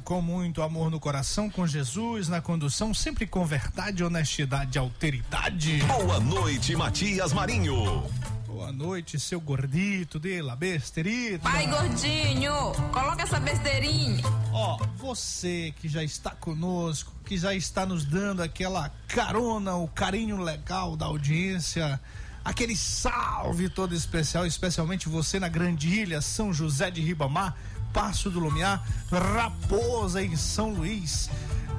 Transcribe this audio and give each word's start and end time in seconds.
Com 0.00 0.20
muito 0.20 0.62
amor 0.62 0.90
no 0.90 1.00
coração, 1.00 1.50
com 1.50 1.66
Jesus 1.66 2.28
na 2.28 2.40
condução, 2.40 2.92
sempre 2.92 3.26
com 3.26 3.44
verdade, 3.44 4.04
honestidade 4.04 4.76
e 4.76 4.78
alteridade. 4.78 5.78
Boa 5.84 6.20
noite, 6.20 6.74
Matias 6.76 7.32
Marinho. 7.32 8.04
Boa 8.46 8.72
noite, 8.72 9.20
seu 9.20 9.40
gordito 9.40 10.18
de 10.18 10.42
la 10.42 10.56
besterita. 10.56 11.48
Pai 11.48 11.66
gordinho, 11.66 12.72
coloca 12.92 13.22
essa 13.22 13.38
besteirinha. 13.38 14.22
Ó, 14.52 14.78
você 14.96 15.72
que 15.80 15.88
já 15.88 16.02
está 16.02 16.30
conosco, 16.32 17.12
que 17.24 17.38
já 17.38 17.54
está 17.54 17.86
nos 17.86 18.04
dando 18.04 18.42
aquela 18.42 18.90
carona, 19.06 19.76
o 19.76 19.86
carinho 19.86 20.38
legal 20.38 20.96
da 20.96 21.06
audiência, 21.06 22.00
aquele 22.44 22.76
salve 22.76 23.68
todo 23.68 23.94
especial, 23.94 24.44
especialmente 24.44 25.08
você 25.08 25.38
na 25.38 25.48
Grande 25.48 25.88
Ilha, 25.88 26.20
São 26.20 26.52
José 26.52 26.90
de 26.90 27.00
Ribamar, 27.00 27.56
Passo 27.92 28.30
do 28.30 28.38
Lumiar, 28.40 28.82
Raposa 29.10 30.22
em 30.22 30.36
São 30.36 30.70
Luís. 30.70 31.28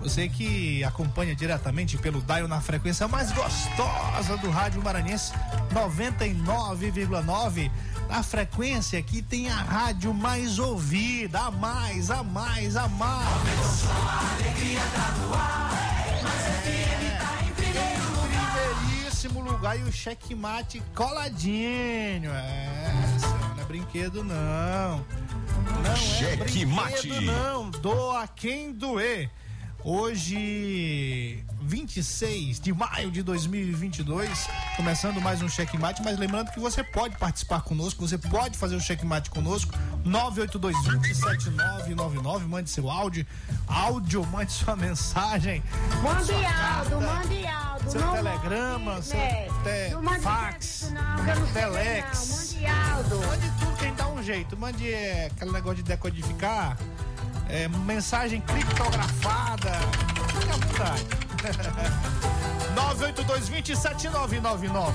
Você 0.02 0.30
que 0.30 0.84
acompanha 0.84 1.36
diretamente 1.36 1.98
pelo 1.98 2.22
Daio 2.22 2.48
na 2.48 2.62
frequência 2.62 3.08
mais 3.08 3.32
gostosa 3.32 4.38
do 4.38 4.50
Rádio 4.50 4.82
Maranhense, 4.82 5.34
99,9. 5.74 7.70
Na 8.08 8.24
frequência 8.24 8.98
aqui 8.98 9.22
tem 9.22 9.50
a 9.50 9.56
rádio 9.56 10.14
mais 10.14 10.58
ouvida, 10.58 11.40
a 11.42 11.52
mais, 11.52 12.10
a 12.10 12.24
mais, 12.24 12.78
a 12.78 12.88
mais. 12.88 13.84
Primeiríssimo 19.20 19.42
lugar 19.42 19.78
e 19.78 19.84
o 19.84 19.92
checkmate 19.92 20.82
coladinho. 20.96 22.32
É, 22.32 23.39
não 23.70 23.70
é 23.70 23.72
brinquedo 23.78 24.24
não. 24.24 25.06
Não 25.84 25.92
é 25.92 25.96
Cheque 25.96 26.66
mate. 26.66 27.08
brinquedo 27.08 27.22
não, 27.22 27.70
doa 27.70 28.28
quem 28.28 28.74
doer. 28.74 29.30
Hoje, 29.82 31.42
26 31.62 32.60
de 32.60 32.74
maio 32.74 33.10
de 33.10 33.24
2022, 33.24 34.50
começando 34.76 35.22
mais 35.22 35.42
um 35.42 35.48
checkmate, 35.48 36.04
mas 36.04 36.20
lembrando 36.20 36.52
que 36.52 36.60
você 36.60 36.84
pode 36.84 37.16
participar 37.18 37.62
conosco, 37.62 38.06
você 38.06 38.18
pode 38.18 38.58
fazer 38.58 38.76
o 38.76 38.82
checkmate 38.82 39.30
conosco, 39.30 39.72
982-27999, 40.06 42.40
mande 42.50 42.70
seu 42.70 42.90
áudio, 42.90 43.26
áudio, 43.68 44.26
mande 44.26 44.52
sua 44.52 44.76
mensagem, 44.76 45.64
Mande 46.04 46.26
sua 46.26 46.36
Aldo, 46.36 46.50
carta, 46.50 47.00
mande 47.00 47.48
Aldo. 47.48 47.90
seu 47.92 48.02
não 48.02 48.12
telegrama, 48.16 48.94
mande, 48.96 49.06
seu 49.06 49.18
né? 49.18 49.48
te- 49.64 50.20
fax, 50.22 50.92
telex. 51.54 52.49
Aldo. 52.68 53.20
Mande 53.28 53.52
tudo 53.60 53.78
quem 53.78 53.94
dá 53.94 54.08
um 54.08 54.24
jeito. 54.24 54.58
Mande 54.58 54.92
é, 54.92 55.28
aquele 55.28 55.52
negócio 55.52 55.78
de 55.78 55.84
decodificar. 55.84 56.78
é, 57.50 57.68
mensagem 57.68 58.42
criptografada. 58.42 59.72
Fique 60.40 60.50
à 60.50 60.58
vontade. 60.58 61.06
982-27999. 62.76 64.94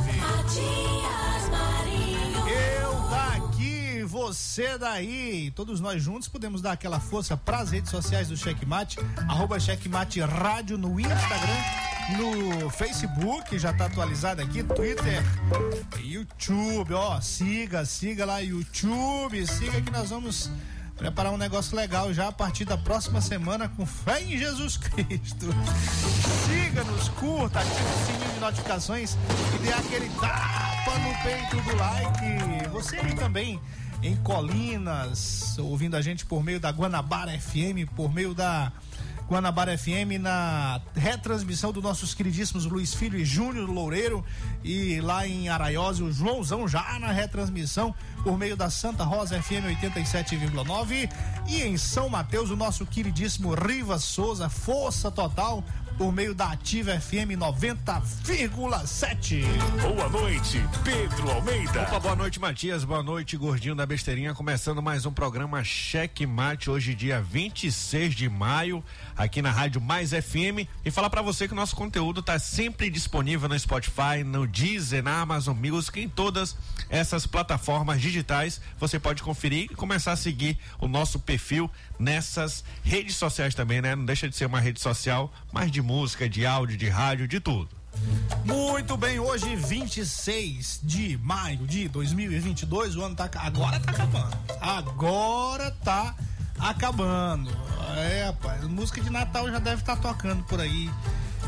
Eu 2.47 3.09
daqui, 3.11 4.05
você 4.05 4.79
daí. 4.79 5.51
Todos 5.55 5.81
nós 5.81 6.03
juntos 6.03 6.29
podemos 6.29 6.61
dar 6.63 6.73
aquela 6.73 7.01
força 7.01 7.37
para 7.37 7.59
as 7.59 7.71
redes 7.71 7.91
sociais 7.91 8.29
do 8.29 8.37
Checkmate. 8.37 8.99
Arroba 9.29 9.59
Checkmate 9.59 10.21
Rádio 10.21 10.77
no 10.79 10.99
Instagram. 11.01 11.94
No 12.13 12.69
Facebook, 12.71 13.59
já 13.59 13.73
tá 13.73 13.87
atualizado 13.87 14.43
aqui, 14.43 14.63
Twitter, 14.63 15.23
YouTube, 15.99 16.93
ó, 16.93 17.19
siga, 17.21 17.85
siga 17.87 18.27
lá, 18.27 18.41
YouTube, 18.41 19.47
siga 19.47 19.81
que 19.81 19.91
nós 19.91 20.11
vamos 20.11 20.51
preparar 20.97 21.33
um 21.33 21.39
negócio 21.39 21.75
legal 21.75 22.13
já 22.13 22.29
a 22.29 22.33
partir 22.33 22.67
da 22.67 22.77
próxima 22.77 23.21
semana 23.21 23.69
com 23.69 23.87
fé 23.87 24.23
em 24.23 24.37
Jesus 24.37 24.77
Cristo. 24.77 25.47
Siga-nos, 26.47 27.09
curta, 27.09 27.61
ative 27.61 27.75
o 27.75 28.07
sininho 28.07 28.35
de 28.35 28.41
notificações 28.41 29.17
e 29.55 29.59
dê 29.59 29.73
aquele 29.73 30.09
tapa 30.11 30.99
no 30.99 31.23
peito 31.23 31.57
do 31.69 31.77
like. 31.77 32.69
Você 32.71 32.97
aí 32.97 33.15
também 33.17 33.59
em 34.03 34.15
Colinas, 34.17 35.57
ouvindo 35.59 35.97
a 35.97 36.03
gente 36.03 36.27
por 36.27 36.45
meio 36.45 36.61
da 36.61 36.71
Guanabara 36.71 37.33
FM, 37.39 37.89
por 37.97 38.13
meio 38.13 38.35
da 38.35 38.71
Guanabara 39.29 39.77
FM 39.77 40.21
na 40.21 40.81
retransmissão 40.95 41.73
dos 41.73 41.83
nossos 41.83 42.15
queridíssimos 42.15 42.67
Luiz 42.67 42.95
Filho 42.95 43.19
e 43.19 43.25
Júnior 43.25 43.69
Loureiro. 43.69 44.25
E 44.63 45.01
lá 45.01 45.27
em 45.27 45.49
Araiose 45.49 46.03
o 46.03 46.13
Joãozão 46.13 46.69
já 46.69 46.99
na 46.99 47.11
retransmissão 47.11 47.95
por 48.23 48.39
meio 48.39 48.57
da 48.57 48.71
Santa 48.71 49.05
Rosa 49.05 49.41
FM 49.41 49.65
87,9 49.83 51.11
e 51.49 51.63
em 51.63 51.77
São 51.77 52.09
Mateus 52.09 52.51
o 52.51 52.57
nosso 52.57 52.85
queridíssimo 52.87 53.55
Riva 53.55 53.99
Souza 53.99 54.49
Força 54.49 55.11
Total 55.11 55.65
por 55.97 56.13
meio 56.13 56.35
da 56.35 56.53
Ativa 56.53 57.01
FM 57.01 57.39
90,7. 57.39 59.45
Boa 59.81 60.09
noite, 60.09 60.61
Pedro 60.83 61.31
Almeida. 61.31 61.83
Opa, 61.83 62.01
boa 62.01 62.17
noite, 62.17 62.41
Matias. 62.41 62.85
Boa 62.85 63.03
noite, 63.03 63.37
gordinho 63.37 63.75
da 63.75 63.87
besteirinha. 63.87 64.35
Começando 64.35 64.83
mais 64.83 65.07
um 65.07 65.13
programa 65.13 65.63
Cheque 65.63 66.27
Mate, 66.27 66.69
hoje, 66.69 66.95
dia 66.95 67.23
26 67.23 68.15
de 68.15 68.29
maio, 68.29 68.83
aqui 69.17 69.41
na 69.41 69.53
Rádio 69.53 69.81
Mais 69.81 70.11
FM. 70.11 70.67
E 70.85 70.91
falar 70.91 71.11
pra 71.11 71.23
você 71.23 71.47
que 71.47 71.53
o 71.53 71.57
nosso 71.57 71.77
conteúdo 71.77 72.23
tá 72.23 72.39
sempre 72.39 72.91
disponível 72.91 73.49
no 73.49 73.59
Spotify, 73.59 74.25
no 74.25 74.47
Deezer, 74.47 75.03
na 75.03 75.21
Amazon 75.21 75.57
Music, 75.57 76.01
em 76.01 76.09
todas 76.09 76.57
essas 76.89 77.27
plataformas 77.27 78.01
digitais. 78.01 78.61
Você 78.81 78.99
pode 78.99 79.23
conferir 79.23 79.69
e 79.71 79.75
começar 79.75 80.13
a 80.13 80.17
seguir 80.17 80.59
o 80.81 80.89
nosso 80.89 81.21
perfil 81.21 81.71
nessas 81.99 82.65
redes 82.83 83.17
sociais 83.17 83.55
também, 83.55 83.81
né? 83.81 83.95
Não 83.95 84.05
deixa 84.05 84.29
de 84.29 84.35
ser 84.35 84.47
uma 84.47 84.61
rede 84.61 84.81
social, 84.81 85.33
mas 85.53 85.71
de 85.71 85.84
música, 85.85 86.29
de 86.29 86.47
áudio, 86.47 86.77
de 86.77 86.89
rádio, 86.89 87.29
de 87.29 87.39
tudo. 87.39 87.69
Muito 88.45 88.97
bem, 88.97 89.21
hoje 89.21 89.55
26 89.55 90.81
de 90.83 91.17
maio 91.19 91.67
de 91.67 91.89
2022, 91.89 92.97
o 92.97 93.05
ano 93.05 93.15
tá 93.15 93.31
agora 93.37 93.79
tá 93.79 93.93
acabando. 93.93 94.37
Agora 94.61 95.71
tá 95.85 96.15
acabando. 96.59 97.51
É, 97.97 98.25
rapaz, 98.25 98.65
música 98.65 99.01
de 99.01 99.11
Natal 99.11 99.49
já 99.51 99.59
deve 99.59 99.83
estar 99.83 99.97
tocando 99.97 100.43
por 100.45 100.61
aí. 100.61 100.91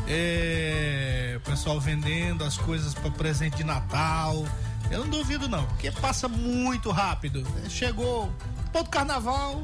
É, 0.07 1.33
o 1.37 1.41
pessoal 1.41 1.79
vendendo 1.79 2.43
as 2.43 2.57
coisas 2.57 2.93
para 2.93 3.11
presente 3.11 3.57
de 3.57 3.63
Natal. 3.63 4.45
Eu 4.89 5.01
não 5.01 5.09
duvido 5.09 5.49
não, 5.49 5.65
porque 5.65 5.91
passa 5.91 6.29
muito 6.29 6.91
rápido. 6.91 7.45
Chegou 7.67 8.31
todo 8.71 8.89
carnaval, 8.89 9.61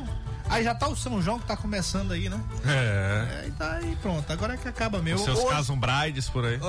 aí 0.50 0.64
já 0.64 0.76
tá 0.76 0.88
o 0.88 0.96
São 0.96 1.22
João 1.22 1.40
que 1.40 1.46
tá 1.46 1.56
começando 1.58 2.12
aí, 2.12 2.30
né? 2.30 2.40
É. 2.66 3.44
É, 3.44 3.48
e 3.48 3.52
tá 3.52 3.74
aí 3.74 3.96
pronto, 4.02 4.32
agora 4.32 4.54
é 4.54 4.58
que 4.58 4.68
acaba 4.68 5.02
mesmo. 5.02 5.20
Os 5.20 5.26
seus 5.26 5.40
Hoje- 5.40 5.50
casos 5.50 5.78
brides 5.78 6.30
por 6.30 6.46
aí. 6.46 6.60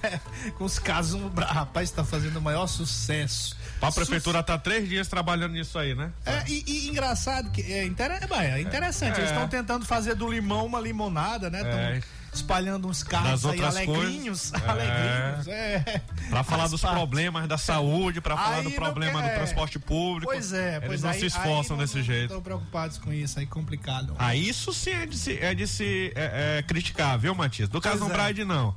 com 0.56 0.64
os 0.64 0.78
casos, 0.78 1.20
rapaz, 1.36 1.90
tá 1.90 2.04
fazendo 2.04 2.38
o 2.38 2.42
maior 2.42 2.66
sucesso. 2.66 3.56
A 3.80 3.90
prefeitura 3.90 4.42
tá 4.42 4.58
três 4.58 4.88
dias 4.88 5.08
trabalhando 5.08 5.52
nisso 5.52 5.78
aí, 5.78 5.94
né? 5.94 6.10
É, 6.26 6.44
e, 6.48 6.64
e 6.66 6.88
engraçado 6.88 7.50
que 7.50 7.62
é, 7.62 7.84
inter... 7.84 8.10
é, 8.10 8.50
é 8.58 8.60
interessante. 8.60 9.16
É. 9.16 9.20
Eles 9.20 9.30
estão 9.30 9.48
tentando 9.48 9.84
fazer 9.86 10.14
do 10.14 10.28
limão 10.30 10.66
uma 10.66 10.80
limonada, 10.80 11.48
né? 11.48 11.58
Estão 11.62 11.78
É. 11.78 12.02
espalhando 12.32 12.86
uns 12.88 13.02
carros 13.02 13.44
aí 13.44 13.60
alegrinhos, 13.62 14.50
coisas. 14.50 14.52
É. 14.66 14.70
alegrinhos. 14.70 15.48
É. 15.48 16.02
Pra 16.28 16.42
falar 16.44 16.58
Faz 16.60 16.70
dos 16.70 16.80
parte. 16.80 16.96
problemas 16.96 17.48
da 17.48 17.58
saúde, 17.58 18.20
pra 18.20 18.36
falar 18.36 18.56
Aí 18.56 18.62
do 18.64 18.70
não 18.70 18.76
problema 18.76 19.20
quer- 19.22 19.30
do 19.30 19.34
transporte 19.34 19.78
público. 19.78 20.30
Pois 20.32 20.52
é, 20.52 20.76
Eles 20.76 20.86
pois 20.86 21.02
não 21.02 21.10
aí, 21.10 21.20
se 21.20 21.26
esforçam 21.26 21.76
aí 21.76 21.82
desse 21.82 21.96
não, 21.98 22.04
jeito. 22.04 22.24
Estão 22.26 22.42
preocupados 22.42 22.98
com 22.98 23.12
isso 23.12 23.38
aí, 23.38 23.46
complicado. 23.46 24.14
Ah, 24.18 24.34
isso 24.34 24.72
sim 24.72 24.90
é 24.90 25.06
de 25.06 25.16
se, 25.18 25.38
é 25.38 25.54
de 25.54 25.66
se 25.66 26.12
é, 26.14 26.58
é, 26.58 26.62
criticar, 26.62 27.18
viu, 27.18 27.34
Matias? 27.34 27.68
Do 27.68 27.80
caso 27.80 27.98
Pois 27.98 28.12
do 28.12 28.18
é. 28.20 28.24
Bride, 28.24 28.44
não. 28.44 28.74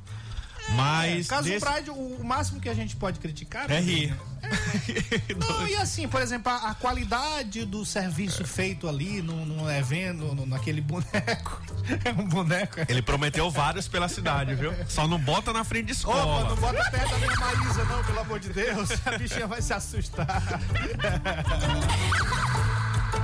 Mas. 0.70 1.26
É, 1.26 1.28
caso 1.28 1.48
nesse- 1.48 1.64
Pride, 1.64 1.90
o, 1.90 2.24
máximo 2.24 2.60
que 2.60 2.68
a 2.68 2.74
gente 2.74 2.96
pode 2.96 3.20
criticar 3.20 3.70
É 3.70 3.78
rir. 3.80 4.14
Não, 5.48 5.66
e 5.68 5.74
assim, 5.76 6.06
por 6.06 6.20
exemplo, 6.20 6.52
a, 6.52 6.70
a 6.70 6.74
qualidade 6.74 7.64
do 7.64 7.84
serviço 7.84 8.44
feito 8.44 8.86
ali 8.88 9.22
no, 9.22 9.46
no 9.46 9.70
evento, 9.70 10.34
no- 10.34 10.46
naquele 10.46 10.80
boneco. 10.80 11.62
É 12.02 12.12
um 12.18 12.26
boneco. 12.26 12.80
é. 12.80 12.86
Ele 12.88 13.02
prometeu 13.02 13.50
vários 13.50 13.86
pela 13.86 14.08
cidade, 14.08 14.54
viu? 14.54 14.72
Só 14.88 15.06
não 15.06 15.18
bota 15.18 15.52
na 15.52 15.64
frente 15.64 15.92
de 15.92 15.94
Opa, 16.06 16.16
escola. 16.18 16.48
não 16.48 16.56
bota 16.56 16.90
perto 16.90 17.10
da 17.10 17.18
minha 17.18 17.36
Maísa, 17.36 17.84
não, 17.84 18.02
pelo 18.04 18.20
amor 18.20 18.40
de 18.40 18.48
Deus. 18.48 18.88
A 19.04 19.18
bichinha 19.18 19.46
vai 19.46 19.60
se 19.60 19.74
assustar. 19.74 20.42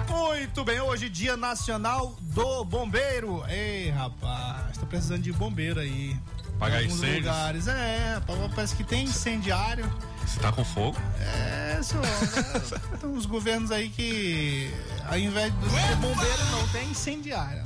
Muito 0.08 0.62
bem, 0.64 0.78
hoje 0.80 1.08
dia 1.08 1.36
nacional 1.38 2.16
do 2.20 2.64
bombeiro. 2.64 3.42
Ei, 3.48 3.88
rapaz, 3.90 4.76
tô 4.76 4.84
precisando 4.86 5.22
de 5.22 5.32
bombeiro 5.32 5.80
aí. 5.80 6.14
Pagar 6.60 6.82
Em 6.82 6.84
alguns 6.84 6.98
incêndios? 6.98 7.24
lugares. 7.26 7.66
É, 7.68 8.20
parece 8.54 8.76
que 8.76 8.84
tem 8.84 9.04
incendiário. 9.04 9.90
Você 10.26 10.38
tá 10.38 10.52
com 10.52 10.62
fogo? 10.62 10.96
É, 11.18 11.80
só, 11.82 11.96
né? 11.98 12.08
Tem 13.00 13.08
uns 13.08 13.24
governos 13.24 13.72
aí 13.72 13.88
que, 13.88 14.70
ao 15.08 15.18
invés 15.18 15.52
de 15.52 15.58
ter 15.70 15.96
bombeiro, 15.96 16.44
não 16.52 16.68
tem 16.68 16.90
incendiário. 16.90 17.62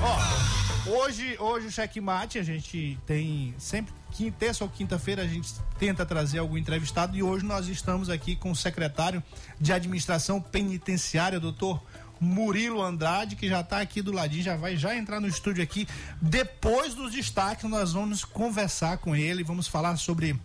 Ó, 0.00 0.90
hoje, 1.04 1.36
hoje 1.40 1.66
o 1.66 1.70
checkmate, 1.72 2.38
a 2.38 2.44
gente 2.44 2.96
tem 3.04 3.52
sempre, 3.58 3.92
quinta, 4.12 4.36
terça 4.38 4.62
ou 4.64 4.70
quinta-feira, 4.70 5.22
a 5.22 5.26
gente 5.26 5.52
tenta 5.78 6.06
trazer 6.06 6.38
algum 6.38 6.56
entrevistado 6.56 7.16
e 7.16 7.22
hoje 7.24 7.44
nós 7.44 7.66
estamos 7.66 8.08
aqui 8.08 8.36
com 8.36 8.52
o 8.52 8.56
secretário 8.56 9.20
de 9.60 9.72
administração 9.72 10.40
penitenciária, 10.40 11.40
doutor 11.40 11.82
Murilo 12.20 12.82
Andrade, 12.82 13.36
que 13.36 13.48
já 13.48 13.60
está 13.60 13.80
aqui 13.80 14.00
do 14.02 14.12
ladinho, 14.12 14.42
já 14.42 14.56
vai 14.56 14.76
já 14.76 14.96
entrar 14.96 15.20
no 15.20 15.28
estúdio 15.28 15.62
aqui. 15.62 15.86
Depois 16.20 16.94
dos 16.94 17.12
destaques, 17.12 17.68
nós 17.68 17.92
vamos 17.92 18.24
conversar 18.24 18.98
com 18.98 19.14
ele, 19.14 19.42
vamos 19.44 19.66
falar 19.68 19.96
sobre 19.96 20.38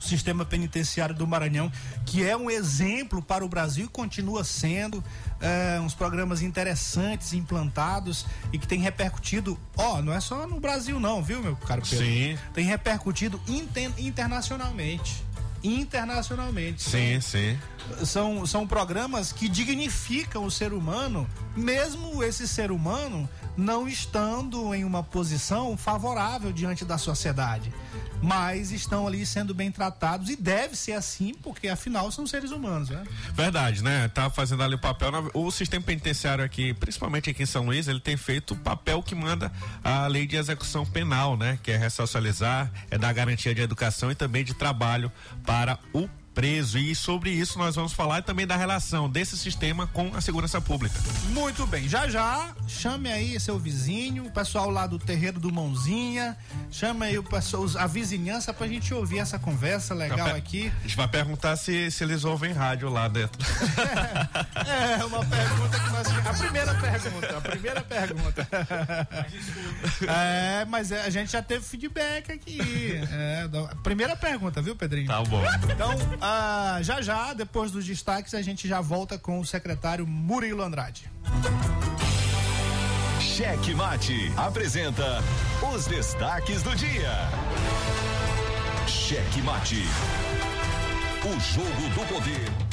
o 0.00 0.02
sistema 0.04 0.44
penitenciário 0.44 1.12
do 1.12 1.26
Maranhão, 1.26 1.72
que 2.06 2.24
é 2.24 2.36
um 2.36 2.48
exemplo 2.48 3.20
para 3.20 3.44
o 3.44 3.48
Brasil 3.48 3.86
e 3.86 3.88
continua 3.88 4.44
sendo. 4.44 5.02
é, 5.40 5.78
uns 5.80 5.92
programas 5.94 6.40
interessantes 6.42 7.32
implantados 7.32 8.24
e 8.52 8.58
que 8.58 8.66
tem 8.66 8.80
repercutido, 8.80 9.58
ó, 9.76 10.00
não 10.02 10.12
é 10.12 10.20
só 10.20 10.46
no 10.46 10.58
Brasil 10.60 10.98
não, 11.00 11.22
viu, 11.22 11.40
meu 11.42 11.54
caro 11.56 11.82
Pedro? 11.82 12.04
Sim. 12.04 12.38
Tem 12.54 12.64
repercutido 12.64 13.40
inten- 13.46 13.92
internacionalmente. 13.98 15.24
Internacionalmente. 15.62 16.82
Sim, 16.82 17.20
sim. 17.20 17.58
São, 18.04 18.46
são 18.46 18.66
programas 18.66 19.32
que 19.32 19.48
dignificam 19.48 20.44
o 20.44 20.50
ser 20.50 20.72
humano, 20.72 21.28
mesmo 21.56 22.22
esse 22.22 22.46
ser 22.46 22.70
humano 22.70 23.28
não 23.58 23.88
estando 23.88 24.72
em 24.72 24.84
uma 24.84 25.02
posição 25.02 25.76
favorável 25.76 26.52
diante 26.52 26.84
da 26.84 26.96
sociedade. 26.96 27.74
Mas 28.22 28.70
estão 28.70 29.06
ali 29.06 29.26
sendo 29.26 29.52
bem 29.52 29.70
tratados 29.70 30.30
e 30.30 30.36
deve 30.36 30.76
ser 30.76 30.92
assim, 30.92 31.34
porque 31.34 31.68
afinal 31.68 32.10
são 32.12 32.26
seres 32.26 32.52
humanos, 32.52 32.88
né? 32.88 33.02
Verdade, 33.32 33.82
né? 33.82 34.08
Tá 34.08 34.30
fazendo 34.30 34.62
ali 34.62 34.76
o 34.76 34.78
papel. 34.78 35.10
O 35.34 35.50
sistema 35.50 35.84
penitenciário 35.84 36.44
aqui, 36.44 36.72
principalmente 36.72 37.30
aqui 37.30 37.42
em 37.42 37.46
São 37.46 37.66
Luís, 37.66 37.88
ele 37.88 38.00
tem 38.00 38.16
feito 38.16 38.54
o 38.54 38.56
papel 38.56 39.02
que 39.02 39.14
manda 39.14 39.52
a 39.82 40.06
lei 40.06 40.26
de 40.26 40.36
execução 40.36 40.86
penal, 40.86 41.36
né? 41.36 41.58
Que 41.62 41.72
é 41.72 41.76
ressocializar, 41.76 42.70
é 42.90 42.96
dar 42.96 43.12
garantia 43.12 43.54
de 43.54 43.60
educação 43.60 44.10
e 44.10 44.14
também 44.14 44.44
de 44.44 44.54
trabalho 44.54 45.10
para 45.44 45.78
o 45.92 46.08
preso. 46.38 46.78
E 46.78 46.94
sobre 46.94 47.30
isso 47.30 47.58
nós 47.58 47.74
vamos 47.74 47.92
falar 47.92 48.20
e 48.20 48.22
também 48.22 48.46
da 48.46 48.56
relação 48.56 49.10
desse 49.10 49.36
sistema 49.36 49.88
com 49.88 50.14
a 50.14 50.20
segurança 50.20 50.60
pública. 50.60 50.94
Muito 51.30 51.66
bem, 51.66 51.88
já 51.88 52.08
já, 52.08 52.54
chame 52.68 53.10
aí 53.10 53.40
seu 53.40 53.58
vizinho, 53.58 54.24
o 54.26 54.30
pessoal 54.30 54.70
lá 54.70 54.86
do 54.86 55.00
terreiro 55.00 55.40
do 55.40 55.52
Mãozinha, 55.52 56.36
chame 56.70 57.06
aí 57.06 57.18
o 57.18 57.24
pessoal, 57.24 57.66
a 57.76 57.88
vizinhança 57.88 58.54
pra 58.54 58.68
gente 58.68 58.94
ouvir 58.94 59.18
essa 59.18 59.36
conversa 59.36 59.94
legal 59.94 60.28
aqui. 60.28 60.72
A 60.78 60.82
gente 60.82 60.96
vai 60.96 61.08
perguntar 61.08 61.56
se, 61.56 61.90
se 61.90 62.04
eles 62.04 62.24
ouvem 62.24 62.52
rádio 62.52 62.88
lá 62.88 63.08
dentro. 63.08 63.38
É, 64.68 65.04
uma 65.04 65.24
pergunta 65.24 65.78
que 65.78 65.90
nós. 65.90 66.08
A 66.26 66.34
primeira 66.34 66.74
pergunta, 66.74 67.36
a 67.36 67.40
primeira 67.40 67.80
pergunta. 67.80 68.48
É, 70.06 70.64
mas 70.66 70.92
é, 70.92 71.02
a 71.02 71.10
gente 71.10 71.32
já 71.32 71.42
teve 71.42 71.64
feedback 71.64 72.32
aqui. 72.32 72.92
É, 73.10 73.48
primeira 73.82 74.14
pergunta, 74.16 74.60
viu, 74.60 74.76
Pedrinho? 74.76 75.06
tá 75.06 75.22
bom. 75.22 75.42
Então, 75.70 75.90
ah, 76.28 76.82
já 76.82 77.00
já, 77.00 77.32
depois 77.32 77.70
dos 77.70 77.84
destaques, 77.86 78.34
a 78.34 78.42
gente 78.42 78.68
já 78.68 78.80
volta 78.80 79.18
com 79.18 79.40
o 79.40 79.46
secretário 79.46 80.06
Murilo 80.06 80.62
Andrade. 80.62 81.10
Cheque 83.20 83.74
Mate 83.74 84.32
apresenta 84.36 85.22
os 85.72 85.86
destaques 85.86 86.62
do 86.62 86.74
dia. 86.76 87.12
Cheque 88.86 89.40
Mate. 89.42 89.84
O 91.24 91.40
jogo 91.40 91.88
do 91.94 92.06
poder. 92.14 92.67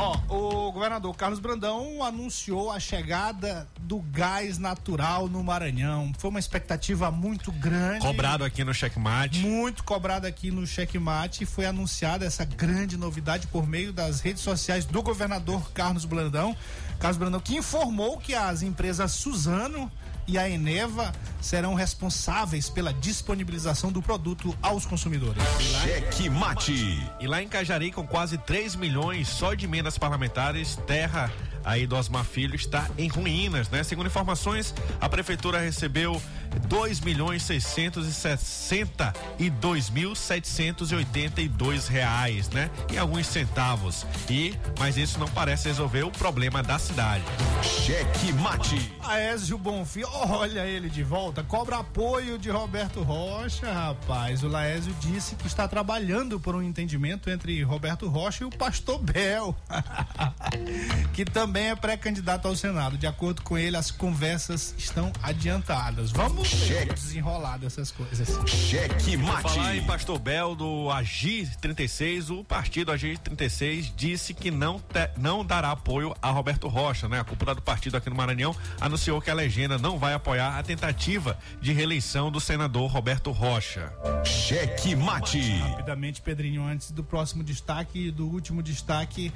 Ó, 0.00 0.16
o 0.28 0.72
governador 0.72 1.14
Carlos 1.14 1.38
Brandão 1.38 2.02
anunciou 2.02 2.70
a 2.70 2.80
chegada 2.80 3.68
do 3.80 3.98
gás 3.98 4.56
natural 4.56 5.28
no 5.28 5.44
Maranhão. 5.44 6.10
Foi 6.16 6.30
uma 6.30 6.38
expectativa 6.38 7.10
muito 7.10 7.52
grande. 7.52 8.06
Cobrado 8.06 8.42
aqui 8.42 8.64
no 8.64 8.72
checkmate. 8.72 9.40
muito 9.40 9.84
cobrada 9.84 10.26
aqui 10.26 10.50
no 10.50 10.66
Checkmate 10.66 11.44
e 11.44 11.46
foi 11.46 11.66
anunciada 11.66 12.24
essa 12.24 12.46
grande 12.46 12.96
novidade 12.96 13.46
por 13.48 13.66
meio 13.66 13.92
das 13.92 14.20
redes 14.20 14.42
sociais 14.42 14.86
do 14.86 15.02
governador 15.02 15.70
Carlos 15.72 16.06
Brandão. 16.06 16.56
Carlos 16.98 17.18
Brandão 17.18 17.40
que 17.40 17.56
informou 17.56 18.16
que 18.16 18.34
as 18.34 18.62
empresas 18.62 19.12
Suzano 19.12 19.92
e 20.30 20.38
a 20.38 20.48
Eneva 20.48 21.12
serão 21.40 21.74
responsáveis 21.74 22.70
pela 22.70 22.94
disponibilização 22.94 23.90
do 23.90 24.00
produto 24.00 24.56
aos 24.62 24.86
consumidores. 24.86 25.42
Cheque 25.82 26.30
Mate. 26.30 27.04
E 27.18 27.26
lá 27.26 27.42
em 27.42 27.48
Cajari, 27.48 27.90
com 27.90 28.06
quase 28.06 28.38
3 28.38 28.76
milhões 28.76 29.26
só 29.26 29.54
de 29.54 29.64
emendas 29.64 29.98
parlamentares, 29.98 30.76
terra 30.86 31.32
aí 31.64 31.84
do 31.84 31.96
Osmar 31.96 32.24
Filho 32.24 32.54
está 32.54 32.88
em 32.96 33.08
ruínas, 33.08 33.68
né? 33.70 33.82
Segundo 33.82 34.06
informações, 34.06 34.72
a 35.00 35.08
prefeitura 35.08 35.58
recebeu 35.58 36.22
2 36.68 37.00
milhões 37.00 37.42
662 37.42 39.90
mil 39.90 40.14
782 40.14 41.88
reais, 41.88 42.48
né? 42.50 42.70
E 42.92 42.98
alguns 42.98 43.26
centavos. 43.26 44.06
E, 44.28 44.54
mas 44.78 44.96
isso 44.96 45.18
não 45.18 45.28
parece 45.28 45.68
resolver 45.68 46.02
o 46.02 46.10
problema 46.10 46.62
da 46.62 46.78
cidade. 46.78 47.24
Cheque 47.62 48.32
Mate. 48.34 48.92
Aézio 49.02 49.58
Bonfim, 49.58 50.04
olha 50.04 50.66
ele 50.66 50.88
de 50.88 51.02
volta, 51.02 51.42
cobra 51.42 51.78
apoio 51.78 52.38
de 52.38 52.50
Roberto 52.50 53.02
Rocha, 53.02 53.72
rapaz. 53.72 54.42
O 54.42 54.48
Laésio 54.48 54.94
disse 55.00 55.34
que 55.34 55.46
está 55.46 55.66
trabalhando 55.66 56.38
por 56.38 56.54
um 56.54 56.62
entendimento 56.62 57.28
entre 57.28 57.62
Roberto 57.62 58.08
Rocha 58.08 58.44
e 58.44 58.46
o 58.46 58.50
Pastor 58.50 58.98
Bel, 58.98 59.56
que 61.12 61.24
também 61.24 61.70
é 61.70 61.76
pré-candidato 61.76 62.46
ao 62.46 62.54
Senado. 62.54 62.96
De 62.96 63.06
acordo 63.06 63.42
com 63.42 63.58
ele, 63.58 63.76
as 63.76 63.90
conversas 63.90 64.74
estão 64.78 65.12
adiantadas. 65.22 66.10
Vamos 66.10 66.39
Cheque. 66.44 66.90
o 66.90 66.94
desenrolar 66.94 67.58
dessas 67.58 67.90
coisas. 67.90 68.28
Cheque 68.48 69.16
Falar 69.18 69.74
em 69.74 69.76
Mate. 69.78 69.86
Pastor 69.86 70.18
Bel 70.18 70.54
do 70.54 70.90
Agir 70.90 71.54
36, 71.56 72.30
o 72.30 72.44
partido 72.44 72.90
Agir 72.92 73.18
36 73.18 73.92
disse 73.96 74.32
que 74.34 74.50
não, 74.50 74.78
te- 74.78 75.10
não 75.18 75.44
dará 75.44 75.70
apoio 75.72 76.14
a 76.20 76.30
Roberto 76.30 76.68
Rocha, 76.68 77.08
né? 77.08 77.20
A 77.20 77.24
cúpula 77.24 77.54
do 77.54 77.62
partido 77.62 77.96
aqui 77.96 78.08
no 78.10 78.16
Maranhão 78.16 78.54
anunciou 78.80 79.20
que 79.20 79.30
a 79.30 79.34
legenda 79.34 79.78
não 79.78 79.98
vai 79.98 80.14
apoiar 80.14 80.58
a 80.58 80.62
tentativa 80.62 81.38
de 81.60 81.72
reeleição 81.72 82.30
do 82.30 82.40
senador 82.40 82.90
Roberto 82.90 83.30
Rocha. 83.30 83.92
Cheque 84.24 84.94
Mate. 84.96 85.40
Rapidamente, 85.58 86.20
Pedrinho, 86.20 86.64
antes 86.64 86.90
do 86.90 87.04
próximo 87.04 87.42
destaque, 87.44 88.10
do 88.10 88.26
último 88.26 88.62
destaque. 88.62 89.32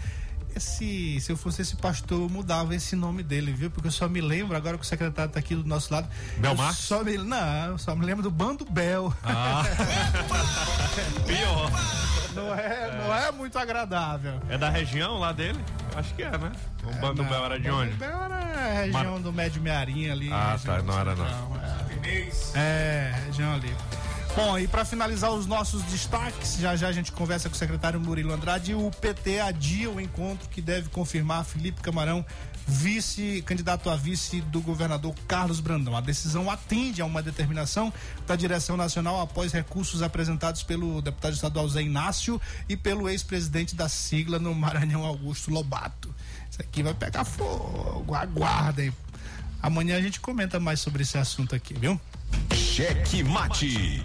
Esse, 0.56 1.20
se 1.20 1.32
eu 1.32 1.36
fosse 1.36 1.62
esse 1.62 1.74
pastor, 1.76 2.20
eu 2.22 2.28
mudava 2.28 2.74
esse 2.74 2.94
nome 2.94 3.22
dele, 3.22 3.52
viu? 3.52 3.70
Porque 3.70 3.88
eu 3.88 3.92
só 3.92 4.08
me 4.08 4.20
lembro, 4.20 4.56
agora 4.56 4.76
que 4.78 4.84
o 4.84 4.86
secretário 4.86 5.32
tá 5.32 5.38
aqui 5.40 5.54
do 5.54 5.64
nosso 5.64 5.92
lado. 5.92 6.08
Bel 6.38 6.52
eu 6.52 6.56
Marques? 6.56 6.84
Só 6.84 7.02
me, 7.02 7.18
não, 7.18 7.66
eu 7.66 7.78
só 7.78 7.94
me 7.96 8.04
lembro 8.06 8.22
do 8.22 8.30
Bando 8.30 8.64
Bel. 8.64 9.12
Ah, 9.24 9.64
pior. 11.26 11.70
Não, 12.34 12.54
é, 12.54 12.96
não 12.98 13.14
é 13.14 13.30
muito 13.32 13.58
agradável. 13.58 14.40
É 14.48 14.58
da 14.58 14.68
região 14.68 15.18
lá 15.18 15.32
dele? 15.32 15.58
Acho 15.96 16.12
que 16.14 16.22
é, 16.22 16.30
né? 16.36 16.50
O 16.82 16.92
Bando 17.00 17.22
Não, 17.22 17.30
Bel 17.30 17.44
era 17.44 17.58
de 17.60 17.68
Bando 17.68 17.82
onde? 17.82 17.92
Bel 17.94 18.10
era 18.22 18.34
a 18.36 18.72
região 18.82 19.12
Mar- 19.12 19.20
do 19.20 19.32
Médio 19.32 19.62
Mearim 19.62 20.10
ali. 20.10 20.32
Ah, 20.32 20.58
tá, 20.64 20.82
não 20.82 20.98
era 20.98 21.14
não. 21.14 21.24
central, 21.26 21.60
É, 22.54 22.58
É, 22.58 23.14
região 23.26 23.54
ali. 23.54 23.74
Bom, 24.36 24.58
e 24.58 24.66
para 24.66 24.84
finalizar 24.84 25.30
os 25.30 25.46
nossos 25.46 25.80
destaques, 25.84 26.56
já 26.56 26.74
já 26.74 26.88
a 26.88 26.92
gente 26.92 27.12
conversa 27.12 27.48
com 27.48 27.54
o 27.54 27.58
secretário 27.58 28.00
Murilo 28.00 28.32
Andrade. 28.32 28.74
O 28.74 28.90
PT 28.90 29.38
adia 29.38 29.88
o 29.88 30.00
encontro 30.00 30.48
que 30.48 30.60
deve 30.60 30.88
confirmar 30.88 31.44
Felipe 31.44 31.80
Camarão, 31.80 32.26
vice, 32.66 33.44
candidato 33.46 33.88
a 33.88 33.94
vice 33.94 34.40
do 34.40 34.60
governador 34.60 35.14
Carlos 35.28 35.60
Brandão. 35.60 35.96
A 35.96 36.00
decisão 36.00 36.50
atende 36.50 37.00
a 37.00 37.04
uma 37.04 37.22
determinação 37.22 37.92
da 38.26 38.34
direção 38.34 38.76
nacional 38.76 39.20
após 39.20 39.52
recursos 39.52 40.02
apresentados 40.02 40.64
pelo 40.64 41.00
deputado 41.00 41.34
estadual 41.34 41.68
Zé 41.68 41.82
Inácio 41.82 42.40
e 42.68 42.76
pelo 42.76 43.08
ex-presidente 43.08 43.76
da 43.76 43.88
sigla 43.88 44.40
no 44.40 44.52
Maranhão, 44.52 45.04
Augusto 45.04 45.52
Lobato. 45.52 46.12
Isso 46.50 46.60
aqui 46.60 46.82
vai 46.82 46.92
pegar 46.92 47.24
fogo, 47.24 48.12
aguardem. 48.16 48.92
Amanhã 49.62 49.96
a 49.96 50.00
gente 50.00 50.18
comenta 50.18 50.58
mais 50.58 50.80
sobre 50.80 51.04
esse 51.04 51.16
assunto 51.16 51.54
aqui, 51.54 51.72
viu? 51.72 52.00
Cheque 52.52 53.22
Mate. 53.22 54.04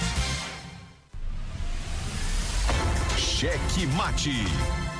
Cheque 3.41 3.87
Mate. 3.97 4.45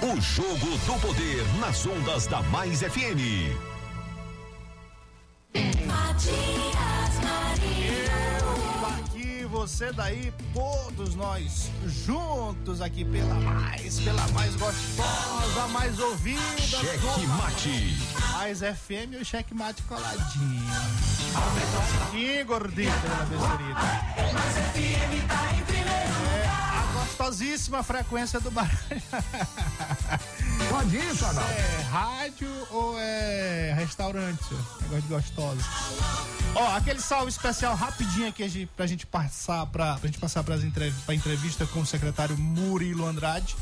O 0.02 0.20
jogo 0.20 0.76
do 0.88 1.00
poder 1.00 1.46
nas 1.60 1.86
ondas 1.86 2.26
da 2.26 2.42
Mais 2.42 2.80
FM. 2.80 3.54
Matias 5.86 7.20
Marinho. 7.22 8.98
Aqui, 8.98 9.46
você 9.46 9.94
daí, 9.94 10.34
todos 10.56 11.14
nós 11.14 11.70
juntos 11.86 12.82
aqui 12.82 13.06
pela 13.06 13.36
mais, 13.36 14.00
pela 14.00 14.28
mais 14.30 14.56
gostosa, 14.56 15.68
mais 15.72 16.00
ouvida. 16.00 16.42
Cheque 16.58 17.28
Mate. 17.38 17.96
Mais 18.32 18.58
FM 18.58 19.14
e 19.14 19.18
o 19.18 19.24
Cheque 19.24 19.54
Mate 19.54 19.84
coladinho. 19.84 20.66
Coladinho, 21.32 22.46
gordinho, 22.48 22.92
pela 23.02 23.24
besterita. 23.24 24.34
Mais 24.34 24.56
FM 24.74 25.28
tá 25.28 25.54
em 25.54 25.81
gostosíssima 27.22 27.84
frequência 27.84 28.40
do 28.40 28.50
baralho. 28.50 28.80
Pode 30.70 30.98
isso, 30.98 31.24
Adão? 31.26 31.44
É 31.44 31.82
rádio 31.84 32.50
ou 32.72 32.98
é 32.98 33.74
restaurante? 33.78 34.54
Negócio 34.82 35.02
de 35.02 35.08
gostosa. 35.08 35.62
Ó, 36.56 36.76
aquele 36.76 37.00
salve 37.00 37.30
especial 37.30 37.76
rapidinho 37.76 38.28
aqui 38.28 38.66
pra 38.76 38.88
gente 38.88 39.06
passar 39.06 39.66
pra, 39.68 39.98
pra 39.98 40.08
gente 40.08 40.20
passar 40.20 40.44
pras 40.44 40.64
entrev 40.64 40.94
pra 41.06 41.14
entrevista 41.14 41.66
com 41.68 41.82
o 41.82 41.86
secretário 41.86 42.36
Murilo 42.38 43.06
Andrade. 43.06 43.56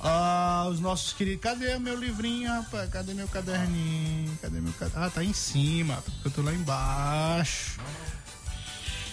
Ah, 0.00 0.66
os 0.68 0.80
nossos 0.80 1.12
queridos. 1.12 1.42
Cadê 1.42 1.78
meu 1.78 1.94
livrinho, 1.94 2.50
rapaz? 2.50 2.90
Cadê 2.90 3.14
meu 3.14 3.28
caderninho? 3.28 4.36
Cadê 4.42 4.60
meu 4.60 4.72
caderninho? 4.72 5.06
Ah, 5.06 5.10
tá 5.10 5.22
em 5.22 5.32
cima. 5.32 6.02
Eu 6.24 6.30
tô 6.30 6.42
lá 6.42 6.52
embaixo. 6.52 7.78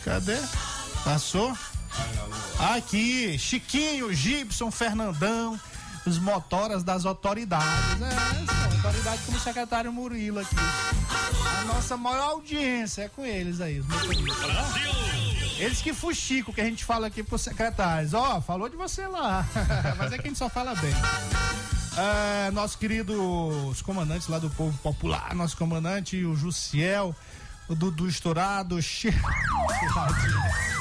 Cadê? 0.04 0.38
Passou? 1.04 1.56
Aqui, 2.76 3.38
Chiquinho, 3.38 4.14
Gibson, 4.14 4.72
Fernandão, 4.72 5.60
os 6.06 6.18
motoras 6.18 6.84
das 6.84 7.06
autoridades. 7.06 7.68
É, 8.02 8.76
autoridade 8.76 9.22
como 9.26 9.38
o 9.38 9.42
secretário 9.42 9.92
Murilo 9.92 10.40
aqui. 10.40 10.56
A 11.60 11.66
nossa 11.66 11.98
maior 11.98 12.32
audiência 12.32 13.04
é 13.04 13.10
com 13.10 13.26
eles 13.26 13.62
aí, 13.62 13.80
os. 13.80 13.86
Brasil! 13.86 15.08
Eles 15.60 15.82
que 15.82 15.92
fuxico 15.92 16.54
que 16.54 16.62
a 16.62 16.66
gente 16.66 16.86
fala 16.86 17.08
aqui 17.08 17.24
pros 17.24 17.42
secretários. 17.42 18.14
Ó, 18.14 18.38
oh, 18.38 18.42
falou 18.42 18.70
de 18.70 18.76
você 18.76 19.08
lá. 19.08 19.46
Mas 19.98 20.12
é 20.12 20.18
que 20.18 20.28
a 20.28 20.30
gente 20.30 20.38
só 20.38 20.50
fala 20.50 20.76
bem. 20.76 20.94
É, 21.98 22.52
nosso 22.52 22.78
querido, 22.78 23.20
os 23.68 23.82
comandantes 23.82 24.28
lá 24.28 24.38
do 24.38 24.52
Povo 24.52 24.78
Popular, 24.80 25.34
nosso 25.34 25.58
comandante, 25.58 26.24
o 26.24 26.36
Jussiel, 26.36 27.16
o 27.68 27.76
Dudu 27.76 28.08
Estourado, 28.08 28.76
o 28.76 28.82
Che... 28.82 29.10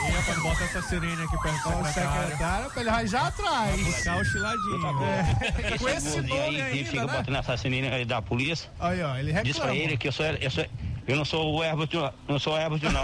Epa, 0.06 0.40
bota 0.40 0.64
essa 0.64 0.82
sirene 0.82 1.22
aqui 1.22 1.36
perto 1.38 1.68
do 1.68 1.84
secretário. 1.86 2.70
pra 2.70 2.80
ele 3.00 3.06
já 3.08 3.26
atrás. 3.26 3.80
Puxar 3.82 4.20
o 4.20 4.24
chiladinho. 4.24 5.04
É. 5.04 5.78
Com 5.78 5.88
esse 5.88 6.20
nome 6.22 6.40
aí, 6.40 6.62
ainda, 6.62 6.90
fica 6.90 7.06
né? 7.06 7.16
botando 7.18 7.36
essa 7.36 7.56
sirene 7.56 8.04
da 8.04 8.22
polícia. 8.22 8.70
Aí, 8.78 9.02
ó, 9.02 9.16
ele 9.16 9.32
reclama. 9.32 9.44
Diz 9.44 9.58
pra 9.58 9.74
ele 9.74 9.96
que 9.96 10.08
eu 10.08 10.12
sou, 10.12 10.26
eu 10.26 10.50
sou, 10.50 10.64
eu 11.08 11.16
não 11.16 11.24
sou 11.24 11.56
o 11.56 11.64
Herbuto, 11.64 12.12
não 12.28 12.38
sou 12.38 12.54
o 12.54 12.58
Herbuto, 12.58 12.90
não. 12.90 13.02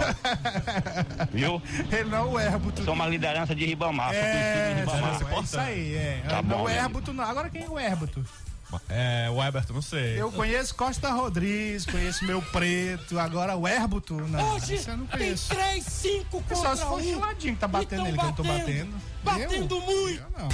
Viu? 1.31 1.61
Ele 1.91 2.09
não 2.09 2.17
é 2.17 2.21
o 2.21 2.39
Herbuto. 2.39 2.81
Eu 2.81 2.85
sou 2.85 2.93
uma 2.93 3.07
liderança 3.07 3.53
de 3.53 3.65
Ribamar, 3.65 4.13
é, 4.13 4.73
de 4.73 4.79
Ribamar. 4.79 5.21
É 5.29 5.41
isso 5.41 5.59
aí, 5.59 5.95
é. 5.95 6.23
Tá 6.27 6.41
não 6.41 6.43
bom, 6.43 6.63
o 6.63 6.67
né? 6.67 6.77
Herbuto 6.77 7.13
não. 7.13 7.23
Agora 7.23 7.49
quem 7.49 7.63
é 7.63 7.69
o 7.69 7.77
Herbuto? 7.77 8.25
É, 8.89 9.29
o 9.29 9.43
Everton, 9.43 9.73
não 9.73 9.81
sei. 9.81 10.21
Eu 10.21 10.31
conheço 10.31 10.75
Costa 10.75 11.11
Rodrigues, 11.11 11.85
conheço 11.85 12.25
meu 12.25 12.41
preto, 12.41 13.19
agora 13.19 13.55
o 13.55 13.67
Herbuto, 13.67 14.15
não. 14.15 14.55
Hoje 14.55 14.81
eu 14.87 14.97
não 14.97 15.05
tem 15.05 15.19
conheço. 15.19 15.49
três, 15.49 15.85
cinco 15.85 16.41
contra 16.41 16.55
Só 16.55 16.75
se 16.75 16.81
for 16.83 16.99
um. 16.99 17.03
chiladinho 17.03 17.53
que 17.53 17.59
tá 17.59 17.67
batendo 17.67 18.03
nele, 18.03 18.17
que 18.17 18.23
eu 18.23 18.27
não 18.27 18.33
tô 18.33 18.43
batendo, 18.43 18.93
batendo. 19.23 19.67
batendo 19.67 19.75
eu? 19.75 19.81
muito. 19.81 20.21
Eu 20.21 20.41
não. 20.41 20.49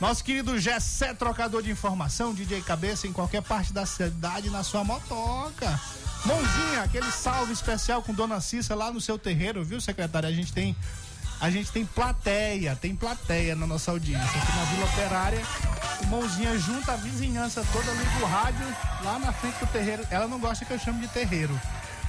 Nosso 0.00 0.22
querido 0.22 0.58
Gessé, 0.60 1.12
trocador 1.12 1.60
de 1.60 1.70
informação, 1.72 2.32
DJ 2.32 2.62
Cabeça 2.62 3.08
em 3.08 3.12
qualquer 3.12 3.42
parte 3.42 3.72
da 3.72 3.84
cidade 3.84 4.48
na 4.48 4.62
sua 4.62 4.84
motoca. 4.84 5.80
Mãozinha, 6.24 6.82
aquele 6.84 7.10
salve 7.10 7.52
especial 7.52 8.02
com 8.02 8.14
Dona 8.14 8.40
Cissa 8.40 8.74
lá 8.74 8.92
no 8.92 9.00
seu 9.00 9.18
terreiro, 9.18 9.64
viu, 9.64 9.80
secretário? 9.80 10.28
A 10.28 10.32
gente 10.32 10.52
tem 10.52 10.76
a 11.40 11.50
gente 11.50 11.70
tem 11.70 11.84
plateia, 11.84 12.76
tem 12.76 12.94
plateia 12.94 13.54
na 13.54 13.66
nossa 13.66 13.90
audiência. 13.90 14.26
Aqui 14.26 14.56
na 14.56 14.64
Vila 14.64 14.86
Operária, 14.86 15.42
Mãozinha 16.08 16.58
junta 16.58 16.92
a 16.92 16.96
vizinhança 16.96 17.64
toda, 17.72 17.90
liga 17.92 18.24
o 18.24 18.26
rádio 18.26 18.66
lá 19.04 19.18
na 19.18 19.32
frente 19.32 19.58
do 19.58 19.66
terreiro. 19.66 20.04
Ela 20.10 20.26
não 20.26 20.38
gosta 20.38 20.64
que 20.64 20.72
eu 20.72 20.78
chame 20.78 21.00
de 21.00 21.08
terreiro. 21.08 21.58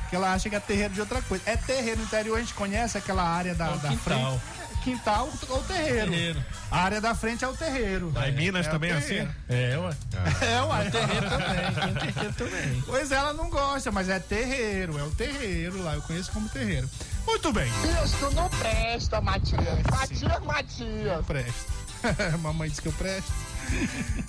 Porque 0.02 0.16
ela 0.16 0.34
acha 0.34 0.50
que 0.50 0.56
é 0.56 0.60
terreiro 0.60 0.94
de 0.94 1.02
outra 1.02 1.22
coisa. 1.22 1.44
É 1.46 1.56
terreiro 1.56 2.00
no 2.00 2.06
interior, 2.06 2.38
a 2.38 2.40
gente 2.40 2.54
conhece 2.56 2.98
aquela 2.98 3.24
área 3.24 3.54
da, 3.54 3.68
É 3.68 3.78
da 3.78 3.92
frente. 3.92 4.40
Quintal 4.80 5.30
ou 5.50 5.64
terreiro. 5.64 6.12
Terreiro. 6.12 6.46
A 6.72 6.80
área 6.82 7.02
da 7.02 7.14
frente 7.16 7.44
é 7.44 7.48
o 7.48 7.54
terreiro. 7.54 8.12
Lá 8.14 8.30
em 8.30 8.32
Minas 8.34 8.68
É 8.68 8.70
também 8.70 8.92
é 8.92 8.96
assim? 8.96 9.08
terreiro. 9.08 9.34
É, 9.50 9.78
ué. 9.78 9.98
É, 10.42 10.62
uai. 10.62 10.92
terreiro 10.92 11.30
também. 11.30 11.94
terreiro 11.94 12.34
também. 12.34 12.84
Pois 12.86 13.12
ela 13.12 13.34
não 13.34 13.50
gosta, 13.50 13.92
mas 13.92 14.10
é 14.10 14.20
terreiro. 14.20 14.98
É 14.98 15.04
o 15.04 15.12
terreiro 15.12 15.82
lá. 15.84 15.96
Eu 15.96 16.02
conheço 16.02 16.32
como 16.32 16.48
terreiro. 16.50 16.90
Muito 17.26 17.52
bem. 17.54 17.72
Isso 18.04 18.32
não 18.32 18.50
presta, 18.50 19.22
Matias. 19.22 19.62
É, 19.62 19.92
Matias, 19.92 20.44
Matias. 20.44 21.26
Presto. 21.26 21.72
Mamãe 22.42 22.70
disse 22.70 22.82
que 22.82 22.88
eu 22.88 22.94
presto. 22.94 23.32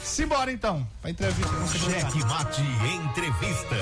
Simbora 0.02 0.52
então, 0.52 0.86
pra 1.00 1.10
entrevista. 1.10 1.50
Cheque 1.78 2.18
Mate 2.24 2.60
Entrevista. 2.60 3.76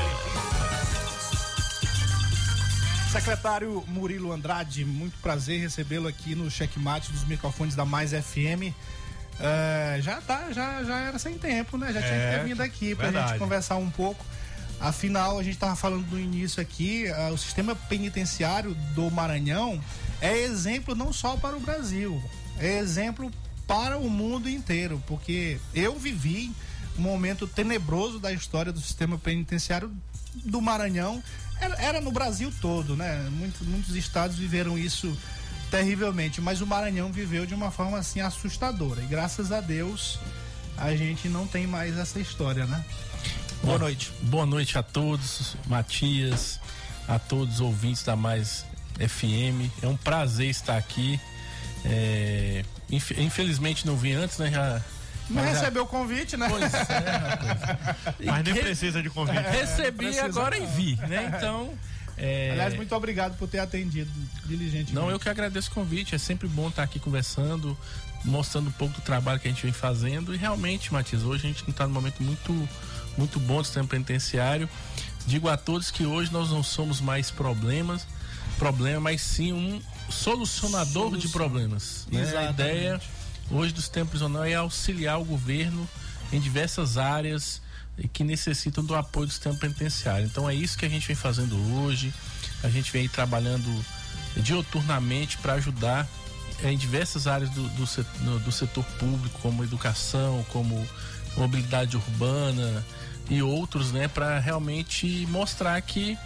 Secretário 3.13 3.83
Murilo 3.89 4.33
Andrade, 4.33 4.85
muito 4.85 5.17
prazer 5.21 5.61
recebê-lo 5.61 6.07
aqui 6.07 6.35
no 6.35 6.51
checkmate 6.51 7.11
dos 7.11 7.25
microfones 7.25 7.75
da 7.75 7.85
Mais 7.85 8.11
FM. 8.13 8.73
É, 9.41 9.99
já 10.03 10.21
tá, 10.21 10.53
já, 10.53 10.85
já 10.85 10.99
era 11.01 11.19
sem 11.19 11.39
tempo, 11.39 11.79
né? 11.79 11.93
Já 11.93 12.01
tinha 12.01 12.13
que 12.13 12.19
É, 12.19 12.39
ter 12.39 12.45
vindo 12.45 12.61
aqui 12.61 12.95
pra 12.95 13.05
verdade. 13.07 13.29
gente 13.31 13.39
conversar 13.39 13.77
um 13.77 13.91
pouco. 13.91 14.25
Afinal, 14.81 15.39
a 15.39 15.43
gente 15.43 15.57
tava 15.59 15.75
falando 15.75 16.07
no 16.11 16.21
início 16.21 16.61
aqui, 16.61 17.09
ah, 17.11 17.31
o 17.33 17.39
sistema 17.39 17.75
penitenciário 17.75 18.75
do 18.95 19.11
Maranhão 19.11 19.81
é 20.21 20.37
exemplo 20.39 20.95
não 20.95 21.13
só 21.13 21.37
para 21.37 21.57
o 21.57 21.61
Brasil, 21.61 22.23
é 22.59 22.79
exemplo 22.79 23.31
para 23.67 23.99
o 23.99 24.09
mundo 24.09 24.49
inteiro, 24.49 25.03
porque 25.07 25.59
eu 25.75 25.99
vivi 25.99 26.53
um 26.97 27.03
momento 27.03 27.47
tenebroso 27.47 28.19
da 28.21 28.33
história 28.33 28.73
do 28.73 28.81
sistema 28.81 29.19
penitenciário 29.19 29.91
do 30.45 30.61
Maranhão. 30.61 31.23
Era, 31.61 31.75
era 31.83 32.01
no 32.01 32.11
Brasil 32.13 32.53
todo, 32.61 32.97
né? 32.97 33.29
Muitos, 33.31 33.95
estados 33.97 34.37
viveram 34.39 34.79
isso 34.79 35.17
terrivelmente, 35.71 36.41
mas 36.41 36.61
o 36.61 36.67
Maranhão 36.67 37.13
viveu 37.13 37.45
de 37.45 37.55
uma 37.55 37.71
forma 37.71 37.99
assim 37.99 38.21
assustadora. 38.21 39.03
E 39.03 39.07
graças 39.07 39.53
a 39.53 39.61
Deus 39.61 40.19
a 40.77 40.95
gente 40.95 41.29
não 41.29 41.47
tem 41.47 41.67
mais 41.67 41.97
essa 41.99 42.21
história, 42.21 42.65
né? 42.67 42.85
Boa 43.63 43.79
noite. 43.79 44.13
Boa 44.23 44.47
noite 44.47 44.79
a 44.79 44.83
todos, 44.83 45.57
Matias, 45.67 46.61
a 47.09 47.19
todos 47.19 47.57
os 47.57 47.61
ouvintes 47.61 48.03
da 48.05 48.15
Mais 48.15 48.65
FM. 48.99 49.69
É 49.83 49.87
um 49.89 49.97
prazer 49.97 50.49
estar 50.49 50.77
aqui. 50.77 51.21
É, 51.85 52.65
inf- 52.91 53.19
infelizmente 53.19 53.87
não 53.87 53.97
vim 53.97 54.13
antes, 54.13 54.39
né? 54.39 54.51
Já, 54.53 54.81
Não 55.29 55.43
mas 55.43 55.53
já- 55.53 55.59
recebeu 55.61 55.83
o 55.83 55.87
convite, 55.87 56.37
né? 56.37 56.47
Pois 56.49 56.73
é, 56.75 56.79
rapaz. 56.79 58.17
Mas 58.25 58.45
nem 58.45 58.55
Re- 58.55 58.61
precisa 58.61 59.03
de 59.03 59.11
convite. 59.11 59.39
Recebi 59.51 59.97
precisa 60.07 60.25
agora 60.25 60.57
não. 60.57 60.65
e 60.65 60.67
vi, 60.69 60.97
né? 61.07 61.33
Então. 61.37 61.73
é, 62.17 62.51
Aliás, 62.53 62.75
muito 62.75 62.95
obrigado 62.95 63.37
por 63.37 63.47
ter 63.49 63.59
atendido 63.59 64.11
diligentemente. 64.47 64.95
Não, 64.95 65.11
eu 65.11 65.19
que 65.19 65.29
agradeço 65.29 65.71
o 65.71 65.75
convite. 65.75 66.15
É 66.15 66.19
sempre 66.19 66.49
bom 66.49 66.69
estar 66.69 66.83
aqui 66.83 66.99
conversando, 66.99 67.77
mostrando 68.25 68.69
um 68.69 68.73
pouco 68.73 68.95
do 68.95 69.01
trabalho 69.03 69.39
que 69.39 69.47
a 69.49 69.51
gente 69.51 69.63
vem 69.63 69.73
fazendo. 69.73 70.35
E 70.35 70.39
realmente, 70.39 70.93
Matias, 70.93 71.23
hoje 71.25 71.45
a 71.45 71.49
gente 71.49 71.63
não 71.65 71.71
está 71.71 71.87
num 71.87 71.93
momento 71.93 72.23
muito, 72.23 72.69
muito 73.17 73.39
bom 73.39 73.59
do 73.59 73.65
sistema 73.65 73.87
penitenciário. 73.87 74.69
Digo 75.27 75.49
a 75.49 75.57
todos 75.59 75.91
que 75.91 76.07
hoje 76.07 76.33
nós 76.33 76.51
não 76.51 76.63
somos 76.63 77.01
mais 77.03 77.31
problemas, 77.31 78.07
problema, 78.59 78.99
mas 79.01 79.21
sim 79.21 79.53
um 79.53 79.81
solucionador 80.09 81.17
de 81.17 81.29
Solução. 81.29 81.31
problemas. 81.33 82.07
né? 82.11 82.21
A 82.21 82.23
Exatamente. 82.23 82.51
ideia 82.55 83.01
hoje 83.51 83.73
do 83.73 83.81
sistema 83.81 84.07
prisional 84.07 84.45
é 84.45 84.55
auxiliar 84.55 85.19
o 85.21 85.25
governo 85.25 85.89
em 86.33 86.41
diversas 86.41 86.99
áreas 86.99 87.61
que 88.13 88.23
necessitam 88.23 88.85
do 88.85 88.95
apoio 88.95 89.27
do 89.27 89.33
sistema 89.33 89.55
penitenciário. 89.57 90.27
Então 90.27 90.49
é 90.49 90.55
isso 90.55 90.77
que 90.79 90.85
a 90.85 90.89
gente 90.89 91.07
vem 91.07 91.17
fazendo 91.17 91.57
hoje. 91.83 92.13
A 92.63 92.69
gente 92.69 92.93
vem 92.93 93.09
trabalhando 93.09 93.69
dioturnamente 94.37 95.39
para 95.39 95.55
ajudar 95.55 96.07
eh, 96.63 96.71
em 96.73 96.77
diversas 96.77 97.27
áreas 97.27 97.51
do, 97.51 97.63
do, 97.71 97.87
se- 97.87 98.05
no- 98.21 98.39
do 98.41 98.53
setor 98.53 98.85
público, 98.99 99.39
como 99.41 99.65
educação, 99.65 100.45
como 100.51 100.87
mobilidade 101.37 101.97
urbana 101.97 102.85
e 103.31 103.43
outros, 103.43 103.93
né, 103.93 104.09
para 104.09 104.39
realmente 104.39 105.27
mostrar 105.29 105.81
que 105.83 106.17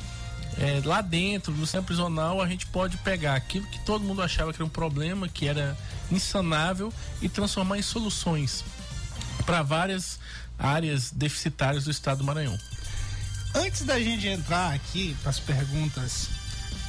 eh, 0.58 0.82
lá 0.84 1.00
dentro, 1.00 1.52
no 1.52 1.60
sistema 1.64 1.82
prisional, 1.84 2.40
a 2.40 2.46
gente 2.48 2.66
pode 2.66 2.96
pegar 2.98 3.34
aquilo 3.34 3.66
que 3.66 3.78
todo 3.84 4.04
mundo 4.04 4.22
achava 4.22 4.52
que 4.52 4.58
era 4.58 4.64
um 4.64 4.68
problema, 4.70 5.28
que 5.28 5.46
era 5.48 5.76
insanável, 6.12 6.92
e 7.20 7.28
transformar 7.28 7.78
em 7.78 7.82
soluções 7.82 8.64
para 9.44 9.62
várias 9.62 10.18
áreas 10.58 11.10
deficitárias 11.10 11.84
do 11.84 11.90
estado 11.90 12.18
do 12.18 12.24
Maranhão. 12.24 12.56
Antes 13.54 13.82
da 13.82 13.98
gente 13.98 14.26
entrar 14.26 14.72
aqui 14.72 15.16
para 15.20 15.30
as 15.30 15.40
perguntas 15.40 16.28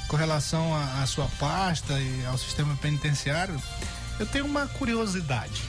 com 0.08 0.16
relação 0.16 0.74
à 0.76 1.06
sua 1.06 1.28
pasta 1.40 2.00
e 2.00 2.26
ao 2.26 2.38
sistema 2.38 2.76
penitenciário, 2.78 3.60
eu 4.20 4.26
tenho 4.26 4.46
uma 4.46 4.68
curiosidade. 4.68 5.64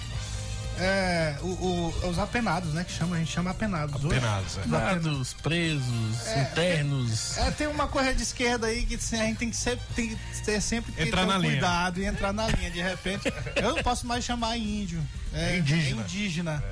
É, 0.76 1.37
o- 1.40 1.47
o- 1.47 2.09
os 2.09 2.19
apenados, 2.19 2.75
né? 2.75 2.83
Que 2.83 2.93
chama, 2.93 3.14
a 3.14 3.19
gente 3.21 3.31
chama 3.31 3.50
apenados. 3.50 4.04
hoje. 4.04 4.16
Apenados, 4.16 4.57
é. 4.57 4.61
Os 4.61 4.73
apenados. 4.75 5.33
Presos, 5.35 6.26
internos. 6.37 7.38
É, 7.38 7.50
tem 7.52 7.66
uma 7.69 7.87
coisa 7.87 8.12
de 8.12 8.23
esquerda 8.23 8.66
aí 8.66 8.85
que 8.85 8.97
assim, 8.97 9.21
a 9.21 9.25
gente 9.25 9.38
tem 9.38 9.50
que 9.50 9.57
ser, 9.57 9.78
tem 9.95 10.09
que 10.09 10.16
ter 10.45 10.61
sempre 10.61 10.90
que 10.93 11.02
Entrar 11.02 11.21
ter 11.23 11.26
na 11.28 11.37
um 11.38 11.40
linha. 11.40 11.52
cuidado 11.52 12.00
e 12.00 12.04
entrar 12.04 12.33
na 12.33 12.49
linha. 12.49 12.71
De 12.71 12.83
repente, 12.83 13.33
eu 13.57 13.76
não 13.76 13.83
posso 13.85 14.04
mais 14.07 14.25
chamar 14.25 14.57
índio. 14.57 15.00
É, 15.33 15.54
É 15.54 15.59
indígena. 15.59 16.00
é 16.00 16.04
indígena. 16.04 16.64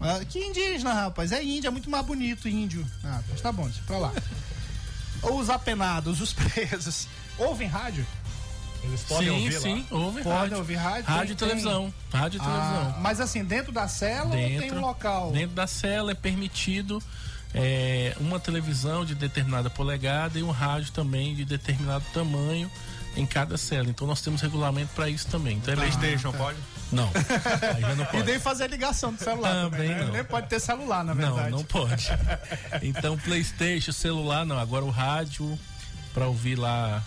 Ah, 0.00 0.24
que 0.28 0.38
indígena, 0.38 0.92
rapaz? 0.92 1.30
É 1.30 1.42
índio, 1.42 1.68
é 1.68 1.70
muito 1.70 1.88
mais 1.88 2.04
bonito 2.04 2.48
índio. 2.48 2.84
Ah, 3.04 3.20
mas 3.30 3.40
tá 3.40 3.52
bom, 3.52 3.64
deixa 3.66 3.82
pra 3.86 3.98
lá. 3.98 4.12
Os 5.22 5.48
apenados, 5.48 6.20
os 6.20 6.32
presos, 6.34 7.06
ouvem 7.38 7.68
rádio? 7.68 8.04
Eles 8.84 9.00
sim, 9.00 9.50
sim, 9.60 9.86
ouve 9.90 10.22
Podem 10.22 10.38
rádio. 10.38 10.58
ouvir 10.58 10.74
rádio? 10.76 11.04
Rádio 11.04 11.34
Tem- 11.36 11.48
e 11.48 11.50
televisão. 11.50 11.94
Rádio 12.12 12.38
e 12.38 12.40
Ah, 12.40 12.44
televisão. 12.44 13.00
mas 13.00 13.20
assim, 13.20 13.44
dentro 13.44 13.72
da 13.72 13.88
cela 13.88 14.26
ou 14.26 14.30
tem 14.32 14.72
um 14.72 14.80
local? 14.80 15.32
Dentro 15.32 15.54
da 15.56 15.66
cela 15.66 16.12
é 16.12 16.14
permitido 16.14 17.02
é, 17.54 18.14
uma 18.20 18.38
televisão 18.40 19.04
de 19.04 19.14
determinada 19.14 19.70
polegada 19.70 20.38
e 20.38 20.42
um 20.42 20.50
rádio 20.50 20.90
também 20.92 21.34
de 21.34 21.44
determinado 21.44 22.04
tamanho 22.12 22.70
em 23.16 23.24
cada 23.24 23.56
cela. 23.56 23.88
Então 23.88 24.06
nós 24.08 24.20
temos 24.20 24.40
regulamento 24.40 24.92
para 24.94 25.08
isso 25.08 25.28
também. 25.28 25.56
Então 25.58 25.72
é 25.72 25.76
Playstation 25.76 26.32
pode? 26.32 26.58
Não. 26.90 27.08
Aí 27.74 27.80
já 27.80 27.94
não 27.94 28.04
E 28.04 28.06
pode. 28.08 28.22
nem 28.24 28.38
fazer 28.40 28.68
ligação 28.68 29.12
do 29.12 29.18
celular 29.22 29.52
também, 29.64 29.70
Também 29.88 29.88
né? 29.96 30.04
não. 30.04 30.12
Nem 30.12 30.24
pode 30.24 30.48
ter 30.48 30.60
celular, 30.60 31.04
na 31.04 31.14
verdade. 31.14 31.50
Não, 31.50 31.58
não 31.58 31.64
pode. 31.64 32.08
Então, 32.82 33.16
Playstation, 33.18 33.92
celular, 33.92 34.44
não. 34.44 34.58
Agora 34.58 34.84
o 34.84 34.90
rádio, 34.90 35.56
para 36.12 36.26
ouvir 36.26 36.56
lá. 36.56 37.02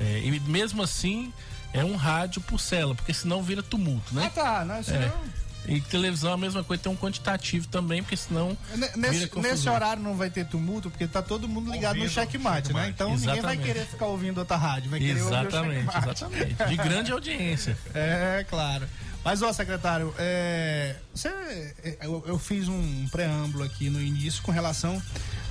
É, 0.00 0.20
e 0.24 0.40
mesmo 0.40 0.82
assim, 0.82 1.32
é 1.72 1.84
um 1.84 1.96
rádio 1.96 2.40
por 2.42 2.58
cela, 2.60 2.94
porque 2.94 3.12
senão 3.14 3.42
vira 3.42 3.62
tumulto, 3.62 4.10
Ah, 4.12 4.20
né? 4.20 4.30
tá. 4.34 4.64
Não, 4.64 4.80
isso 4.80 4.90
É. 4.92 5.06
não- 5.06 5.47
E 5.68 5.80
televisão 5.82 6.30
é 6.30 6.34
a 6.34 6.36
mesma 6.38 6.64
coisa, 6.64 6.82
tem 6.82 6.90
um 6.90 6.96
quantitativo 6.96 7.68
também, 7.68 8.02
porque 8.02 8.16
senão. 8.16 8.56
Nesse, 8.96 9.30
nesse 9.38 9.68
horário 9.68 10.02
não 10.02 10.16
vai 10.16 10.30
ter 10.30 10.46
tumulto, 10.46 10.90
porque 10.90 11.06
tá 11.06 11.20
todo 11.20 11.46
mundo 11.46 11.70
ligado 11.70 11.96
no 11.96 12.02
Ouvindo 12.02 12.14
checkmate, 12.14 12.72
né? 12.72 12.86
checkmate. 12.86 12.90
Então 12.90 13.10
ninguém 13.10 13.26
vai 13.26 13.36
Exatamente. 13.38 13.66
querer 13.66 13.86
ficar 13.86 14.06
ouvindo 14.06 14.38
outra 14.38 14.56
rádio, 14.56 14.90
vai 14.90 14.98
querer 14.98 15.18
Exatamente, 15.18 15.56
ouvir 15.56 15.88
o 15.88 15.92
checkmate. 15.92 16.24
exatamente. 16.24 16.64
De 16.64 16.76
grande 16.76 17.12
audiência. 17.12 17.78
É, 17.94 18.44
claro. 18.48 18.88
Mas, 19.24 19.42
ó, 19.42 19.52
secretário, 19.52 20.14
é, 20.18 20.94
você, 21.12 21.28
é, 21.28 21.98
eu, 22.02 22.22
eu 22.26 22.38
fiz 22.38 22.68
um 22.68 23.06
preâmbulo 23.10 23.64
aqui 23.64 23.90
no 23.90 24.00
início 24.00 24.42
com 24.42 24.52
relação 24.52 25.02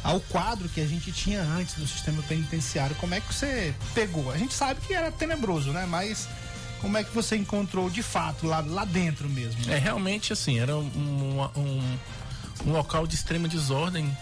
ao 0.04 0.20
quadro 0.22 0.70
que 0.70 0.80
a 0.80 0.86
gente 0.88 1.12
tinha 1.12 1.42
antes 1.42 1.76
do 1.76 1.86
sistema 1.86 2.24
penitenciário. 2.24 2.96
Como 2.96 3.14
é 3.14 3.20
que 3.20 3.34
você 3.34 3.74
pegou? 3.94 4.32
A 4.32 4.38
gente 4.38 4.54
sabe 4.54 4.80
que 4.82 4.94
era 4.94 5.12
tenebroso, 5.12 5.72
né? 5.72 5.86
Mas 5.86 6.28
como 6.82 6.98
é 6.98 7.04
que 7.04 7.14
você 7.14 7.36
encontrou 7.36 7.90
de 7.90 8.04
fato 8.04 8.46
lá, 8.46 8.60
lá 8.60 8.86
dentro 8.86 9.30
mesmo? 9.30 9.72
É 9.72 9.78
realmente 9.78 10.34
assim, 10.34 10.60
era 10.60 10.76
um, 10.76 11.50
um, 11.56 11.98
um 12.66 12.72
local 12.72 13.08
de 13.08 13.16
extrema 13.16 13.48
desordem. 13.48 14.16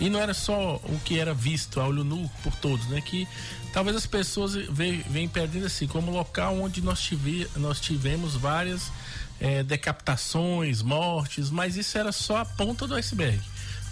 E 0.00 0.10
não 0.10 0.18
era 0.18 0.34
só 0.34 0.76
o 0.76 1.00
que 1.04 1.20
era 1.20 1.32
visto 1.32 1.80
a 1.80 1.86
olho 1.86 2.02
nu 2.02 2.28
por 2.42 2.52
todos, 2.56 2.84
né? 2.88 3.00
Que 3.00 3.28
talvez 3.72 3.96
as 3.96 4.06
pessoas 4.06 4.54
venham 4.54 5.28
perdendo 5.28 5.66
assim, 5.66 5.86
como 5.86 6.10
local 6.10 6.58
onde 6.60 6.82
nós, 6.82 7.00
tive, 7.00 7.46
nós 7.56 7.80
tivemos 7.80 8.34
várias 8.34 8.90
eh, 9.40 9.62
decapitações, 9.62 10.82
mortes, 10.82 11.48
mas 11.48 11.76
isso 11.76 11.96
era 11.96 12.10
só 12.10 12.38
a 12.38 12.44
ponta 12.44 12.88
do 12.88 12.94
iceberg. 12.94 13.40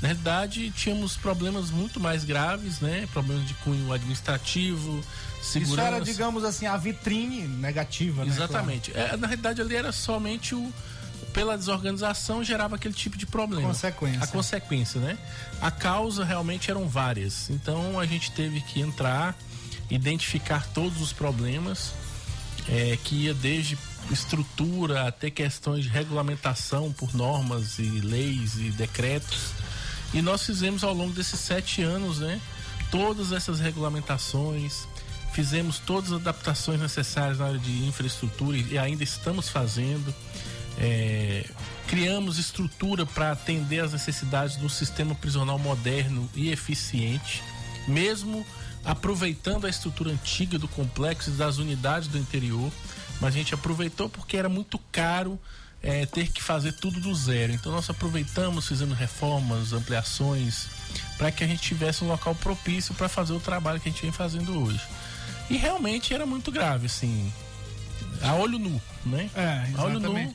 Na 0.03 0.09
realidade, 0.09 0.69
tínhamos 0.73 1.17
problemas 1.17 1.71
muito 1.71 2.01
mais 2.01 2.25
graves, 2.25 2.81
né? 2.81 3.09
Problemas 3.12 3.47
de 3.47 3.55
cunho 3.55 3.93
administrativo, 3.93 5.01
segurança. 5.41 5.73
Isso 5.73 5.81
era, 5.81 6.01
digamos 6.01 6.43
assim, 6.43 6.67
a 6.67 6.77
vitrine 6.77 7.47
negativa, 7.47 8.25
né? 8.25 8.33
Exatamente. 8.33 8.91
É, 8.97 9.17
na 9.17 9.29
realidade, 9.29 9.62
ali 9.62 9.77
era 9.77 9.93
somente 9.93 10.57
o. 10.57 10.73
Pela 11.33 11.57
desorganização 11.57 12.45
gerava 12.45 12.75
aquele 12.75 12.93
tipo 12.93 13.17
de 13.17 13.25
problema. 13.25 13.69
Consequência. 13.69 14.23
A 14.23 14.27
consequência, 14.27 15.01
né? 15.01 15.17
A 15.62 15.71
causa 15.71 16.25
realmente 16.25 16.71
eram 16.71 16.87
várias. 16.88 17.49
Então 17.49 17.99
a 17.99 18.05
gente 18.05 18.33
teve 18.33 18.61
que 18.61 18.83
entrar, 18.83 19.35
identificar 19.88 20.67
todos 20.75 21.01
os 21.01 21.11
problemas, 21.11 21.95
é, 22.69 22.99
que 23.03 23.15
ia 23.15 23.33
desde 23.33 23.79
estrutura 24.11 25.09
até 25.09 25.31
questões 25.31 25.85
de 25.85 25.88
regulamentação 25.88 26.93
por 26.93 27.15
normas 27.15 27.79
e 27.79 27.85
leis 27.85 28.57
e 28.57 28.71
decretos. 28.71 29.55
E 30.12 30.20
nós 30.20 30.44
fizemos 30.44 30.85
ao 30.85 30.92
longo 30.92 31.12
desses 31.12 31.40
sete 31.40 31.83
anos, 31.83 32.18
né? 32.18 32.40
Todas 32.90 33.33
essas 33.33 33.59
regulamentações, 33.61 34.87
fizemos 35.33 35.79
todas 35.79 36.12
as 36.12 36.20
adaptações 36.20 36.81
necessárias 36.81 37.38
na 37.38 37.46
área 37.46 37.59
de 37.59 37.87
infraestrutura 37.87 38.57
e 38.57 38.79
ainda 38.79 39.03
estamos 39.03 39.48
fazendo. 39.48 40.14
É, 40.79 41.48
criamos 41.87 42.38
estrutura 42.38 43.05
para 43.05 43.33
atender 43.33 43.81
às 43.81 43.92
necessidades 43.92 44.57
de 44.57 44.64
um 44.64 44.68
sistema 44.68 45.14
prisional 45.14 45.59
moderno 45.59 46.29
e 46.35 46.51
eficiente, 46.51 47.42
mesmo 47.87 48.46
aproveitando 48.85 49.66
a 49.66 49.70
estrutura 49.70 50.11
antiga 50.11 50.59
do 50.59 50.66
complexo 50.66 51.31
e 51.31 51.35
das 51.35 51.59
unidades 51.59 52.09
do 52.09 52.18
interior, 52.18 52.70
mas 53.20 53.35
a 53.35 53.38
gente 53.38 53.55
aproveitou 53.55 54.09
porque 54.09 54.37
era 54.37 54.48
muito 54.48 54.79
caro 54.90 55.38
é, 55.83 56.07
ter 56.07 56.29
que 56.29 56.42
fazer 56.42 56.73
tudo 56.73 57.01
do 57.01 57.14
zero. 57.14 57.53
Então 57.53 57.73
nós 57.73 57.88
aproveitamos, 57.90 58.68
fizemos 58.68 58.97
reformas, 58.97 59.73
ampliações, 59.73 60.66
para 61.18 61.31
que 61.31 61.42
a 61.42 61.47
gente 61.47 61.62
tivesse 61.62 62.05
um 62.05 62.09
local 62.09 62.35
propício 62.35 62.95
para 62.95 63.09
fazer 63.09 63.33
o 63.33 63.40
trabalho 63.40 63.81
que 63.81 63.88
a 63.88 63.92
gente 63.92 64.03
vem 64.03 64.12
fazendo 64.12 64.62
hoje. 64.62 64.81
E 65.51 65.57
realmente 65.57 66.14
era 66.14 66.25
muito 66.25 66.53
grave, 66.53 66.87
assim, 66.87 67.33
a 68.23 68.35
olho 68.35 68.59
nu, 68.59 68.81
né? 69.05 69.29
É, 69.35 69.68
a 69.77 69.85
olho 69.85 69.99
nu. 70.01 70.35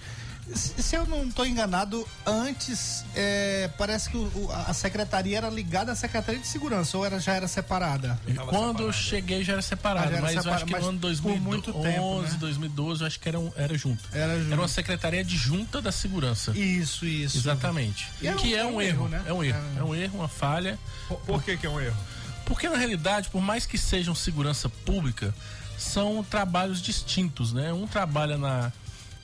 Se 0.55 0.95
eu 0.95 1.05
não 1.05 1.25
estou 1.27 1.45
enganado, 1.45 2.07
antes 2.25 3.03
é, 3.15 3.69
parece 3.77 4.09
que 4.09 4.17
o- 4.17 4.49
a 4.67 4.73
secretaria 4.73 5.37
era 5.37 5.49
ligada 5.49 5.91
à 5.91 5.95
Secretaria 5.95 6.39
de 6.39 6.47
Segurança 6.47 6.97
ou 6.97 7.05
era, 7.05 7.19
já 7.19 7.33
era 7.33 7.47
separada? 7.47 8.19
Quando 8.47 8.83
eu 8.83 8.93
cheguei 8.93 9.43
já 9.43 9.53
era 9.53 9.61
separado, 9.61 10.07
Ah, 10.07 10.11
já 10.11 10.17
era 10.17 10.21
mas 10.21 10.35
eu 10.35 10.41
separado, 10.43 10.63
acho 10.63 10.73
que 10.73 10.79
no 10.81 10.87
ano 10.89 10.97
por 10.99 11.01
2011, 11.01 11.41
muito 11.47 11.73
tempo, 11.73 12.21
né? 12.21 12.37
2012, 12.39 13.01
eu 13.01 13.07
acho 13.07 13.19
que 13.19 13.27
era, 13.29 13.37
era 13.57 13.77
junto. 13.77 14.03
Era 14.13 14.37
junto. 14.39 14.51
Era 14.53 14.61
uma 14.61 14.67
secretaria 14.67 15.19
adjunta 15.21 15.81
da 15.81 15.91
segurança. 15.91 16.57
Isso, 16.57 17.05
isso. 17.05 17.37
Exatamente. 17.37 18.07
E 18.21 18.27
é 18.27 18.33
um- 18.33 18.37
que 18.37 18.55
é, 18.55 18.59
é 18.59 18.65
um, 18.65 18.75
um 18.75 18.81
erro, 18.81 19.03
erro, 19.03 19.09
né? 19.09 19.23
É 19.25 19.33
um 19.33 19.43
erro. 19.43 19.59
É. 19.75 19.79
É 19.79 19.83
um 19.83 19.95
erro, 19.95 20.17
uma 20.19 20.27
falha. 20.29 20.79
Por, 21.07 21.17
por 21.19 21.43
que 21.43 21.57
que 21.57 21.65
é 21.65 21.69
um 21.69 21.79
erro? 21.79 21.97
Porque 22.45 22.69
na 22.69 22.77
realidade, 22.77 23.29
por 23.29 23.41
mais 23.41 23.65
que 23.65 23.77
seja 23.77 24.09
uma 24.09 24.15
segurança 24.15 24.69
pública, 24.69 25.35
são 25.77 26.23
trabalhos 26.23 26.81
distintos, 26.81 27.51
né? 27.51 27.73
Um 27.73 27.85
trabalha 27.85 28.37
na, 28.37 28.71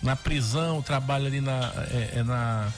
na 0.04 0.16
prisão, 0.16 0.82
trabalha 0.82 1.28
ali 1.28 1.42
na, 1.42 1.72
é, 1.92 2.20
é 2.20 2.24
na, 2.24 2.72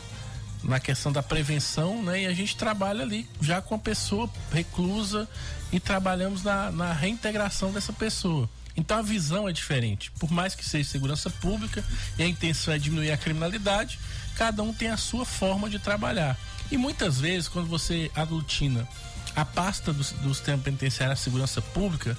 na 0.63 0.79
questão 0.79 1.11
da 1.11 1.23
prevenção, 1.23 2.01
né? 2.03 2.21
E 2.21 2.25
a 2.27 2.33
gente 2.33 2.55
trabalha 2.55 3.01
ali 3.01 3.27
já 3.41 3.61
com 3.61 3.75
a 3.75 3.79
pessoa 3.79 4.29
reclusa 4.51 5.27
e 5.71 5.79
trabalhamos 5.79 6.43
na, 6.43 6.71
na 6.71 6.93
reintegração 6.93 7.71
dessa 7.71 7.91
pessoa. 7.91 8.47
Então 8.77 8.99
a 8.99 9.01
visão 9.01 9.49
é 9.49 9.53
diferente. 9.53 10.11
Por 10.11 10.31
mais 10.31 10.53
que 10.53 10.63
seja 10.63 10.89
segurança 10.89 11.29
pública 11.29 11.83
e 12.17 12.23
a 12.23 12.27
intenção 12.27 12.73
é 12.73 12.77
diminuir 12.77 13.11
a 13.11 13.17
criminalidade, 13.17 13.99
cada 14.35 14.61
um 14.61 14.73
tem 14.73 14.89
a 14.89 14.97
sua 14.97 15.25
forma 15.25 15.69
de 15.69 15.79
trabalhar. 15.79 16.37
E 16.69 16.77
muitas 16.77 17.19
vezes, 17.19 17.47
quando 17.47 17.67
você 17.67 18.11
aglutina 18.15 18.87
a 19.35 19.45
pasta 19.45 19.93
do, 19.93 20.03
do 20.03 20.33
sistema 20.33 20.57
penitenciário 20.57 21.13
à 21.13 21.15
segurança 21.15 21.61
pública, 21.61 22.17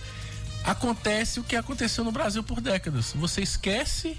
acontece 0.65 1.41
o 1.41 1.45
que 1.45 1.57
aconteceu 1.57 2.05
no 2.05 2.13
Brasil 2.13 2.43
por 2.43 2.61
décadas. 2.61 3.13
Você 3.15 3.43
esquece 3.43 4.19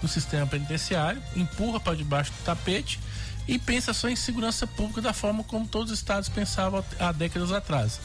do 0.00 0.08
sistema 0.08 0.46
penitenciário, 0.46 1.22
empurra 1.34 1.80
para 1.80 1.96
debaixo 1.96 2.32
do 2.32 2.44
tapete 2.44 3.00
e 3.48 3.58
pensa 3.58 3.92
só 3.92 4.08
em 4.08 4.16
segurança 4.16 4.66
pública 4.66 5.00
da 5.00 5.12
forma 5.12 5.44
como 5.44 5.66
todos 5.66 5.92
os 5.92 5.98
estados 5.98 6.28
pensavam 6.28 6.84
há 6.98 7.12
décadas 7.12 7.52
atrás. 7.52 8.00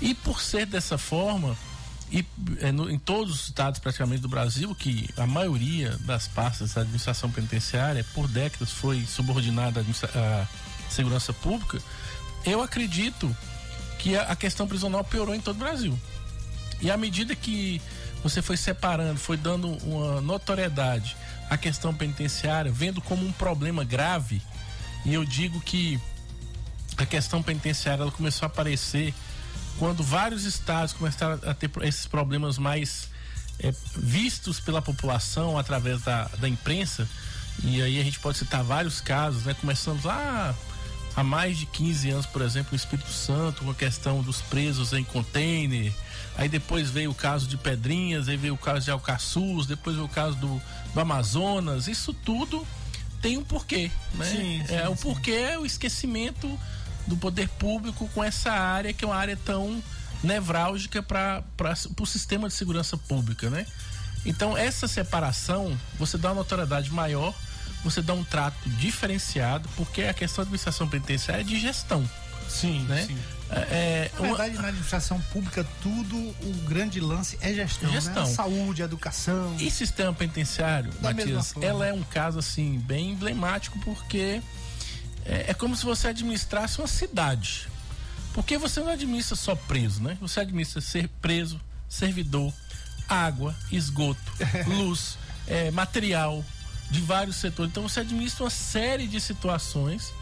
E 0.00 0.14
por 0.14 0.40
ser 0.40 0.66
dessa 0.66 0.98
forma, 0.98 1.56
e 2.10 2.24
é, 2.60 2.70
no, 2.70 2.90
em 2.90 2.98
todos 2.98 3.34
os 3.34 3.44
estados 3.46 3.80
praticamente 3.80 4.20
do 4.20 4.28
Brasil, 4.28 4.74
que 4.74 5.08
a 5.16 5.26
maioria 5.26 5.96
das 6.00 6.28
pastas 6.28 6.74
da 6.74 6.82
administração 6.82 7.30
penitenciária 7.30 8.04
por 8.12 8.28
décadas 8.28 8.70
foi 8.70 9.04
subordinada 9.06 9.80
à, 9.80 10.42
à 10.42 10.46
segurança 10.90 11.32
pública, 11.32 11.80
eu 12.44 12.62
acredito 12.62 13.34
que 13.98 14.16
a, 14.16 14.24
a 14.24 14.36
questão 14.36 14.66
prisional 14.68 15.02
piorou 15.04 15.34
em 15.34 15.40
todo 15.40 15.56
o 15.56 15.60
Brasil. 15.60 15.98
E 16.80 16.90
à 16.90 16.96
medida 16.96 17.34
que 17.34 17.80
você 18.22 18.42
foi 18.42 18.56
separando, 18.56 19.18
foi 19.18 19.36
dando 19.36 19.68
uma 19.84 20.20
notoriedade 20.20 21.16
à 21.52 21.58
questão 21.58 21.92
penitenciária, 21.92 22.72
vendo 22.72 23.02
como 23.02 23.26
um 23.26 23.32
problema 23.32 23.84
grave, 23.84 24.40
e 25.04 25.12
eu 25.12 25.22
digo 25.22 25.60
que 25.60 26.00
a 26.96 27.04
questão 27.04 27.42
penitenciária 27.42 28.02
ela 28.02 28.10
começou 28.10 28.46
a 28.46 28.48
aparecer 28.48 29.12
quando 29.78 30.02
vários 30.02 30.44
estados 30.44 30.94
começaram 30.94 31.38
a 31.46 31.52
ter 31.52 31.70
esses 31.82 32.06
problemas 32.06 32.56
mais 32.56 33.10
é, 33.58 33.70
vistos 33.94 34.60
pela 34.60 34.80
população 34.80 35.58
através 35.58 36.00
da, 36.00 36.24
da 36.38 36.48
imprensa, 36.48 37.06
e 37.62 37.82
aí 37.82 38.00
a 38.00 38.02
gente 38.02 38.18
pode 38.18 38.38
citar 38.38 38.64
vários 38.64 39.02
casos, 39.02 39.44
né? 39.44 39.52
Começamos 39.52 40.04
lá 40.04 40.54
há 41.14 41.22
mais 41.22 41.58
de 41.58 41.66
15 41.66 42.08
anos, 42.08 42.26
por 42.26 42.40
exemplo, 42.40 42.70
no 42.72 42.76
Espírito 42.76 43.10
Santo, 43.10 43.62
com 43.62 43.70
a 43.70 43.74
questão 43.74 44.22
dos 44.22 44.40
presos 44.40 44.94
em 44.94 45.04
container. 45.04 45.92
Aí 46.34 46.48
depois 46.48 46.88
veio 46.88 47.10
o 47.10 47.14
caso 47.14 47.46
de 47.46 47.58
Pedrinhas, 47.58 48.26
aí 48.26 48.38
veio 48.38 48.54
o 48.54 48.58
caso 48.58 48.86
de 48.86 48.90
Alcaçuz, 48.90 49.66
depois 49.66 49.96
veio 49.96 50.06
o 50.06 50.08
caso 50.08 50.34
do, 50.36 50.62
do 50.94 51.00
Amazonas. 51.00 51.88
Isso 51.88 52.12
tudo 52.12 52.66
tem 53.20 53.38
um 53.38 53.44
porquê, 53.44 53.90
né? 54.14 54.24
Sim, 54.24 54.64
sim, 54.66 54.74
é, 54.74 54.88
o 54.88 54.96
porquê 54.96 55.30
é 55.32 55.58
o 55.58 55.64
esquecimento 55.64 56.58
do 57.06 57.16
poder 57.16 57.48
público 57.48 58.08
com 58.14 58.22
essa 58.22 58.50
área 58.52 58.92
que 58.92 59.04
é 59.04 59.08
uma 59.08 59.16
área 59.16 59.36
tão 59.36 59.82
nevrálgica 60.22 61.02
para 61.02 61.42
o 62.00 62.06
sistema 62.06 62.48
de 62.48 62.54
segurança 62.54 62.96
pública, 62.96 63.50
né? 63.50 63.66
Então 64.24 64.56
essa 64.56 64.86
separação 64.86 65.76
você 65.98 66.16
dá 66.16 66.28
uma 66.28 66.36
notoriedade 66.36 66.92
maior, 66.92 67.34
você 67.82 68.00
dá 68.00 68.14
um 68.14 68.22
trato 68.22 68.68
diferenciado, 68.70 69.68
porque 69.76 70.02
a 70.02 70.14
questão 70.14 70.44
da 70.44 70.48
administração 70.48 70.88
penitenciária 70.88 71.42
é 71.42 71.44
de 71.44 71.58
gestão. 71.58 72.08
Sim, 72.52 72.82
né? 72.82 73.06
sim. 73.06 73.18
É, 73.50 74.10
na 74.14 74.20
verdade, 74.28 74.54
uma... 74.54 74.62
na 74.62 74.68
administração 74.68 75.20
pública, 75.32 75.66
tudo, 75.82 76.16
o 76.16 76.64
grande 76.66 77.00
lance 77.00 77.38
é 77.40 77.52
gestão. 77.52 77.88
Né? 77.88 78.00
Gestão. 78.00 78.24
Né? 78.24 78.34
Saúde, 78.34 78.82
educação. 78.82 79.56
E 79.58 79.70
sistema 79.70 80.12
penitenciário, 80.12 80.90
da 81.00 81.12
Matias, 81.12 81.54
ela 81.60 81.86
é 81.86 81.92
um 81.92 82.02
caso 82.02 82.38
assim, 82.38 82.78
bem 82.78 83.10
emblemático, 83.10 83.78
porque 83.80 84.40
é, 85.24 85.50
é 85.50 85.54
como 85.54 85.76
se 85.76 85.84
você 85.84 86.08
administrasse 86.08 86.78
uma 86.78 86.88
cidade. 86.88 87.68
Porque 88.32 88.56
você 88.56 88.80
não 88.80 88.88
administra 88.88 89.36
só 89.36 89.54
preso, 89.54 90.02
né? 90.02 90.16
Você 90.20 90.40
administra 90.40 90.80
ser 90.80 91.08
preso, 91.20 91.60
servidor, 91.86 92.52
água, 93.06 93.54
esgoto, 93.70 94.20
luz, 94.66 95.18
é, 95.46 95.70
material 95.70 96.42
de 96.90 97.00
vários 97.00 97.36
setores. 97.36 97.70
Então 97.70 97.86
você 97.86 98.00
administra 98.00 98.44
uma 98.44 98.50
série 98.50 99.06
de 99.06 99.20
situações 99.20 100.12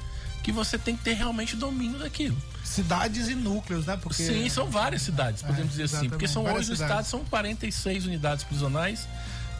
que 0.42 0.53
você 0.53 0.79
tem 0.79 0.96
que 0.96 1.05
ter 1.05 1.14
realmente 1.14 1.57
domínio 1.57 1.98
daquilo. 1.98 2.37
Cidades 2.64 3.29
e 3.29 3.35
núcleos, 3.35 3.87
né? 3.87 3.96
Porque... 3.96 4.22
Sim, 4.22 4.48
são 4.48 4.70
várias 4.70 5.03
cidades, 5.03 5.42
podemos 5.42 5.68
é, 5.68 5.83
dizer 5.83 5.96
assim. 5.96 6.09
Porque 6.09 6.29
são 6.29 6.44
hoje 6.44 6.70
o 6.70 6.74
estado 6.74 7.05
são 7.05 7.24
46 7.24 8.07
unidades 8.07 8.44
prisionais 8.44 9.07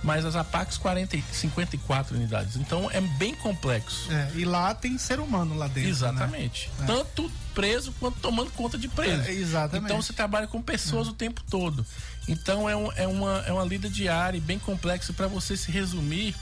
mas 0.03 0.25
as 0.25 0.35
APACs 0.35 0.79
40, 0.79 1.19
54 1.33 2.17
unidades. 2.17 2.57
Então 2.57 2.91
é 2.91 3.01
bem 3.01 3.35
complexo. 3.35 4.11
É, 4.11 4.31
e 4.35 4.45
lá 4.45 4.75
tem 4.75 4.97
ser 4.97 5.21
humano 5.21 5.55
lá 5.55 5.67
dentro. 5.67 5.83
Né? 5.83 5.89
Exatamente. 5.89 6.71
Né? 6.79 6.87
Tanto 6.87 7.31
preso 7.55 7.93
quanto 8.01 8.19
tomando 8.21 8.51
conta 8.53 8.79
de 8.79 8.89
preso. 8.89 9.29
É, 9.29 9.33
exatamente. 9.33 9.85
Então 9.85 10.01
você 10.01 10.13
trabalha 10.13 10.47
com 10.47 10.63
pessoas 10.63 11.07
é. 11.09 11.11
o 11.11 11.15
tempo 11.15 11.43
todo. 11.51 11.85
Então 12.27 12.69
é, 12.69 12.75
um, 12.75 12.93
é, 12.93 13.07
uma, 13.07 13.45
é 13.47 13.53
uma 13.53 13.65
lida 13.65 13.89
diária 13.89 14.39
e 14.39 14.41
bem 14.41 14.59
complexa 14.59 15.13
para 15.13 15.27
você 15.27 15.57
se 15.57 15.71
resumir 15.71 16.35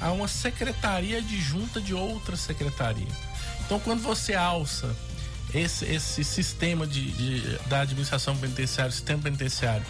a 0.00 0.10
uma 0.10 0.26
secretaria 0.26 1.20
de 1.20 1.40
junta 1.40 1.80
de 1.80 1.94
outra 1.94 2.36
secretaria. 2.36 3.06
Então 3.72 3.80
quando 3.80 4.02
você 4.02 4.34
alça 4.34 4.94
esse, 5.54 5.86
esse 5.86 6.22
sistema 6.22 6.86
de, 6.86 7.10
de 7.12 7.58
da 7.68 7.80
administração 7.80 8.36
penitenciária, 8.36 8.92
sistema 8.92 9.22
penitenciário, 9.22 9.82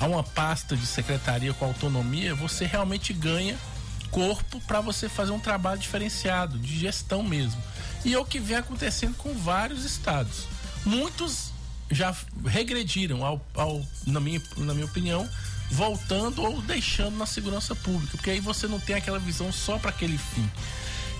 a 0.00 0.08
uma 0.08 0.24
pasta 0.24 0.76
de 0.76 0.84
secretaria 0.84 1.54
com 1.54 1.66
autonomia, 1.66 2.34
você 2.34 2.66
realmente 2.66 3.12
ganha 3.12 3.56
corpo 4.10 4.60
para 4.62 4.80
você 4.80 5.08
fazer 5.08 5.30
um 5.30 5.38
trabalho 5.38 5.78
diferenciado, 5.78 6.58
de 6.58 6.80
gestão 6.80 7.22
mesmo. 7.22 7.62
E 8.04 8.12
é 8.12 8.18
o 8.18 8.24
que 8.24 8.40
vem 8.40 8.56
acontecendo 8.56 9.14
com 9.14 9.32
vários 9.34 9.84
estados. 9.84 10.48
Muitos 10.84 11.52
já 11.92 12.12
regrediram, 12.44 13.24
ao, 13.24 13.40
ao, 13.54 13.86
na, 14.04 14.18
minha, 14.18 14.42
na 14.56 14.74
minha 14.74 14.86
opinião, 14.86 15.28
voltando 15.70 16.42
ou 16.42 16.60
deixando 16.60 17.16
na 17.16 17.26
segurança 17.26 17.72
pública, 17.76 18.16
porque 18.16 18.30
aí 18.30 18.40
você 18.40 18.66
não 18.66 18.80
tem 18.80 18.96
aquela 18.96 19.20
visão 19.20 19.52
só 19.52 19.78
para 19.78 19.90
aquele 19.90 20.18
fim. 20.18 20.50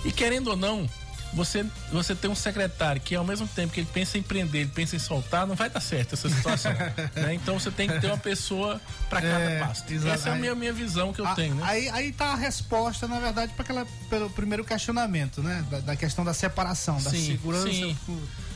E 0.03 0.11
querendo 0.11 0.49
ou 0.49 0.57
não, 0.57 0.89
você, 1.33 1.65
você 1.91 2.15
tem 2.15 2.29
um 2.29 2.35
secretário 2.35 3.01
que 3.01 3.15
ao 3.15 3.23
mesmo 3.23 3.47
tempo 3.47 3.73
que 3.73 3.79
ele 3.79 3.89
pensa 3.91 4.17
em 4.17 4.23
prender, 4.23 4.61
ele 4.61 4.71
pensa 4.73 4.95
em 4.95 4.99
soltar, 4.99 5.45
não 5.45 5.55
vai 5.55 5.69
dar 5.69 5.79
certo 5.79 6.13
essa 6.13 6.29
situação. 6.29 6.71
né? 7.15 7.33
Então 7.33 7.59
você 7.59 7.69
tem 7.69 7.87
que 7.87 7.99
ter 7.99 8.07
uma 8.07 8.17
pessoa 8.17 8.81
para 9.09 9.21
cada 9.21 9.39
é, 9.39 9.59
pasta. 9.59 9.93
Essa 9.93 10.29
é 10.29 10.31
a 10.33 10.35
minha, 10.35 10.55
minha 10.55 10.73
visão 10.73 11.13
que 11.13 11.21
eu 11.21 11.25
a, 11.25 11.35
tenho. 11.35 11.55
Né? 11.55 11.63
Aí, 11.65 11.89
aí 11.89 12.11
tá 12.11 12.33
a 12.33 12.35
resposta, 12.35 13.07
na 13.07 13.19
verdade, 13.19 13.53
para 13.53 13.63
aquela 13.63 13.87
pelo 14.09 14.29
primeiro 14.29 14.63
questionamento, 14.63 15.41
né? 15.43 15.63
Da, 15.69 15.79
da 15.79 15.95
questão 15.95 16.25
da 16.25 16.33
separação, 16.33 17.01
da 17.01 17.09
sim, 17.11 17.25
segurança. 17.25 17.67
Sim. 17.67 17.97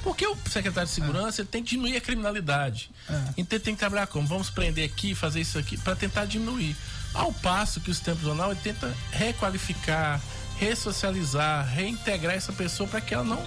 Porque 0.03 0.27
o 0.27 0.37
secretário 0.49 0.87
de 0.87 0.93
segurança 0.93 1.41
é. 1.43 1.45
tem 1.45 1.63
que 1.63 1.69
diminuir 1.71 1.95
a 1.95 2.01
criminalidade. 2.01 2.91
É. 3.09 3.13
Então 3.37 3.57
ele 3.57 3.63
tem 3.63 3.73
que 3.73 3.79
trabalhar 3.79 4.07
como? 4.07 4.27
Vamos 4.27 4.49
prender 4.49 4.85
aqui, 4.85 5.15
fazer 5.15 5.39
isso 5.39 5.57
aqui, 5.57 5.77
para 5.77 5.95
tentar 5.95 6.25
diminuir. 6.25 6.75
Ao 7.13 7.31
passo 7.31 7.79
que 7.79 7.91
o 7.91 7.93
sistema 7.93 8.17
prisional 8.17 8.53
tenta 8.55 8.93
requalificar, 9.11 10.19
ressocializar, 10.57 11.67
reintegrar 11.67 12.35
essa 12.35 12.53
pessoa 12.53 12.87
para 12.87 13.01
que 13.01 13.13
ela 13.13 13.23
não, 13.23 13.43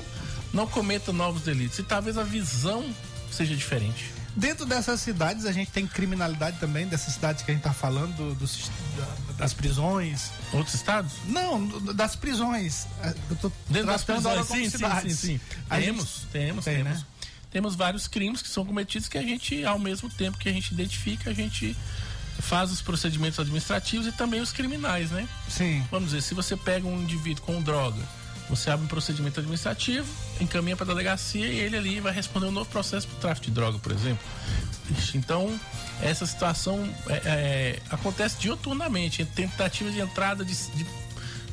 não 0.52 0.66
cometa 0.66 1.12
novos 1.12 1.42
delitos. 1.42 1.78
E 1.78 1.82
talvez 1.82 2.18
a 2.18 2.24
visão 2.24 2.84
seja 3.30 3.54
diferente. 3.54 4.16
Dentro 4.36 4.66
dessas 4.66 5.00
cidades, 5.00 5.46
a 5.46 5.52
gente 5.52 5.70
tem 5.70 5.86
criminalidade 5.86 6.58
também, 6.58 6.86
dessas 6.86 7.14
cidades 7.14 7.42
que 7.42 7.50
a 7.50 7.54
gente 7.54 7.62
está 7.62 7.72
falando, 7.72 8.14
do, 8.14 8.34
do, 8.34 9.34
das 9.34 9.54
prisões. 9.54 10.30
Outros 10.52 10.74
estados? 10.74 11.12
Não, 11.26 11.66
das 11.94 12.16
prisões. 12.16 12.86
É, 13.02 13.14
eu 13.30 13.36
tô 13.36 13.50
Dentro 13.70 13.86
das 13.86 14.04
prisões, 14.04 14.46
sim, 14.46 14.68
sim, 14.68 15.10
sim, 15.14 15.40
Temos, 15.70 16.26
temos, 16.30 16.64
tem, 16.66 16.76
temos. 16.76 16.98
Né? 16.98 17.06
Temos 17.50 17.74
vários 17.74 18.06
crimes 18.06 18.42
que 18.42 18.48
são 18.48 18.66
cometidos 18.66 19.08
que 19.08 19.16
a 19.16 19.22
gente, 19.22 19.64
ao 19.64 19.78
mesmo 19.78 20.10
tempo 20.10 20.36
que 20.36 20.50
a 20.50 20.52
gente 20.52 20.74
identifica, 20.74 21.30
a 21.30 21.32
gente 21.32 21.74
faz 22.40 22.70
os 22.70 22.80
procedimentos 22.80 23.38
administrativos 23.38 24.06
e 24.06 24.12
também 24.12 24.40
os 24.40 24.52
criminais, 24.52 25.10
né? 25.10 25.28
Sim. 25.48 25.84
Vamos 25.90 26.10
dizer, 26.10 26.22
se 26.22 26.34
você 26.34 26.56
pega 26.56 26.86
um 26.86 27.02
indivíduo 27.02 27.44
com 27.44 27.60
droga, 27.62 28.02
você 28.48 28.70
abre 28.70 28.84
um 28.84 28.88
procedimento 28.88 29.40
administrativo, 29.40 30.06
encaminha 30.40 30.76
para 30.76 30.84
a 30.84 30.88
delegacia 30.88 31.46
e 31.46 31.58
ele 31.58 31.76
ali 31.76 32.00
vai 32.00 32.12
responder 32.12 32.46
um 32.46 32.52
novo 32.52 32.70
processo 32.70 33.08
por 33.08 33.18
tráfico 33.18 33.46
de 33.46 33.52
droga, 33.52 33.78
por 33.78 33.92
exemplo. 33.92 34.24
Então, 35.14 35.58
essa 36.00 36.24
situação 36.24 36.88
é, 37.08 37.14
é, 37.24 37.82
acontece 37.90 38.36
dioturnamente, 38.38 39.24
tentativa 39.24 39.90
de 39.90 40.00
entrada 40.00 40.44
de, 40.44 40.54
de, 40.54 40.86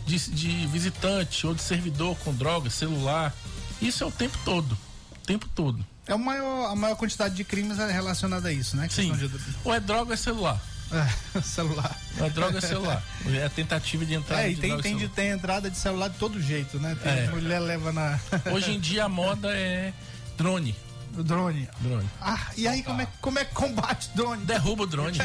de, 0.06 0.32
de 0.32 0.68
visitante 0.68 1.48
ou 1.48 1.56
de 1.56 1.62
servidor 1.62 2.16
com 2.18 2.34
droga, 2.34 2.70
celular. 2.70 3.34
Isso 3.82 4.04
é 4.04 4.08
o 4.08 4.12
tempo 4.12 4.38
todo. 4.46 4.78
O 5.12 5.26
tempo 5.26 5.50
todo. 5.56 5.84
É 6.06 6.14
o 6.14 6.20
maior, 6.20 6.72
a 6.72 6.76
maior 6.76 6.96
quantidade 6.96 7.34
de 7.34 7.44
crimes 7.44 7.78
relacionada 7.78 8.50
a 8.50 8.52
isso, 8.52 8.76
né? 8.76 8.88
Sim. 8.92 9.14
De... 9.14 9.32
Ou 9.64 9.74
é 9.74 9.80
droga 9.80 10.08
ou 10.08 10.14
é 10.14 10.18
celular. 10.18 10.62
É, 10.94 11.42
celular. 11.42 11.98
A 12.20 12.28
droga 12.30 12.60
é 12.60 12.62
celular. 12.62 13.04
É 13.28 13.46
a 13.46 13.50
tentativa 13.50 14.06
de 14.06 14.14
entrada 14.14 14.44
é, 14.44 14.52
e 14.52 14.56
tem, 14.56 14.80
tem, 14.80 14.96
de, 14.96 15.08
tem 15.08 15.30
entrada 15.30 15.70
de 15.70 15.78
celular 15.78 16.10
de 16.10 16.18
todo 16.18 16.42
jeito, 16.42 16.80
né? 16.80 16.96
Tem 17.02 17.12
é. 17.12 17.28
mulher 17.30 17.60
leva 17.60 17.92
na. 17.92 18.20
Hoje 18.54 18.72
em 18.72 18.80
dia 18.80 19.06
a 19.06 19.10
moda 19.10 19.50
é 19.52 19.92
drone. 20.38 20.76
Drone. 21.12 21.70
Drone. 21.80 22.10
Ah, 22.20 22.48
e 22.58 22.68
aí 22.68 22.82
como 22.82 23.02
é, 23.02 23.08
como 23.22 23.38
é 23.38 23.46
que 23.46 23.54
combate 23.54 24.10
drone? 24.16 24.44
Derruba 24.46 24.84
o 24.84 24.88
drone. 24.88 25.18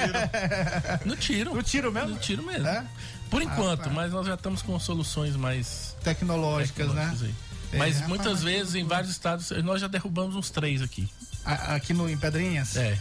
No 1.04 1.16
tiro. 1.16 1.54
No 1.54 1.62
tiro 1.62 1.90
mesmo? 1.90 2.10
No 2.10 2.18
tiro 2.18 2.42
mesmo. 2.42 2.66
É? 2.66 2.84
Por 3.30 3.42
enquanto, 3.42 3.80
Rapaz. 3.80 3.94
mas 3.94 4.12
nós 4.12 4.26
já 4.26 4.34
estamos 4.34 4.62
com 4.62 4.78
soluções 4.78 5.36
mais 5.36 5.96
Tecnológicas, 6.02 6.88
tecnológicas 6.88 7.20
né? 7.20 7.28
aí. 7.28 7.48
É, 7.72 7.78
Mas 7.78 7.94
rapaz, 7.96 8.08
muitas 8.08 8.42
vezes 8.42 8.74
em 8.74 8.84
vários 8.84 9.10
estados 9.10 9.50
nós 9.62 9.80
já 9.80 9.88
derrubamos 9.88 10.34
uns 10.34 10.50
três 10.50 10.80
aqui. 10.80 11.08
Aqui 11.44 11.94
no, 11.94 12.08
em 12.08 12.16
Pedrinhas? 12.16 12.76
É. 12.76 12.98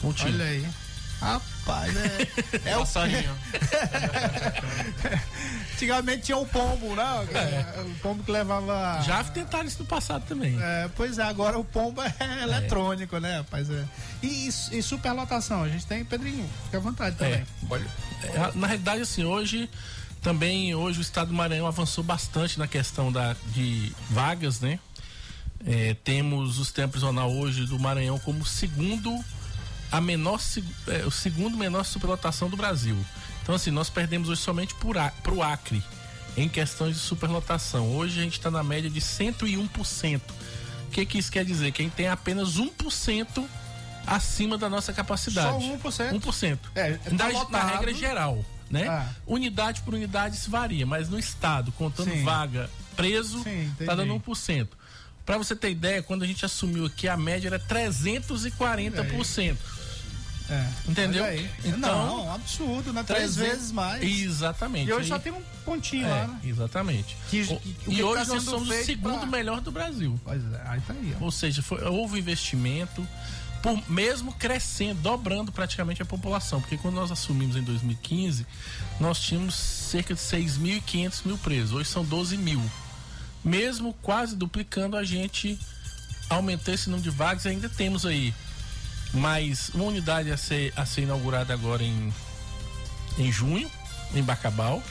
Com 0.00 0.12
tiro. 0.12 0.34
Olha 0.34 0.44
aí. 0.44 0.66
Rapaz, 1.20 1.96
é. 1.96 2.28
é 2.70 2.76
o, 2.76 2.80
Passarinho. 2.80 3.34
antigamente 5.78 6.22
tinha 6.22 6.36
o 6.36 6.46
pombo, 6.46 6.94
né? 6.94 7.04
O 7.86 7.94
pombo 8.00 8.24
que 8.24 8.30
levava. 8.30 9.00
Já 9.02 9.22
tentaram 9.24 9.66
isso 9.66 9.80
no 9.80 9.86
passado 9.86 10.24
também. 10.26 10.56
É, 10.60 10.90
pois 10.96 11.18
é, 11.18 11.22
agora 11.22 11.58
o 11.58 11.64
pombo 11.64 12.02
é 12.02 12.42
eletrônico, 12.42 13.18
né, 13.18 13.38
rapaz? 13.38 13.70
É. 13.70 13.84
E, 14.22 14.48
e 14.48 14.82
superlotação, 14.82 15.62
a 15.62 15.68
gente 15.68 15.86
tem, 15.86 16.04
Pedrinho, 16.04 16.48
fica 16.64 16.78
à 16.78 16.80
vontade 16.80 17.16
também. 17.16 17.44
É, 18.22 18.52
Na 18.54 18.66
realidade, 18.66 19.02
assim, 19.02 19.24
hoje 19.24 19.70
também 20.20 20.74
hoje 20.74 20.98
o 20.98 21.02
estado 21.02 21.28
do 21.28 21.34
Maranhão 21.34 21.66
avançou 21.66 22.02
bastante 22.02 22.58
na 22.58 22.66
questão 22.66 23.12
da, 23.12 23.36
de 23.54 23.92
vagas, 24.10 24.60
né? 24.60 24.80
É, 25.64 25.94
temos 26.04 26.58
o 26.58 26.64
sistema 26.64 26.88
prisional 26.88 27.32
hoje 27.32 27.66
do 27.66 27.78
Maranhão 27.78 28.18
como 28.18 28.44
segundo 28.44 29.24
a 29.90 30.00
menor 30.00 30.40
é, 30.86 31.06
o 31.06 31.10
segundo 31.10 31.56
menor 31.56 31.84
superlotação 31.84 32.48
do 32.48 32.56
Brasil. 32.56 32.96
Então 33.42 33.54
assim, 33.54 33.70
nós 33.70 33.88
perdemos 33.88 34.28
hoje 34.28 34.40
somente 34.40 34.74
para 34.74 35.34
o 35.34 35.42
Acre 35.42 35.82
em 36.36 36.48
questões 36.48 36.94
de 36.96 37.00
superlotação. 37.00 37.96
Hoje 37.96 38.20
a 38.20 38.22
gente 38.22 38.38
está 38.38 38.50
na 38.50 38.62
média 38.62 38.88
de 38.88 39.00
101%. 39.00 40.20
O 40.86 40.90
que, 40.90 41.04
que 41.04 41.18
isso 41.18 41.30
quer 41.30 41.44
dizer? 41.44 41.72
Que 41.72 41.82
a 41.82 41.84
gente 41.84 41.94
tem 41.94 42.08
apenas 42.08 42.56
1% 42.56 43.44
acima 44.06 44.56
da 44.56 44.68
nossa 44.68 44.92
capacidade. 44.92 45.64
Só 45.64 45.90
1%? 45.90 46.20
1%. 46.20 46.58
É, 46.74 46.92
tá 46.94 47.28
na, 47.28 47.48
na 47.50 47.64
regra 47.64 47.92
geral, 47.92 48.44
né? 48.70 48.88
Ah. 48.88 49.08
Unidade 49.26 49.82
por 49.82 49.94
unidade 49.94 50.36
isso 50.36 50.50
varia, 50.50 50.86
mas 50.86 51.08
no 51.08 51.18
estado, 51.18 51.72
contando 51.72 52.10
Sim. 52.10 52.24
vaga 52.24 52.70
preso, 52.96 53.42
Sim, 53.42 53.72
tá 53.84 53.94
dando 53.94 54.14
1%. 54.14 54.68
Pra 55.24 55.36
você 55.36 55.54
ter 55.54 55.70
ideia, 55.70 56.02
quando 56.02 56.22
a 56.22 56.26
gente 56.26 56.44
assumiu 56.44 56.86
aqui, 56.86 57.06
a 57.06 57.16
média 57.16 57.48
era 57.48 57.60
340%. 57.60 59.50
É. 59.50 59.77
Entendeu? 60.88 61.22
Olha 61.24 61.32
aí. 61.32 61.50
Então, 61.64 61.78
não, 62.06 62.26
um 62.26 62.32
absurdo, 62.34 62.92
né? 62.92 63.02
Três 63.02 63.34
300 63.34 63.36
vezes 63.36 63.72
mais. 63.72 64.02
Exatamente. 64.02 64.88
E 64.88 64.92
hoje 64.92 65.02
Aí- 65.02 65.08
só 65.08 65.18
tem 65.18 65.32
um 65.32 65.42
pontinho 65.64 66.06
é, 66.06 66.10
lá, 66.10 66.26
né? 66.28 66.40
Exatamente. 66.44 67.16
Que- 67.30 67.46
que- 67.46 67.52
o 67.54 67.60
e 67.92 67.94
que 67.96 68.02
hoje 68.02 68.26
tá 68.26 68.34
nós 68.34 68.42
somos 68.44 68.68
o 68.70 68.84
segundo 68.84 69.18
pra- 69.18 69.26
melhor 69.26 69.60
do 69.60 69.70
Brasil. 69.70 70.18
Pois 70.24 70.42
é, 70.52 70.62
aí 70.66 70.80
tá 70.80 70.92
aí, 70.94 71.14
ó. 71.20 71.24
Ou 71.24 71.30
seja, 71.30 71.60
foi- 71.62 71.82
houve 71.84 72.18
investimento, 72.18 73.06
por, 73.62 73.82
mesmo 73.90 74.32
crescendo, 74.32 75.00
dobrando 75.02 75.50
praticamente 75.52 76.00
a 76.00 76.04
população. 76.04 76.60
Porque 76.60 76.78
quando 76.78 76.94
nós 76.94 77.10
assumimos 77.10 77.56
em 77.56 77.62
2015, 77.62 78.46
nós 79.00 79.18
tínhamos 79.20 79.54
cerca 79.54 80.14
de 80.14 80.20
6.500 80.20 81.22
mil 81.24 81.36
presos. 81.38 81.72
Hoje 81.72 81.90
são 81.90 82.04
12 82.04 82.36
mil. 82.38 82.62
Mesmo 83.44 83.92
quase 84.02 84.34
duplicando, 84.36 84.96
a 84.96 85.04
gente 85.04 85.58
aumentou 86.30 86.72
esse 86.74 86.88
número 86.90 87.10
de 87.10 87.16
vagas 87.16 87.44
e 87.44 87.48
ainda 87.48 87.68
temos 87.68 88.04
aí 88.04 88.34
mais 89.12 89.70
uma 89.70 89.84
unidade 89.84 90.30
a 90.30 90.36
ser, 90.36 90.72
a 90.76 90.84
ser 90.84 91.02
inaugurada 91.02 91.52
agora 91.52 91.82
em, 91.82 92.12
em 93.18 93.32
junho, 93.32 93.70
em 94.14 94.22
Bacabal. 94.22 94.82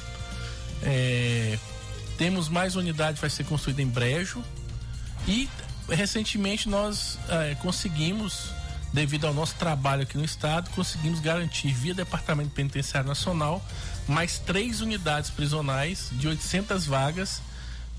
É, 0.83 1.57
temos 2.17 2.49
mais 2.49 2.75
unidade 2.75 3.15
que 3.15 3.21
vai 3.21 3.29
ser 3.29 3.43
construída 3.45 3.81
em 3.81 3.87
Brejo. 3.87 4.43
E 5.27 5.49
recentemente 5.89 6.67
nós 6.67 7.17
eh, 7.29 7.55
conseguimos, 7.61 8.51
devido 8.93 9.27
ao 9.27 9.33
nosso 9.33 9.55
trabalho 9.55 10.03
aqui 10.03 10.17
no 10.17 10.25
estado, 10.25 10.69
conseguimos 10.71 11.19
garantir 11.19 11.73
via 11.73 11.93
Departamento 11.93 12.49
Penitenciário 12.51 13.07
Nacional 13.07 13.63
mais 14.07 14.39
três 14.39 14.79
unidades 14.81 15.29
prisionais 15.29 16.09
de 16.13 16.27
800 16.27 16.85
vagas 16.85 17.41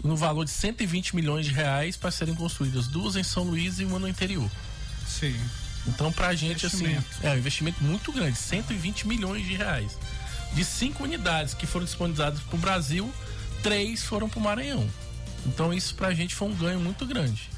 no 0.03 0.17
valor 0.17 0.45
de 0.45 0.51
120 0.51 1.15
milhões 1.15 1.47
de 1.47 1.53
reais 1.53 1.97
para 1.97 2.11
serem 2.11 2.35
construídas 2.35 2.87
duas 2.87 3.17
em 3.17 3.23
São 3.23 3.45
Luís 3.45 3.79
e 3.79 3.85
uma 3.85 3.99
no 3.99 4.09
interior. 4.09 4.51
Sim. 5.07 5.37
Então, 5.89 6.13
pra 6.13 6.35
gente, 6.35 6.67
assim, 6.67 6.85
é 7.23 7.31
um 7.31 7.37
investimento 7.39 7.83
muito 7.83 8.13
grande, 8.13 8.37
120 8.37 9.07
milhões 9.09 9.45
de 9.47 9.55
reais. 9.55 9.99
De 10.53 10.65
cinco 10.65 11.05
unidades 11.05 11.55
que 11.55 11.67
foram 11.67 11.85
disponibilizadas 11.85 12.41
para 12.41 12.57
o 12.57 12.59
Brasil, 12.59 13.13
três 13.63 14.05
foram 14.05 14.29
para 14.29 14.39
o 14.39 14.43
Maranhão. 14.43 14.89
Então, 15.47 15.73
isso 15.73 15.95
pra 15.95 16.13
gente 16.15 16.35
foi 16.35 16.49
um 16.49 16.55
ganho 16.55 16.81
muito 16.81 17.07
grande. 17.07 17.49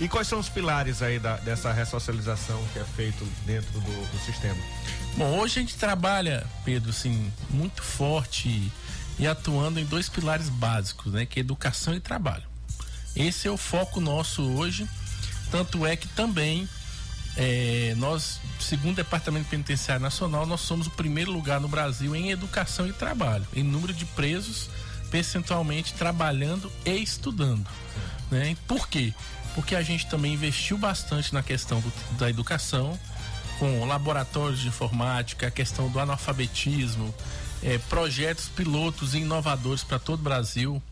E 0.00 0.08
quais 0.08 0.26
são 0.26 0.38
os 0.40 0.48
pilares 0.48 1.02
aí 1.02 1.18
da- 1.18 1.36
dessa 1.36 1.72
ressocialização 1.72 2.62
que 2.72 2.78
é 2.78 2.84
feito 2.96 3.24
dentro 3.46 3.70
do, 3.80 3.80
do 4.10 4.18
sistema? 4.24 4.60
Bom, 5.16 5.38
hoje 5.38 5.58
a 5.58 5.62
gente 5.62 5.76
trabalha, 5.76 6.44
Pedro, 6.64 6.90
assim, 6.90 7.32
muito 7.50 7.82
forte 7.82 8.48
e, 8.48 8.72
e 9.20 9.26
atuando 9.26 9.78
em 9.78 9.84
dois 9.84 10.08
pilares 10.08 10.48
básicos, 10.48 11.12
né? 11.12 11.24
Que 11.24 11.38
é 11.38 11.42
educação 11.42 11.94
e 11.94 12.00
trabalho. 12.00 12.42
Esse 13.14 13.46
é 13.46 13.50
o 13.50 13.56
foco 13.56 14.00
nosso 14.00 14.42
hoje. 14.42 14.88
Tanto 15.52 15.86
é 15.86 15.94
que 15.94 16.08
também 16.08 16.68
é, 17.36 17.94
nós, 17.96 18.40
segundo 18.60 18.92
o 18.92 18.96
Departamento 18.96 19.48
Penitenciário 19.48 20.02
Nacional, 20.02 20.46
nós 20.46 20.60
somos 20.60 20.86
o 20.86 20.90
primeiro 20.90 21.32
lugar 21.32 21.60
no 21.60 21.68
Brasil 21.68 22.14
em 22.14 22.30
educação 22.30 22.86
e 22.86 22.92
trabalho, 22.92 23.46
em 23.54 23.62
número 23.62 23.92
de 23.92 24.04
presos 24.04 24.70
percentualmente 25.10 25.94
trabalhando 25.94 26.70
e 26.84 26.90
estudando. 26.96 27.66
Né? 28.30 28.56
Por 28.66 28.88
quê? 28.88 29.12
Porque 29.54 29.76
a 29.76 29.82
gente 29.82 30.06
também 30.06 30.34
investiu 30.34 30.76
bastante 30.76 31.32
na 31.32 31.42
questão 31.42 31.80
do- 31.80 31.92
da 32.18 32.28
educação, 32.28 32.98
com 33.58 33.84
laboratórios 33.84 34.58
de 34.60 34.66
informática, 34.68 35.46
a 35.46 35.50
questão 35.50 35.88
do 35.88 36.00
analfabetismo, 36.00 37.14
eh, 37.62 37.78
projetos 37.88 38.48
pilotos 38.48 39.14
e 39.14 39.18
inovadores 39.18 39.84
para 39.84 39.98
todo 40.00 40.18
o 40.18 40.22
Brasil. 40.24 40.82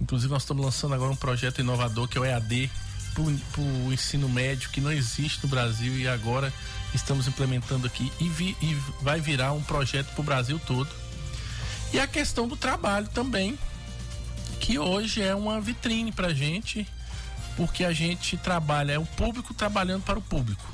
Inclusive, 0.00 0.32
nós 0.32 0.42
estamos 0.42 0.64
lançando 0.64 0.94
agora 0.94 1.12
um 1.12 1.16
projeto 1.16 1.58
inovador 1.60 2.08
que 2.08 2.16
é 2.16 2.20
o 2.20 2.24
EAD 2.24 2.70
para 3.52 3.62
o 3.62 3.92
ensino 3.92 4.28
médio, 4.28 4.68
que 4.70 4.80
não 4.80 4.92
existe 4.92 5.40
no 5.42 5.48
Brasil 5.48 5.96
e 5.98 6.06
agora 6.06 6.52
estamos 6.94 7.26
implementando 7.26 7.86
aqui 7.86 8.12
e, 8.20 8.28
vi- 8.28 8.56
e 8.60 8.74
vai 9.00 9.20
virar 9.20 9.52
um 9.52 9.62
projeto 9.62 10.08
para 10.12 10.20
o 10.20 10.24
Brasil 10.24 10.58
todo. 10.66 10.88
E 11.92 11.98
a 12.00 12.06
questão 12.06 12.46
do 12.46 12.56
trabalho 12.56 13.08
também, 13.08 13.58
que 14.60 14.78
hoje 14.78 15.22
é 15.22 15.34
uma 15.34 15.60
vitrine 15.60 16.12
para 16.12 16.34
gente, 16.34 16.86
porque 17.56 17.84
a 17.84 17.92
gente 17.92 18.36
trabalha, 18.36 18.92
é 18.92 18.98
o 18.98 19.06
público 19.06 19.54
trabalhando 19.54 20.02
para 20.02 20.18
o 20.18 20.22
público, 20.22 20.64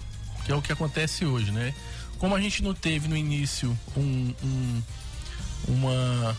que 0.45 0.51
é 0.51 0.55
o 0.55 0.63
que 0.63 0.73
acontece 0.73 1.25
hoje, 1.25 1.51
né? 1.53 1.73
Como 2.19 2.35
a 2.35 2.41
gente 2.41 2.63
não 2.63 2.75
teve 2.75 3.07
no 3.09 3.17
início 3.17 3.77
um, 3.97 4.35
um- 4.43 4.83
uma. 5.69 6.37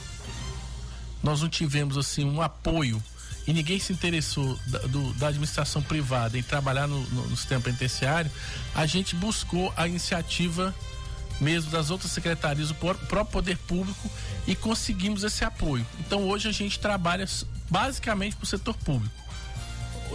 Nós 1.21 1.41
não 1.41 1.47
tivemos 1.49 1.97
assim 1.97 2.25
um 2.25 2.41
apoio 2.41 3.01
e 3.45 3.53
ninguém 3.53 3.79
se 3.79 3.91
interessou 3.93 4.57
da, 4.67 4.79
do- 4.79 5.13
da 5.15 5.27
administração 5.27 5.81
privada 5.81 6.37
em 6.37 6.43
trabalhar 6.43 6.87
no, 6.87 7.01
no- 7.09 7.27
no 7.27 7.35
sistema 7.37 7.61
penitenciário, 7.61 8.31
a 8.73 8.85
gente 8.85 9.15
buscou 9.15 9.73
a 9.75 9.87
iniciativa 9.87 10.73
mesmo 11.41 11.71
das 11.71 11.89
outras 11.89 12.11
secretarias, 12.11 12.69
o 12.71 12.75
pró- 12.75 12.93
próprio 12.93 13.25
poder 13.33 13.57
público 13.57 14.09
e 14.47 14.55
conseguimos 14.55 15.23
esse 15.23 15.43
apoio. 15.43 15.85
Então 15.99 16.27
hoje 16.29 16.47
a 16.47 16.51
gente 16.51 16.79
trabalha 16.79 17.25
basicamente 17.69 18.35
para 18.35 18.43
o 18.43 18.47
setor 18.47 18.75
público 18.77 19.13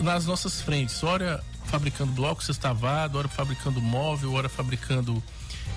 nas 0.03 0.25
nossas 0.27 0.61
frentes, 0.61 1.03
ora 1.03 1.43
fabricando 1.67 2.13
blocos 2.13 2.47
sextavado, 2.47 3.19
ora 3.19 3.29
fabricando 3.29 3.81
móvel, 3.83 4.33
ora 4.33 4.49
fabricando 4.49 5.23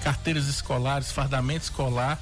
carteiras 0.03 0.47
escolares, 0.47 1.11
fardamento 1.11 1.63
escolar. 1.63 2.19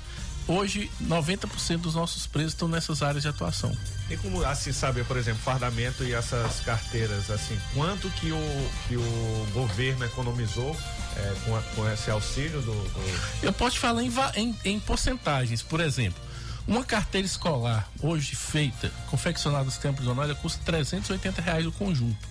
Hoje, 0.51 0.89
90% 1.03 1.77
dos 1.77 1.93
nossos 1.93 2.25
presos 2.25 2.53
estão 2.53 2.67
nessas 2.67 3.03
áreas 3.03 3.21
de 3.21 3.29
atuação. 3.29 3.71
Tem 4.07 4.17
como 4.17 4.43
assim 4.43 4.73
saber, 4.73 5.05
por 5.05 5.15
exemplo, 5.15 5.39
fardamento 5.43 6.03
e 6.03 6.11
essas 6.13 6.59
carteiras, 6.61 7.29
assim, 7.29 7.55
quanto 7.75 8.09
que 8.09 8.31
o, 8.31 8.69
que 8.87 8.97
o 8.97 9.47
governo 9.53 10.03
economizou 10.05 10.75
é, 11.15 11.35
com, 11.45 11.55
a- 11.55 11.61
com 11.75 11.87
esse 11.91 12.09
auxílio 12.09 12.61
do, 12.61 12.71
do- 12.73 13.19
Eu 13.43 13.53
posso 13.53 13.75
te 13.75 13.79
falar 13.79 14.01
em, 14.03 14.11
em- 14.35 14.57
em 14.65 14.79
porcentagens. 14.79 15.61
Por 15.61 15.79
exemplo, 15.79 16.19
uma 16.67 16.83
carteira 16.83 17.27
escolar, 17.27 17.87
hoje 18.01 18.35
feita, 18.35 18.91
confeccionada 19.11 19.65
no 19.65 19.71
sistema 19.71 19.93
prisional, 19.93 20.23
ela 20.25 20.33
custa 20.35 20.59
380 20.65 21.41
reais 21.43 21.65
o 21.67 21.71
conjunto. 21.71 22.27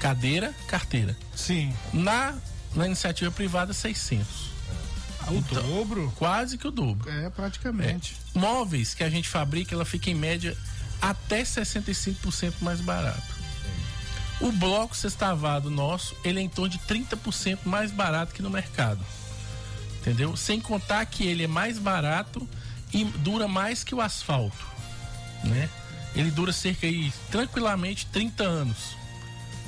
Cadeira, 0.00 0.52
carteira. 0.66 1.16
Sim. 1.36 1.72
Na, 1.92 2.34
na 2.74 2.86
iniciativa 2.86 3.30
privada, 3.30 3.72
600. 3.72 4.50
O 5.28 5.34
Então- 5.34 5.62
dobro? 5.62 6.12
Quase 6.16 6.58
que 6.58 6.66
o 6.66 6.70
dobro. 6.70 7.08
É, 7.10 7.30
praticamente. 7.30 8.16
Móveis 8.34 8.94
que 8.94 9.04
a 9.04 9.10
gente 9.10 9.28
fabrica, 9.28 9.74
ela 9.74 9.84
fica 9.84 10.10
em 10.10 10.14
média 10.14 10.56
até 11.00 11.44
65% 11.44 12.56
mais 12.60 12.80
barato. 12.80 13.22
O 14.40 14.50
bloco 14.50 14.96
sextavado 14.96 15.70
nosso, 15.70 16.16
ele 16.24 16.40
é 16.40 16.42
em 16.42 16.48
torno 16.48 16.70
de 16.70 16.78
30% 16.80 17.60
mais 17.68 17.90
barato 17.92 18.34
que 18.34 18.42
no 18.42 18.50
mercado. 18.50 19.04
Entendeu? 20.00 20.36
Sem 20.36 20.60
contar 20.60 21.04
que 21.06 21.24
ele 21.24 21.44
é 21.44 21.46
mais 21.46 21.78
barato 21.78 22.48
e 22.92 23.04
dura 23.04 23.46
mais 23.46 23.84
que 23.84 23.94
o 23.94 24.00
asfalto, 24.00 24.66
né? 25.44 25.70
Ele 26.14 26.30
dura 26.30 26.52
cerca 26.52 26.86
aí 26.86 27.12
tranquilamente 27.30 28.06
30 28.06 28.42
anos. 28.44 28.96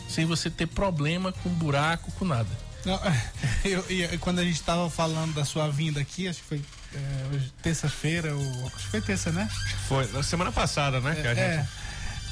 sem 0.08 0.26
você 0.26 0.48
ter 0.50 0.66
problema 0.66 1.32
com 1.32 1.48
buraco, 1.50 2.12
com 2.12 2.24
nada. 2.24 2.48
Não, 2.84 3.00
eu, 3.64 3.84
eu- 3.88 4.18
quando 4.18 4.38
a 4.40 4.44
gente 4.44 4.62
tava 4.62 4.88
falando 4.90 5.34
da 5.34 5.44
sua 5.44 5.68
vinda 5.70 6.00
aqui, 6.00 6.28
acho 6.28 6.40
que 6.42 6.48
foi 6.48 6.62
é, 6.94 7.38
terça-feira, 7.62 8.34
ou 8.34 8.66
acho 8.66 8.76
que 8.76 8.88
foi 8.90 9.00
terça, 9.00 9.32
né? 9.32 9.48
Foi 9.88 10.06
na 10.12 10.22
semana 10.22 10.52
passada, 10.52 11.00
né? 11.00 11.14
que 11.20 11.26
a 11.26 11.34
gente- 11.34 11.40
É. 11.44 11.66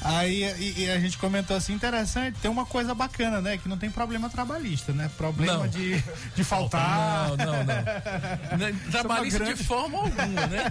Aí 0.03 0.43
e, 0.59 0.83
e 0.83 0.89
a 0.91 0.99
gente 0.99 1.17
comentou 1.17 1.55
assim, 1.55 1.73
interessante, 1.73 2.37
tem 2.41 2.51
uma 2.51 2.65
coisa 2.65 2.93
bacana, 2.93 3.39
né? 3.41 3.57
Que 3.57 3.69
não 3.69 3.77
tem 3.77 3.89
problema 3.89 4.29
trabalhista, 4.29 4.91
né? 4.91 5.09
Problema 5.17 5.59
Não. 5.59 5.67
de, 5.67 6.03
de 6.35 6.43
faltar. 6.43 7.29
Não, 7.29 7.37
não, 7.37 7.63
não. 7.63 7.73
Não, 8.73 8.91
Trabalhista 8.91 9.39
grande- 9.39 9.57
de 9.59 9.63
forma 9.63 9.97
alguma, 9.99 10.47
né? 10.47 10.63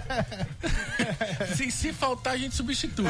se, 1.55 1.69
se 1.71 1.91
faltar, 1.93 2.33
a 2.33 2.37
gente 2.37 2.55
substitui. 2.55 3.05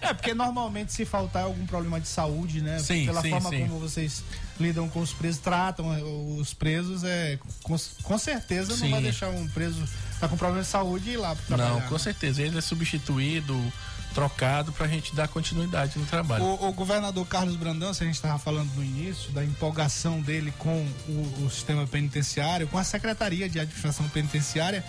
É, 0.00 0.14
porque 0.14 0.34
normalmente 0.34 0.92
se 0.92 1.04
faltar 1.04 1.44
algum 1.44 1.66
problema 1.66 2.00
de 2.00 2.08
saúde, 2.08 2.60
né? 2.62 2.78
Sim, 2.78 3.06
Pela 3.06 3.22
sim, 3.22 3.30
forma 3.30 3.50
sim. 3.50 3.60
como 3.66 3.78
vocês 3.80 4.22
lidam 4.58 4.88
com 4.88 5.00
os 5.00 5.12
presos, 5.12 5.40
tratam 5.40 5.94
eh, 5.94 6.02
os 6.02 6.54
presos, 6.54 7.04
é, 7.04 7.38
com, 7.62 7.76
com 8.02 8.18
certeza 8.18 8.70
não 8.70 8.76
Sim. 8.76 8.90
vai 8.90 9.02
deixar 9.02 9.28
um 9.28 9.46
preso 9.48 9.82
tá 10.18 10.28
com 10.28 10.36
problema 10.36 10.62
de 10.62 10.68
saúde 10.68 11.10
e 11.10 11.12
ir 11.14 11.16
lá 11.16 11.34
pra 11.34 11.44
trabalhar. 11.44 11.80
Não, 11.80 11.80
com 11.82 11.98
certeza. 11.98 12.42
Ele 12.42 12.56
é 12.56 12.60
substituído, 12.60 13.54
trocado 14.14 14.72
pra 14.72 14.88
gente 14.88 15.14
dar 15.14 15.28
continuidade 15.28 15.98
no 15.98 16.06
trabalho. 16.06 16.42
O, 16.42 16.68
o 16.68 16.72
governador 16.72 17.26
Carlos 17.26 17.54
Brandão, 17.56 17.92
se 17.92 18.02
a 18.02 18.06
gente 18.06 18.16
estava 18.16 18.38
falando 18.38 18.72
no 18.74 18.82
início, 18.82 19.30
da 19.32 19.44
empolgação 19.44 20.20
dele 20.22 20.52
com 20.58 20.86
o, 21.06 21.44
o 21.44 21.50
sistema 21.50 21.86
penitenciário, 21.86 22.66
com 22.66 22.78
a 22.78 22.84
Secretaria 22.84 23.48
de 23.48 23.60
Administração 23.60 24.08
Penitenciária, 24.08 24.82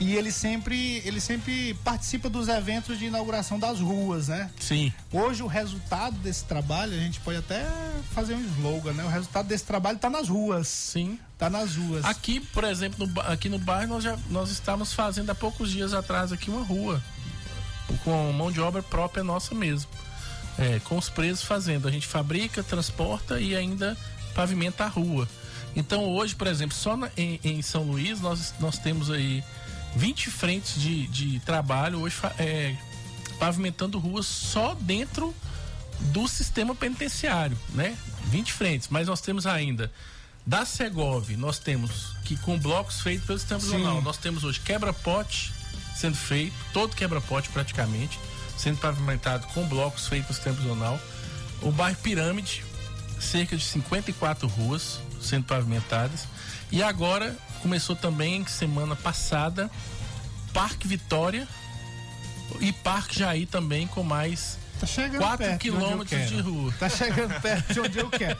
e 0.00 0.14
ele 0.14 0.30
sempre, 0.30 1.02
ele 1.04 1.20
sempre 1.20 1.74
participa 1.82 2.28
dos 2.30 2.46
eventos 2.48 2.98
de 2.98 3.06
inauguração 3.06 3.58
das 3.58 3.80
ruas, 3.80 4.28
né? 4.28 4.48
Sim. 4.60 4.92
Hoje 5.12 5.42
o 5.42 5.46
resultado 5.46 6.16
desse 6.18 6.44
trabalho, 6.44 6.92
a 6.94 6.98
gente 7.00 7.18
pode 7.20 7.38
até 7.38 7.66
fazer 8.12 8.34
um 8.34 8.44
slogan, 8.54 8.92
né? 8.92 9.04
O 9.04 9.08
resultado 9.08 9.46
desse 9.48 9.64
trabalho 9.64 9.96
está 9.96 10.08
nas 10.08 10.28
ruas. 10.28 10.68
Sim. 10.68 11.18
Tá 11.36 11.50
nas 11.50 11.74
ruas. 11.74 12.04
Aqui, 12.04 12.38
por 12.40 12.62
exemplo, 12.64 13.06
no, 13.06 13.20
aqui 13.22 13.48
no 13.48 13.58
bairro, 13.58 13.88
nós, 13.94 14.04
já, 14.04 14.16
nós 14.30 14.50
estávamos 14.50 14.92
fazendo 14.92 15.30
há 15.30 15.34
poucos 15.34 15.70
dias 15.70 15.92
atrás 15.92 16.32
aqui 16.32 16.48
uma 16.50 16.62
rua. 16.64 17.02
Com 18.04 18.32
mão 18.32 18.52
de 18.52 18.60
obra 18.60 18.82
própria 18.82 19.24
nossa 19.24 19.54
mesmo. 19.54 19.90
É, 20.58 20.78
com 20.80 20.96
os 20.96 21.08
presos 21.08 21.42
fazendo. 21.42 21.88
A 21.88 21.90
gente 21.90 22.06
fabrica, 22.06 22.62
transporta 22.62 23.40
e 23.40 23.56
ainda 23.56 23.96
pavimenta 24.34 24.84
a 24.84 24.88
rua. 24.88 25.28
Então 25.74 26.04
hoje, 26.04 26.34
por 26.34 26.46
exemplo, 26.46 26.76
só 26.76 26.96
na- 26.96 27.10
em, 27.16 27.38
em 27.44 27.62
São 27.62 27.82
Luís 27.84 28.20
nós, 28.20 28.54
nós 28.60 28.78
temos 28.78 29.10
aí 29.10 29.42
20 29.96 30.30
frentes 30.30 30.80
de, 30.80 31.06
de 31.06 31.40
trabalho 31.40 32.00
hoje 32.00 32.16
é, 32.38 32.74
pavimentando 33.38 33.98
ruas 33.98 34.26
só 34.26 34.74
dentro 34.74 35.34
do 36.12 36.28
sistema 36.28 36.74
penitenciário, 36.74 37.58
né? 37.70 37.96
20 38.26 38.52
frentes, 38.52 38.88
mas 38.88 39.06
nós 39.06 39.20
temos 39.20 39.46
ainda 39.46 39.90
da 40.46 40.64
Segov, 40.64 41.28
nós 41.36 41.58
temos 41.58 42.16
que 42.24 42.36
com 42.38 42.58
blocos 42.58 43.02
feitos 43.02 43.26
pelo 43.26 43.38
sistema 43.38 43.60
prisional, 43.60 44.00
nós 44.00 44.16
temos 44.16 44.44
hoje 44.44 44.60
quebra-pote 44.60 45.52
sendo 45.94 46.16
feito, 46.16 46.54
todo 46.72 46.94
quebra-pote 46.94 47.48
praticamente, 47.48 48.18
sendo 48.56 48.78
pavimentado 48.78 49.46
com 49.48 49.66
blocos 49.66 50.06
feitos 50.06 50.26
pelo 50.26 50.34
sistema 50.36 50.56
prisional. 50.56 51.00
O 51.60 51.72
bairro 51.72 51.98
Pirâmide, 51.98 52.64
cerca 53.20 53.56
de 53.56 53.64
54 53.64 54.46
ruas 54.46 55.00
sendo 55.20 55.44
pavimentadas. 55.44 56.24
E 56.70 56.82
agora 56.82 57.34
começou 57.62 57.96
também 57.96 58.46
semana 58.46 58.94
passada 58.96 59.70
Parque 60.52 60.86
Vitória 60.88 61.46
e 62.60 62.72
Parque 62.72 63.18
Jair 63.18 63.46
também 63.48 63.86
com 63.86 64.02
mais 64.02 64.58
Tá 64.78 64.86
chegando 64.86 65.18
4 65.18 65.38
perto 65.38 65.60
de 65.60 65.70
onde 65.70 65.80
eu 65.80 65.80
quilômetros 65.88 66.08
quero. 66.20 66.26
de 66.36 66.40
rua. 66.40 66.74
Tá 66.78 66.88
chegando 66.88 67.40
perto 67.40 67.72
de 67.74 67.80
onde 67.80 67.98
eu 67.98 68.08
quero. 68.08 68.38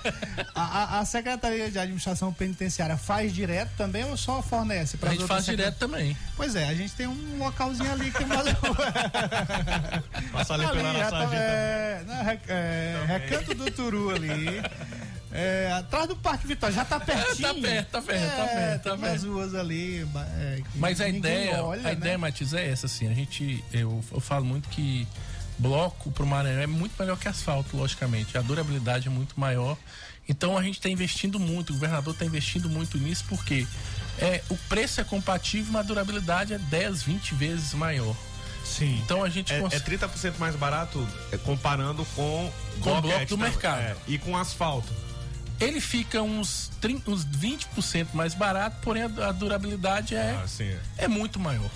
A, 0.55 0.63
a- 0.63 1.01
a 1.01 1.05
Secretaria 1.05 1.69
de 1.69 1.79
Administração 1.81 2.33
Penitenciária 2.33 2.97
faz 2.97 3.35
direto 3.35 3.73
também 3.77 4.05
ou 4.05 4.17
só 4.17 4.41
fornece? 4.41 4.95
A 4.95 4.99
pras 5.01 5.15
gente 5.15 5.27
faz 5.27 5.45
direto 5.45 5.79
também. 5.79 6.17
Pois 6.37 6.55
é, 6.55 6.69
a 6.69 6.75
gente 6.77 6.93
tem 6.95 7.09
um 7.09 7.39
localzinho 7.39 7.91
ali 7.91 8.13
que 8.13 8.25
mais 8.25 8.47
Passa 10.33 10.55
ali 10.55 10.67
pela 10.69 10.93
já 10.93 10.93
nossa 10.93 11.11
tá- 11.11 11.19
agenda. 11.19 11.37
é, 11.37 12.05
não, 12.07 12.25
re- 12.25 12.41
é, 12.49 13.05
Recanto 13.07 13.55
do 13.57 13.71
Turu 13.73 14.11
ali. 14.11 14.63
É, 15.31 15.71
atrás 15.73 16.09
do 16.09 16.17
Parque 16.17 16.47
Vitória, 16.47 16.75
já 16.75 16.85
tá 16.85 16.99
pertinho. 16.99 17.37
tá 17.49 17.55
perto, 17.55 17.91
tá 17.91 18.03
perto, 18.03 18.37
tá 18.37 18.47
perto, 18.47 18.83
tá 18.83 18.91
tem 18.91 18.93
umas 18.93 19.11
perto. 19.21 19.27
ruas 19.33 19.55
ali. 19.55 20.07
é, 20.39 20.57
que 20.73 20.79
Mas 20.79 21.01
a 21.01 21.09
ideia, 21.09 21.63
olha, 21.63 21.81
a 21.81 21.85
né? 21.85 21.93
ideia, 21.93 22.17
Matias, 22.19 22.55
é 22.55 22.67
essa, 22.71 22.87
assim. 22.87 23.09
A 23.11 23.15
gente, 23.15 23.63
eu, 23.73 24.03
eu 24.11 24.21
falo 24.21 24.45
muito 24.45 24.69
que 24.71 25.07
bloco 25.59 26.11
pro 26.13 26.27
Maranhão 26.27 26.63
é 26.63 26.67
muito 26.67 26.95
melhor 26.99 27.19
que 27.19 27.29
asfalto, 27.29 27.77
logicamente. 27.77 28.39
A 28.39 28.41
durabilidade 28.41 29.09
é 29.09 29.11
muito 29.11 29.39
maior. 29.39 29.77
Então 30.27 30.57
a 30.57 30.63
gente 30.63 30.79
está 30.79 30.89
investindo 30.89 31.39
muito, 31.39 31.71
o 31.71 31.73
governador 31.75 32.13
está 32.15 32.25
investindo 32.25 32.69
muito 32.69 32.97
nisso, 32.99 33.25
porque 33.29 33.67
é, 34.19 34.43
o 34.51 34.57
preço 34.69 35.01
é 35.01 35.05
compatível, 35.05 35.73
mas 35.73 35.81
a 35.81 35.85
durabilidade 35.87 36.53
é 36.55 36.59
10, 36.59 37.03
20 37.03 37.35
vezes 37.35 37.75
maior. 37.75 38.15
Sim. 38.65 39.01
Então 39.05 39.25
a 39.25 39.29
gente 39.31 39.53
É, 39.53 39.61
cons- 39.61 39.73
é 39.73 39.81
30% 39.81 40.39
mais 40.39 40.55
barato 40.55 41.07
é, 41.33 41.39
comparando 41.39 42.05
com, 42.15 42.53
Com 42.81 42.81
o 42.81 42.83
bloco 42.83 43.03
bloquete 43.03 43.27
do 43.31 43.39
mercado. 43.39 43.81
É, 43.81 43.97
e 44.07 44.19
com 44.19 44.37
asfalto. 44.37 44.93
Ele 45.61 45.81
fica 45.81 46.23
uns, 46.23 46.71
30, 46.81 47.11
uns 47.11 47.25
20% 47.27 48.09
mais 48.15 48.35
barato, 48.35 48.77
porém 48.83 49.03
a, 49.03 49.29
a 49.29 49.33
durabilidade 49.33 50.15
é, 50.15 50.39
Ah, 50.43 50.47
sim. 50.47 50.77
é 50.97 51.09
muito 51.09 51.39
maior. 51.41 51.69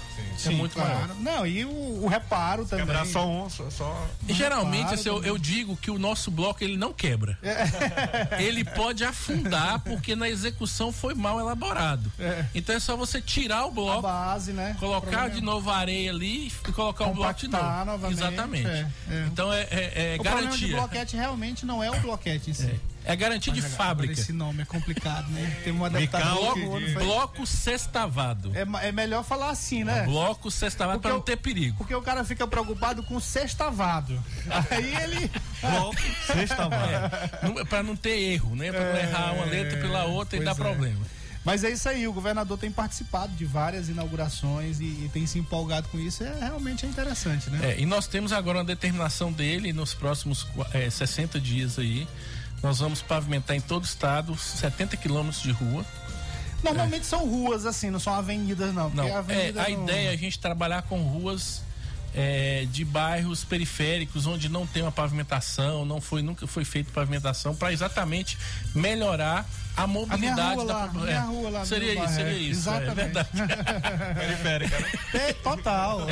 É 0.47 0.51
muito 0.51 0.79
maior. 0.79 0.97
claro. 1.07 1.14
Não, 1.21 1.47
e 1.47 1.64
o, 1.64 2.05
o 2.05 2.07
reparo 2.07 2.64
também. 2.64 2.87
Quebrar 2.87 3.05
só 3.07 3.29
um, 3.29 3.51
só. 3.51 3.68
só... 3.71 4.09
E 4.29 4.33
geralmente 4.33 4.95
assim, 4.95 5.09
eu, 5.09 5.23
eu 5.25 5.37
digo 5.37 5.77
que 5.77 5.90
o 5.90 5.99
nosso 5.99 6.31
bloco 6.31 6.62
ele 6.62 6.77
não 6.77 6.92
quebra. 6.92 7.38
Ele 8.38 8.64
pode 8.64 9.05
afundar 9.05 9.81
porque 9.81 10.14
na 10.16 10.29
execução 10.29 10.92
foi 10.92 11.14
mal 11.14 11.38
elaborado. 11.40 12.11
Então 12.55 12.75
é 12.75 12.81
só 12.81 12.97
você 12.97 13.21
tirar 13.21 13.64
o 13.64 13.68
a 13.68 13.71
bloco, 13.71 14.03
base, 14.03 14.53
né? 14.53 14.77
colocar 14.79 15.29
de 15.29 15.40
novo 15.40 15.71
a 15.71 15.77
areia 15.77 16.11
ali 16.11 16.49
e 16.49 16.73
colocar 16.73 17.07
o 17.07 17.14
bloco 17.14 17.38
de 17.40 17.49
novo. 17.49 17.64
Novamente, 17.85 18.12
Exatamente. 18.18 18.66
é, 18.68 18.87
é. 19.11 19.25
Então 19.27 19.53
é, 19.53 19.61
é- 19.71 20.14
é 20.14 20.16
O 20.18 20.23
problema 20.23 20.40
de 20.53 20.59
garantia. 20.66 20.77
bloquete 20.77 21.16
realmente 21.16 21.66
não 21.66 21.83
é 21.83 21.90
o 21.90 22.01
bloquete 22.01 22.51
em 22.51 22.55
si. 22.55 22.81
É 23.05 23.17
garantia 23.17 23.53
de 23.53 23.59
Agora, 23.61 23.75
fábrica. 23.75 24.12
Esse 24.12 24.33
nome 24.33 24.62
é 24.62 24.65
complicado, 24.65 25.29
né? 25.31 25.59
Tem 25.65 25.73
uma 25.73 25.91
que 25.91 26.07
que- 26.07 26.12
foi- 26.95 26.95
Bloco 26.95 27.47
sextavado. 27.47 28.53
é, 28.55 28.88
é 28.88 28.93
melhor 28.93 29.25
falar 29.25 29.51
assim, 29.51 29.85
né? 29.85 30.05
Bloco 30.05 30.51
sextavado 30.51 30.99
Porque 30.99 31.09
para 31.09 31.17
não 31.17 31.23
ter 31.23 31.37
perigo. 31.37 31.77
Porque 31.79 31.95
o 31.95 32.03
cara 32.03 32.25
fica 32.25 32.47
preocupado 32.47 33.03
com 33.03 33.19
sextavado. 33.21 34.23
Aí 34.71 34.95
ele. 35.03 35.31
Bom, 35.61 35.93
sexta 36.27 36.69
vara. 36.69 37.41
Não- 37.43 37.67
Pra 37.67 37.83
não 37.83 37.97
ter 37.97 38.19
erro, 38.19 38.55
né? 38.57 38.71
Pra 38.71 38.93
não 38.93 38.97
errar 38.99 39.33
uma 39.35 39.45
letra 39.47 39.81
pela 39.81 40.05
outra 40.05 40.38
e 40.38 40.45
dar 40.45 40.53
é. 40.53 40.55
problema. 40.55 41.01
Mas 41.45 41.65
é 41.65 41.71
isso 41.71 41.88
aí, 41.88 42.07
o 42.07 42.12
governador 42.12 42.57
tem 42.57 42.71
participado 42.71 43.33
de 43.35 43.45
várias 43.45 43.88
inaugurações 43.88 44.79
e, 44.79 44.85
e 44.85 45.11
tem 45.12 45.27
se 45.27 45.41
empolgado 45.41 45.88
com 45.88 45.99
isso. 45.99 46.23
É 46.23 46.33
realmente 46.38 46.87
é 46.87 46.88
interessante, 46.88 47.51
né? 47.51 47.73
É, 47.73 47.81
e 47.81 47.85
nós 47.87 48.07
temos 48.07 48.33
agora 48.33 48.59
uma 48.59 48.65
determinação 48.65 49.33
dele 49.33 49.73
nos 49.73 49.93
próximos 49.93 50.47
é, 50.73 50.88
60 50.88 51.41
dias 51.41 51.81
aí. 51.81 52.07
Nós 52.62 52.79
vamos 52.79 53.03
pavimentar 53.03 53.57
em 53.57 53.61
todo 53.61 53.83
o 53.83 53.87
estado 53.87 54.37
70 54.37 54.96
quilômetros 54.96 55.42
de 55.42 55.51
rua. 55.51 55.85
Normalmente 56.62 57.05
são 57.07 57.27
ruas 57.29 57.66
assim, 57.66 57.90
não 57.90 57.98
são 57.98 58.14
avenidas, 58.14 58.72
não. 58.72 58.88
Não, 58.90 59.05
é, 59.05 59.12
avenida 59.12 59.62
a 59.64 59.68
não- 59.68 59.83
ideia 59.83 60.11
é 60.11 60.12
a 60.12 60.16
gente 60.16 60.38
trabalhar 60.38 60.83
com 60.83 61.03
ruas 61.03 61.61
é, 62.14 62.66
de 62.70 62.85
bairros 62.85 63.42
periféricos 63.42 64.27
onde 64.27 64.48
não 64.48 64.64
tem 64.66 64.83
uma 64.83 64.92
pavimentação, 64.92 65.85
não 65.85 65.98
foi 66.01 66.22
nunca 66.22 66.46
foi 66.46 66.62
feita 66.64 66.92
pavimentação 66.92 67.55
para 67.55 67.72
exatamente 67.72 68.37
melhorar 68.75 69.44
a 69.77 69.85
A 69.85 69.87
minha 69.87 70.01
mobilidade 70.01 70.55
rua 70.57 70.66
da 70.66 70.75
lá, 70.77 70.88
minha 70.92 71.11
É, 71.11 71.18
rua 71.20 71.51
lá. 71.51 71.61
no 71.61 71.66
seria 71.66 71.94
isso, 72.05 72.14
seria 72.14 72.33
é. 72.33 72.37
isso, 72.37 72.68
é 72.70 72.72
Exatamente. 72.77 72.94
verdade. 72.94 73.29
Periférica, 74.14 74.79
né? 74.81 74.90
É, 75.14 75.33
total. 75.33 76.07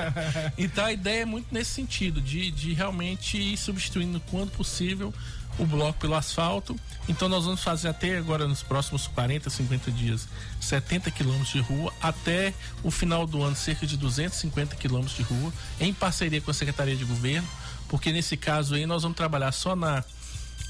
Então 0.56 0.84
a 0.84 0.92
ideia 0.92 1.22
é 1.22 1.24
muito 1.26 1.48
nesse 1.52 1.72
sentido, 1.72 2.20
de, 2.22 2.50
de 2.52 2.72
realmente 2.72 3.36
ir 3.36 3.56
substituindo 3.56 4.20
quando 4.30 4.50
possível 4.52 5.12
o 5.60 5.66
bloco 5.66 6.00
pelo 6.00 6.14
asfalto. 6.14 6.74
Então 7.08 7.28
nós 7.28 7.44
vamos 7.44 7.62
fazer 7.62 7.88
até 7.88 8.16
agora 8.16 8.48
nos 8.48 8.62
próximos 8.62 9.06
40, 9.08 9.50
50 9.50 9.90
dias 9.92 10.26
70 10.60 11.10
quilômetros 11.10 11.52
de 11.52 11.60
rua, 11.60 11.92
até 12.00 12.54
o 12.82 12.90
final 12.90 13.26
do 13.26 13.42
ano 13.42 13.54
cerca 13.54 13.86
de 13.86 13.96
250 13.96 14.76
quilômetros 14.76 15.16
de 15.16 15.22
rua, 15.22 15.52
em 15.78 15.92
parceria 15.92 16.40
com 16.40 16.50
a 16.50 16.54
Secretaria 16.54 16.96
de 16.96 17.04
Governo, 17.04 17.46
porque 17.88 18.10
nesse 18.10 18.36
caso 18.36 18.74
aí 18.74 18.86
nós 18.86 19.02
vamos 19.02 19.16
trabalhar 19.16 19.52
só 19.52 19.76
na 19.76 20.02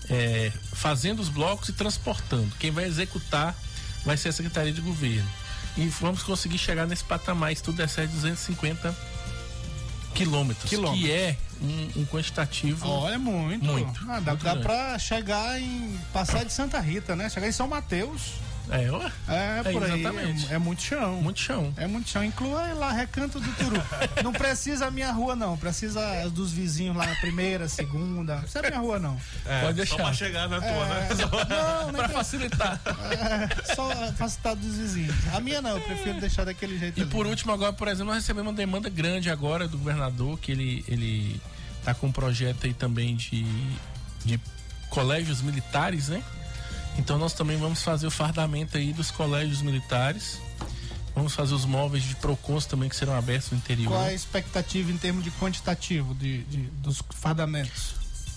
é, 0.08 0.50
fazendo 0.72 1.20
os 1.20 1.28
blocos 1.28 1.68
e 1.68 1.72
transportando. 1.72 2.50
Quem 2.58 2.70
vai 2.70 2.84
executar 2.84 3.54
vai 4.04 4.16
ser 4.16 4.30
a 4.30 4.32
Secretaria 4.32 4.72
de 4.72 4.80
Governo. 4.80 5.28
E 5.76 5.86
vamos 5.86 6.22
conseguir 6.22 6.58
chegar 6.58 6.86
nesse 6.86 7.04
patamar, 7.04 7.54
se 7.54 7.62
tudo 7.62 7.76
der 7.76 7.88
certo, 7.88 8.10
250 8.12 8.96
quilômetros, 10.14 10.68
Quilômetros. 10.68 11.00
que 11.00 11.10
é 11.10 11.38
um, 11.62 12.00
um 12.00 12.06
quantitativo. 12.06 12.88
Olha, 12.88 13.18
muito. 13.18 13.64
Muito, 13.64 14.00
Ah, 14.08 14.20
dá 14.20 14.32
muito 14.32 14.44
dá 14.44 14.56
pra 14.56 14.98
chegar 14.98 15.60
em. 15.60 15.98
passar 16.12 16.44
de 16.44 16.52
Santa 16.52 16.78
Rita, 16.80 17.14
né? 17.16 17.28
Chegar 17.28 17.48
em 17.48 17.52
São 17.52 17.68
Mateus. 17.68 18.32
É, 18.70 18.90
ué, 18.90 19.12
É, 19.28 19.58
É, 19.68 19.72
por 19.72 19.82
aí. 19.82 20.00
exatamente. 20.00 20.50
É, 20.50 20.54
é 20.54 20.58
muito 20.58 20.82
chão. 20.82 21.16
muito 21.22 21.40
chão. 21.40 21.72
É 21.76 21.86
muito 21.86 22.08
chão. 22.08 22.22
Inclua 22.24 22.72
lá, 22.74 22.92
Recanto 22.92 23.40
do 23.40 23.52
Turu. 23.54 23.82
não 24.22 24.32
precisa 24.32 24.86
a 24.86 24.90
minha 24.90 25.10
rua, 25.12 25.34
não. 25.34 25.56
Precisa 25.56 26.00
dos 26.30 26.52
vizinhos 26.52 26.96
lá, 26.96 27.06
primeira, 27.20 27.68
segunda. 27.68 28.34
Não 28.34 28.40
precisa 28.42 28.60
a 28.60 28.68
minha 28.68 28.80
rua, 28.80 28.98
não. 28.98 29.20
É, 29.44 29.60
Pode 29.62 29.66
Só 29.66 29.72
deixar. 29.72 29.96
pra 29.96 30.12
chegar 30.12 30.48
na 30.48 30.60
tua, 30.60 30.86
né? 30.86 31.08
Não, 31.50 31.86
nem 31.92 31.96
Pra 32.00 32.08
facilitar. 32.08 32.80
É, 32.86 33.74
só 33.74 33.90
facilitado 34.12 34.60
dos 34.60 34.76
vizinhos. 34.76 35.14
A 35.34 35.40
minha 35.40 35.60
não, 35.60 35.70
eu 35.70 35.80
prefiro 35.80 36.20
deixar 36.20 36.44
daquele 36.44 36.78
jeito. 36.78 36.98
E 36.98 37.02
ali. 37.02 37.10
por 37.10 37.26
último, 37.26 37.52
agora, 37.52 37.72
por 37.72 37.88
exemplo, 37.88 38.06
nós 38.06 38.22
recebemos 38.22 38.50
uma 38.50 38.56
demanda 38.56 38.88
grande 38.88 39.28
agora 39.30 39.66
do 39.66 39.76
governador, 39.78 40.38
que 40.38 40.52
ele, 40.52 40.84
ele 40.88 41.40
tá 41.84 41.92
com 41.94 42.06
um 42.08 42.12
projeto 42.12 42.66
aí 42.66 42.74
também 42.74 43.16
de, 43.16 43.44
de 44.24 44.40
colégios 44.88 45.40
militares, 45.42 46.08
né? 46.08 46.22
Então 46.98 47.18
nós 47.18 47.32
também 47.32 47.56
vamos 47.56 47.82
fazer 47.82 48.06
o 48.06 48.10
fardamento 48.10 48.76
aí 48.76 48.92
dos 48.92 49.10
colégios 49.10 49.62
militares. 49.62 50.38
Vamos 51.14 51.34
fazer 51.34 51.54
os 51.54 51.64
móveis 51.64 52.04
de 52.04 52.14
Procons 52.16 52.66
também 52.66 52.88
que 52.88 52.94
serão 52.96 53.16
abertos 53.16 53.50
no 53.50 53.56
interior. 53.58 53.88
Qual 53.92 54.04
é 54.04 54.10
a 54.10 54.14
expectativa 54.14 54.90
em 54.92 54.96
termos 54.96 55.24
de 55.24 55.30
quantitativo 55.32 56.14
de, 56.14 56.44
de- 56.44 56.62
dos 56.82 57.02
fardamentos? 57.10 57.94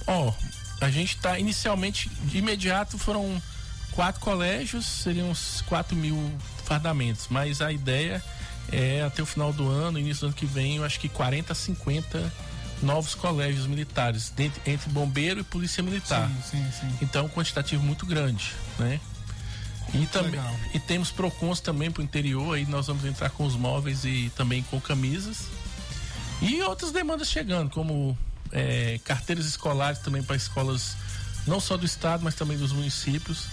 Ó, 0.08 0.34
a 0.82 0.90
gente 0.90 1.18
tá 1.18 1.38
inicialmente, 1.38 2.10
de 2.24 2.38
imediato 2.40 2.98
foram 2.98 3.42
quatro 3.92 4.20
colégios, 4.22 4.86
seriam 4.86 5.30
uns 5.30 5.62
4 5.68 5.96
mil 5.96 6.32
fardamentos, 6.66 7.28
mas 7.30 7.62
a 7.62 7.72
ideia 7.72 8.24
é 8.72 9.04
até 9.04 9.22
o 9.22 9.26
final 9.26 9.54
do 9.54 9.70
ano, 9.70 10.00
início 10.00 10.22
do 10.22 10.26
ano 10.28 10.36
que 10.36 10.46
vem, 10.48 10.78
eu 10.78 10.84
acho 10.84 11.00
que 11.00 11.08
40, 11.08 11.54
50 11.54 12.34
novos 12.84 13.16
colégios 13.16 13.66
militares, 13.66 14.30
dentro- 14.30 14.62
entre 14.66 14.90
bombeiro 14.92 15.40
e 15.40 15.44
polícia 15.44 15.82
militar. 15.82 16.30
Sim, 16.30 16.64
sim, 16.64 16.72
sim. 16.80 16.98
Então, 17.02 17.26
um 17.26 17.30
quantitativo 17.30 17.82
muito 17.84 18.06
grande, 18.06 18.52
né? 18.78 19.00
E, 19.94 20.06
também, 20.08 20.40
e 20.74 20.80
temos 20.80 21.12
PROCONs 21.12 21.60
também 21.60 21.92
para 21.92 22.02
o 22.02 22.04
interior, 22.04 22.56
aí 22.56 22.66
nós 22.66 22.88
vamos 22.88 23.06
entrar 23.06 23.30
com 23.30 23.46
os 23.46 23.56
móveis 23.56 24.04
e 24.06 24.32
também 24.36 24.64
com 24.64 24.80
camisas. 24.82 25.48
E 26.42 26.62
outras 26.64 26.92
demandas 26.92 27.30
chegando, 27.30 27.70
como 27.70 28.18
é, 28.52 29.00
carteiras 29.04 29.46
escolares 29.46 30.00
também 30.00 30.24
para 30.24 30.36
escolas 30.36 30.96
não 31.46 31.60
só 31.60 31.78
do 31.78 31.86
estado, 31.86 32.24
mas 32.24 32.34
também 32.36 32.58
dos 32.58 32.72
municípios. 32.72 33.48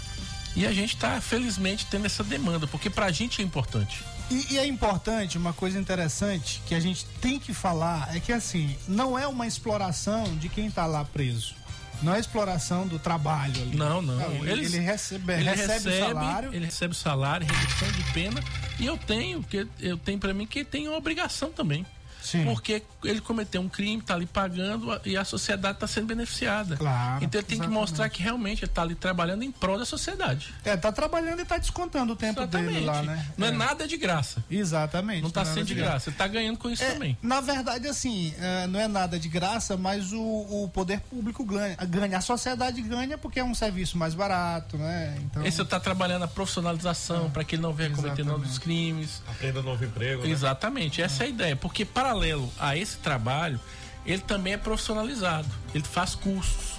E 0.57 0.66
a 0.66 0.72
gente 0.72 0.94
está, 0.94 1.20
felizmente, 1.20 1.86
tendo 1.86 2.07
essa 2.07 2.24
demanda, 2.24 2.66
porque 2.66 2.90
para 2.90 3.07
a 3.07 3.12
gente 3.12 3.40
é 3.40 3.44
importante. 3.44 4.03
E, 4.30 4.55
e 4.55 4.59
é 4.59 4.66
importante, 4.66 5.38
uma 5.38 5.53
coisa 5.53 5.78
interessante 5.78 6.61
que 6.66 6.74
a 6.74 6.80
gente 6.80 7.05
tem 7.20 7.38
que 7.38 7.53
falar 7.55 8.14
é 8.14 8.20
que 8.20 8.32
assim, 8.32 8.76
não 8.88 9.18
é 9.18 9.26
uma 9.26 9.46
exploração 9.46 10.24
de 10.36 10.48
quem 10.48 10.66
está 10.66 10.86
lá 10.86 11.05
preso. 11.05 11.55
Não 12.03 12.14
é 12.14 12.18
exploração 12.20 12.86
do 12.86 12.98
trabalho 12.98 13.61
ali. 13.61 13.76
Não, 13.76 14.01
não. 14.01 14.18
ele, 14.36 14.51
Eles- 14.53 14.72
ele 14.74 14.82
recebe, 14.84 15.32
Ele 15.34 15.51
recebe, 15.51 15.88
o 15.90 15.98
salário. 15.98 16.55
ele 16.55 16.64
recebe 16.64 16.92
o 16.92 16.96
salário, 16.96 17.46
redução 17.46 17.92
de 17.92 18.03
pena. 18.12 18.42
E 18.78 18.86
eu 18.86 18.96
tenho, 18.96 19.42
que 19.42 19.66
eu 19.78 19.98
tenho 19.98 20.18
para 20.18 20.32
mim 20.32 20.46
que 20.46 20.64
tem 20.64 20.88
uma 20.88 20.96
obrigação 20.96 21.51
também. 21.53 21.84
Sim. 22.23 22.45
Porque 22.45 22.83
ele 23.05 23.21
cometeu 23.21 23.61
um 23.61 23.68
crime, 23.68 24.03
tá 24.03 24.14
ali 24.14 24.27
pagando 24.27 25.01
e 25.05 25.16
a 25.16 25.25
sociedade 25.25 25.75
está 25.77 25.87
sendo 25.87 26.07
beneficiada. 26.07 26.77
Claro, 26.77 27.25
Então 27.25 27.39
ele 27.41 27.47
tem 27.47 27.59
que 27.59 27.64
exatamente. 27.64 27.81
mostrar 27.81 28.09
que 28.09 28.23
realmente 28.23 28.64
ele 28.64 28.71
tá 28.73 28.83
ali 28.83 28.95
trabalhando 28.95 29.43
em 29.43 29.51
prol 29.51 29.79
da 29.79 29.85
sociedade. 29.85 30.55
É, 30.64 30.77
tá 30.77 30.93
trabalhando 30.93 31.41
e 31.41 31.45
tá 31.45 31.57
descontando 31.59 32.12
o 32.12 32.16
tempo 32.16 32.47
dele 32.47 32.81
lá, 32.81 33.03
né? 33.03 33.27
Não 33.37 33.47
é. 33.47 33.51
nada 33.51 33.87
de 33.89 33.97
graça. 33.97 34.43
Exatamente. 34.51 35.23
Não 35.23 35.31
tá 35.31 35.43
é 35.43 35.45
sendo 35.47 35.64
de 35.64 35.75
graça. 35.75 36.11
Ele 36.11 36.16
tá 36.16 36.27
ganhando 36.27 36.59
com 36.59 36.68
isso 36.71 36.83
É, 36.83 36.93
também. 36.93 37.16
na 37.23 37.41
verdade, 37.41 37.87
assim, 37.89 38.35
é, 38.39 38.66
não 38.66 38.79
é 38.81 38.87
nada 38.89 39.18
de 39.18 39.29
graça, 39.29 39.77
mas 39.77 40.12
o, 40.12 40.21
o 40.21 40.71
poder 40.73 41.01
público 41.01 41.45
ganha, 41.45 41.77
ganha. 41.89 42.18
A 42.18 42.21
sociedade 42.21 42.81
ganha 42.83 43.16
porque 43.16 43.41
é 43.41 43.45
um 43.45 43.55
serviço 43.55 43.97
mais 43.97 44.14
barato, 44.14 44.77
né? 44.77 45.16
Então, 45.25 45.45
Esse 45.45 45.64
tá 45.64 45.79
trabalhando 45.81 46.25
a 46.25 46.29
profissionalização 46.29 47.31
para 47.31 47.45
que 47.45 47.55
ele 47.55 47.62
não 47.62 47.73
venha 47.73 47.91
cometendo 47.91 48.21
Exatamente. 48.21 48.43
novos 48.45 48.59
crimes. 48.59 49.23
Aprenda 49.29 49.62
novo 49.62 49.85
emprego, 49.85 50.23
né? 50.23 50.29
Exatamente, 50.31 51.01
essa 51.03 51.25
é 51.25 51.27
a 51.27 51.29
ideia. 51.31 51.57
Porque 51.57 51.85
paralelo 52.15 52.51
a 52.59 52.77
esse 52.77 52.97
trabalho, 52.99 53.61
ele 54.05 54.23
também 54.23 54.55
é 54.55 54.57
profissionalizado. 54.57 55.49
Ele 55.75 55.85
faz 55.85 56.15
cursos, 56.15 56.73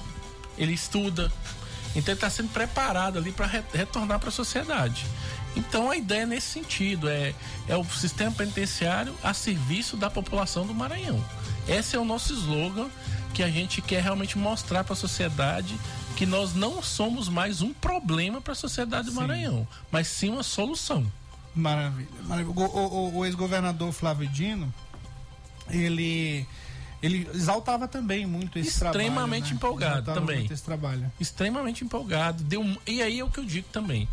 ele 0.58 0.74
estuda. 0.74 1.32
Então 1.96 2.12
ele 2.14 2.18
está 2.18 2.30
sendo 2.30 2.50
preparado 2.50 3.18
ali 3.18 3.32
para 3.32 3.48
retornar 3.74 4.20
para 4.20 4.30
a 4.30 4.32
sociedade. 4.32 5.06
Então 5.56 5.90
a 5.92 5.98
ideia 5.98 6.22
é 6.22 6.26
nesse 6.26 6.48
sentido 6.48 7.10
é, 7.10 7.34
é 7.68 7.76
o 7.76 7.84
sistema 7.86 8.32
penitenciário 8.32 9.14
a 9.24 9.34
serviço 9.34 9.98
da 9.98 10.10
população 10.10 10.66
do 10.66 10.74
Maranhão. 10.74 11.24
Esse 11.68 11.96
é 11.96 12.00
o 12.00 12.06
nosso 12.06 12.34
slogan 12.34 12.90
que 13.34 13.44
a 13.44 13.50
gente 13.50 13.82
quer 13.82 14.02
realmente 14.04 14.38
mostrar 14.38 14.84
para 14.84 14.94
a 14.94 14.96
sociedade 14.96 15.78
que 16.16 16.26
nós 16.26 16.54
não 16.54 16.82
somos 16.84 17.28
mais 17.30 17.62
um 17.62 17.74
problema 17.74 18.42
para 18.42 18.54
a 18.54 18.56
sociedade 18.56 19.08
do 19.10 19.14
Maranhão, 19.14 19.68
mas 19.92 20.08
sim 20.08 20.30
uma 20.30 20.44
solução. 20.44 21.06
Maravilha. 21.54 22.08
maravilha. 22.24 22.54
O- 22.56 22.78
o- 22.78 23.18
o 23.18 23.26
ex-governador 23.26 23.92
Flávio 23.92 24.28
Dino, 24.30 24.74
ele, 25.72 26.46
ele 27.02 27.30
exaltava 27.34 27.88
também 27.88 28.26
muito 28.26 28.60
esse 28.60 28.80
trabalho. 28.80 29.02
Extremamente 29.02 29.50
né? 29.50 29.56
empolgado 29.56 29.94
Exaltava 29.94 30.20
também. 30.20 30.38
muito 30.40 30.54
esse 30.54 30.64
trabalho. 30.64 31.12
extremamente 31.20 31.84
empolgado. 31.84 32.44
Deu, 32.44 32.64
e 32.88 33.02
aí 33.02 33.20
é 33.20 33.24
o 33.24 33.30
que 33.30 33.40
eu 33.40 33.46
digo 33.46 33.68
também. 33.72 34.08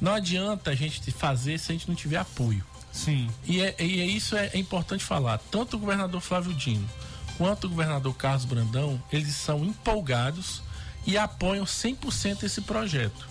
Não 0.00 0.12
adianta 0.12 0.70
a 0.70 0.74
gente 0.74 1.10
fazer 1.10 1.58
se 1.58 1.72
a 1.72 1.74
gente 1.74 1.88
não 1.88 1.94
tiver 1.94 2.16
apoio. 2.16 2.64
Sim. 2.92 3.28
E, 3.44 3.60
é, 3.60 3.74
e 3.80 4.00
é 4.00 4.06
isso 4.06 4.36
é, 4.36 4.50
é 4.52 4.58
importante 4.58 5.04
falar. 5.04 5.38
Tanto 5.50 5.76
o 5.76 5.80
governador 5.80 6.20
Flávio 6.20 6.54
Dino 6.54 6.88
quanto 7.36 7.66
o 7.66 7.70
governador 7.70 8.14
Carlos 8.14 8.44
Brandão, 8.44 9.02
eles 9.12 9.34
são 9.34 9.64
empolgados 9.64 10.62
e 11.06 11.18
apoiam 11.18 11.64
100% 11.64 12.44
esse 12.44 12.60
projeto. 12.60 13.26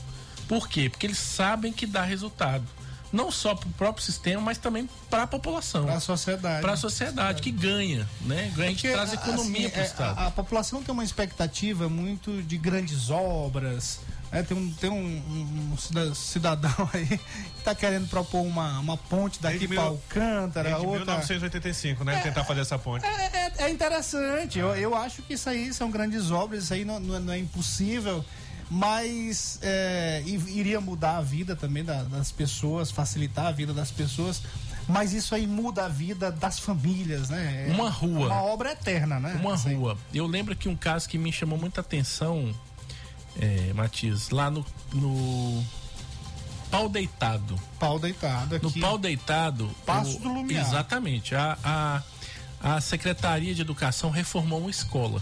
Por 0.47 0.67
quê? 0.67 0.89
Porque 0.89 1.07
eles 1.07 1.17
sabem 1.17 1.71
que 1.71 1.85
dá 1.85 2.03
resultado. 2.03 2.65
Não 3.13 3.29
só 3.31 3.53
para 3.53 3.69
o 3.69 3.71
próprio 3.73 4.03
sistema, 4.03 4.41
mas 4.41 4.57
também 4.57 4.89
para 5.07 5.23
a 5.23 5.27
população. 5.27 5.85
Para 5.85 5.95
a 5.97 5.99
sociedade. 5.99 6.61
Para 6.61 6.73
a 6.73 6.77
sociedade 6.77 7.41
que 7.43 7.51
ganha, 7.51 8.09
né? 8.21 8.51
Ganha, 8.55 8.69
a 8.69 8.71
gente 8.71 8.81
Porque, 8.81 8.91
traz 8.91 9.13
economia 9.13 9.67
assim, 9.67 9.69
para 9.69 9.79
o 9.79 9.83
é, 9.83 9.85
Estado. 9.85 10.19
A, 10.19 10.25
a 10.27 10.31
população 10.31 10.81
tem 10.81 10.91
uma 10.91 11.03
expectativa 11.03 11.87
muito 11.87 12.41
de 12.41 12.57
grandes 12.57 13.11
obras. 13.11 13.99
né? 14.31 14.41
Tem, 14.41 14.57
um, 14.57 14.71
tem 14.73 14.89
um, 14.89 15.71
um 15.73 15.77
cida- 15.77 16.15
cidadão 16.15 16.71
aí 16.91 17.05
que 17.05 17.19
está 17.59 17.75
querendo 17.75 18.07
propor 18.09 18.41
uma, 18.41 18.79
uma 18.79 18.97
ponte 18.97 19.39
daqui 19.39 19.67
para 19.67 19.81
Alcântara. 19.83 20.69
Desde 20.71 20.87
outra... 20.87 21.05
1985, 21.17 22.03
né? 22.03 22.19
Tentar 22.19 22.43
fazer 22.43 22.61
essa 22.61 22.79
ponte. 22.79 23.05
É, 23.05 23.09
é- 23.09 23.53
é 23.65 23.69
interessante. 23.69 24.57
Eu, 24.57 24.75
eu 24.75 24.95
acho 24.95 25.21
que 25.21 25.35
isso 25.35 25.47
aí 25.47 25.71
são 25.71 25.91
grandes 25.91 26.31
obras, 26.31 26.63
isso 26.63 26.73
aí 26.73 26.83
não, 26.83 26.99
não 26.99 27.15
é- 27.15 27.19
não 27.19 27.33
é 27.33 27.37
impossível. 27.37 28.25
Mas 28.75 29.59
é, 29.61 30.23
iria 30.25 30.81
mudar 30.81 31.17
a 31.17 31.21
vida 31.21 31.55
também 31.55 31.83
da- 31.83 32.01
das 32.03 32.31
pessoas, 32.31 32.89
facilitar 32.89 33.45
a 33.45 33.51
vida 33.51 33.71
das 33.71 33.91
pessoas. 33.91 34.41
Mas 34.87 35.13
isso 35.13 35.35
aí 35.35 35.45
muda 35.45 35.85
a 35.85 35.87
vida 35.87 36.31
das 36.31 36.57
famílias, 36.57 37.29
né? 37.29 37.67
É 37.69 37.71
Uma 37.71 37.89
rua. 37.91 38.25
Uma 38.25 38.41
obra 38.41 38.71
eterna, 38.71 39.19
né? 39.19 39.37
Uma 39.39 39.53
Assim. 39.53 39.75
rua. 39.75 39.95
Eu 40.11 40.25
lembro 40.25 40.55
que 40.55 40.67
um 40.67 40.75
caso 40.75 41.07
que 41.07 41.19
me 41.19 41.31
chamou 41.31 41.57
muita 41.57 41.81
atenção, 41.81 42.51
é, 43.39 43.71
Matias, 43.73 44.31
lá 44.31 44.49
no, 44.49 44.65
no 44.91 45.63
Pau 46.71 46.89
Deitado. 46.89 47.57
Pau 47.79 47.99
deitado 47.99 48.55
aqui. 48.55 48.65
No 48.65 48.71
Pau 48.81 48.97
Deitado. 48.97 49.69
Passo 49.85 50.17
o- 50.17 50.19
do 50.19 50.29
Lumiar. 50.33 50.65
Exatamente. 50.65 51.35
A, 51.35 51.57
a, 51.63 52.01
a 52.75 52.81
Secretaria 52.81 53.53
de 53.53 53.61
Educação 53.61 54.09
reformou 54.09 54.59
uma 54.61 54.71
escola. 54.71 55.21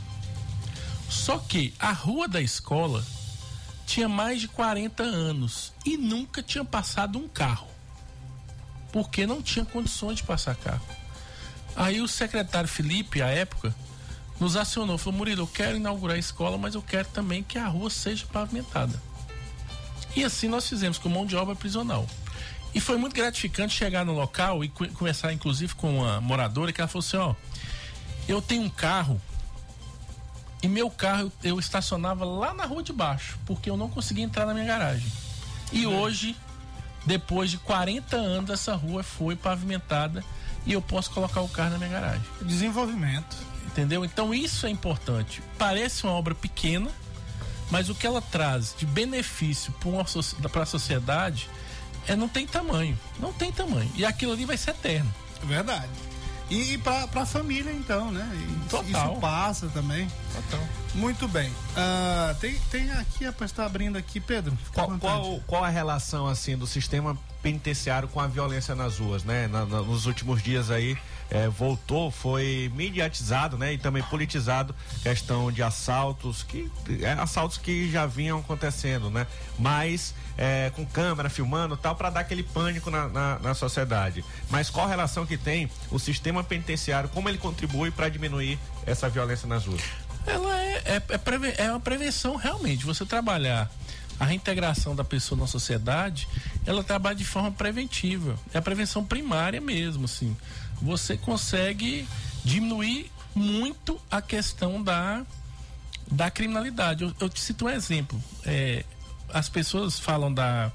Só 1.10 1.38
que 1.38 1.74
a 1.78 1.92
rua 1.92 2.28
da 2.30 2.42
escola 2.42 3.06
tinha 3.86 4.08
mais 4.08 4.40
de 4.42 4.48
40 4.48 5.04
anos 5.04 5.74
e 5.86 5.98
nunca 5.98 6.42
tinha 6.42 6.64
passado 6.64 7.18
um 7.20 7.28
carro. 7.28 7.68
Porque 8.92 9.26
não 9.26 9.42
tinha 9.42 9.64
condições 9.66 10.18
de 10.18 10.24
passar 10.24 10.56
carro. 10.56 10.86
Aí 11.76 12.02
o 12.02 12.08
secretário 12.08 12.68
Felipe, 12.68 13.22
à 13.22 13.28
época, 13.28 13.74
nos 14.40 14.56
acionou, 14.58 14.98
falou: 14.98 15.18
Murilo, 15.18 15.44
eu 15.44 15.48
quero 15.48 15.78
inaugurar 15.78 16.16
a 16.18 16.20
escola, 16.20 16.58
mas 16.58 16.76
eu 16.76 16.82
quero 16.82 17.08
também 17.10 17.42
que 17.44 17.58
a 17.58 17.68
rua 17.68 17.90
seja 17.90 18.26
pavimentada. 18.32 19.02
E 20.16 20.24
assim 20.26 20.48
nós 20.50 20.68
fizemos 20.68 20.98
com 20.98 21.08
mão 21.08 21.26
de 21.26 21.36
obra 21.36 21.56
prisional. 21.56 22.06
E 22.74 22.80
foi 22.82 22.98
muito 22.98 23.14
gratificante 23.16 23.74
chegar 23.76 24.06
no 24.06 24.14
local 24.14 24.64
e 24.64 24.70
co- 24.70 24.88
conversar, 24.90 25.32
inclusive, 25.34 25.74
com 25.76 26.00
uma 26.00 26.20
moradora 26.20 26.74
que 26.74 26.82
ela 26.82 26.88
falou 26.88 27.06
assim: 27.06 27.18
ó, 27.18 27.34
eu 28.28 28.42
tenho 28.42 28.64
um 28.64 28.70
carro 28.70 29.22
e 30.62 30.68
meu 30.68 30.90
carro 30.90 31.32
eu 31.44 31.60
estacionava 31.60 32.24
lá 32.26 32.54
na 32.54 32.66
rua 32.66 32.84
de 32.84 32.94
baixo, 32.94 33.40
porque 33.46 33.70
eu 33.70 33.78
não 33.78 33.90
conseguia 33.90 34.24
entrar 34.24 34.46
na 34.46 34.54
minha 34.54 34.66
garagem. 34.66 35.12
E 35.72 35.88
hoje, 35.88 36.36
depois 37.06 37.50
de 37.50 37.58
40 37.58 38.16
anos, 38.16 38.50
essa 38.50 38.76
rua 38.76 39.04
foi 39.04 39.36
pavimentada 39.36 40.24
e 40.66 40.74
eu 40.74 40.82
posso 40.82 41.10
colocar 41.12 41.42
o 41.42 41.50
carro 41.50 41.72
na 41.72 41.78
minha 41.78 41.90
garagem. 41.90 42.24
Desenvolvimento. 42.42 43.36
Entendeu? 43.66 44.04
Então 44.04 44.34
isso 44.34 44.66
é 44.66 44.70
importante. 44.70 45.42
Parece 45.58 46.04
uma 46.04 46.14
obra 46.14 46.36
pequena, 46.36 46.92
mas 47.72 47.90
o 47.90 47.96
que 47.96 48.06
ela 48.06 48.22
traz 48.22 48.76
de 48.78 48.86
benefício 48.86 49.74
para 50.52 50.64
a 50.64 50.66
sociedade 50.66 51.50
é 52.06 52.16
não 52.16 52.28
tem 52.28 52.46
tamanho. 52.46 53.00
Não 53.18 53.32
tem 53.32 53.52
tamanho. 53.52 53.90
E 53.96 54.06
aquilo 54.06 54.34
ali 54.34 54.46
vai 54.46 54.58
ser 54.58 54.72
eterno. 54.72 55.12
É 55.42 55.46
verdade. 55.46 55.90
E, 56.52 56.74
e 56.74 56.78
pra, 56.78 57.08
pra 57.08 57.26
família, 57.26 57.72
então, 57.72 58.12
né? 58.12 58.30
E 58.36 58.70
Total. 58.70 59.12
Isso 59.12 59.22
passa 59.22 59.70
também. 59.70 60.06
Muito 60.94 61.26
bem. 61.28 61.50
Ah, 61.76 62.36
tem, 62.42 62.56
tem 62.70 62.92
aqui, 62.92 63.24
rapaz, 63.24 63.52
tá 63.54 63.66
abrindo 63.66 63.98
aqui, 63.98 64.20
Pedro. 64.20 64.58
Qual, 64.74 64.98
qual, 65.00 65.40
qual 65.48 65.64
a 65.64 65.70
relação 65.70 66.28
assim 66.28 66.58
do 66.58 66.68
sistema 66.68 67.18
penitenciário 67.42 68.10
com 68.10 68.20
a 68.20 68.28
violência 68.28 68.76
nas 68.76 69.00
ruas, 69.00 69.24
né? 69.24 69.48
Na- 69.48 69.66
na- 69.66 69.82
nos 69.82 70.06
últimos 70.06 70.44
dias 70.44 70.70
aí 70.70 70.98
eh, 71.30 71.48
voltou, 71.48 72.12
foi 72.12 72.70
mediatizado, 72.76 73.58
né? 73.58 73.72
E 73.74 73.78
também 73.78 74.04
politizado 74.04 74.76
questão 75.02 75.50
de 75.50 75.64
assaltos 75.64 76.44
que 76.44 76.70
é, 77.02 77.14
assaltos 77.14 77.58
que 77.58 77.90
já 77.90 78.06
vinham 78.06 78.40
acontecendo, 78.40 79.10
né? 79.10 79.26
Mas 79.58 80.14
eh, 80.38 80.72
com 80.76 80.86
câmera 80.86 81.30
filmando 81.30 81.78
tal 81.78 81.96
para 81.96 82.10
dar 82.10 82.20
aquele 82.20 82.44
pânico 82.44 82.92
na, 82.92 83.08
na, 83.08 83.40
na 83.40 83.54
sociedade. 83.54 84.26
Mas 84.50 84.70
qual 84.70 84.86
a 84.86 84.90
relação 84.90 85.26
que 85.26 85.38
tem 85.38 85.70
o 85.90 85.98
sistema 85.98 86.44
penitenciário? 86.44 87.08
Como 87.10 87.30
ele 87.30 87.38
contribui 87.38 87.92
para 87.92 88.10
diminuir 88.10 88.60
essa 88.86 89.08
violência 89.10 89.48
nas 89.48 89.66
ruas? 89.66 89.82
Ela 90.26 90.60
é, 90.62 90.74
é, 90.86 90.96
é, 91.10 91.18
preve- 91.18 91.54
é 91.58 91.70
uma 91.70 91.80
prevenção 91.80 92.36
realmente. 92.36 92.86
Você 92.86 93.06
trabalhar 93.06 93.70
a 94.20 94.26
reintegração 94.26 94.96
da 94.96 95.04
pessoa 95.04 95.40
na 95.42 95.48
sociedade, 95.48 96.28
ela 96.66 96.84
trabalha 96.84 97.16
de 97.16 97.26
forma 97.26 97.52
preventiva. 97.52 98.38
É 98.54 98.58
a 98.60 98.62
prevenção 98.62 99.04
primária 99.04 99.60
mesmo, 99.60 100.06
assim. 100.06 100.36
Você 100.82 101.18
consegue 101.18 102.08
diminuir 102.44 103.12
muito 103.34 104.00
a 104.12 104.22
questão 104.22 104.82
da, 104.82 105.24
da 106.12 106.30
criminalidade. 106.30 107.04
Eu, 107.04 107.14
eu 107.20 107.30
te 107.30 107.40
cito 107.40 107.66
um 107.66 107.70
exemplo. 107.70 108.22
É, 108.46 108.84
as 109.34 109.50
pessoas 109.50 110.00
falam 110.00 110.32
da. 110.34 110.72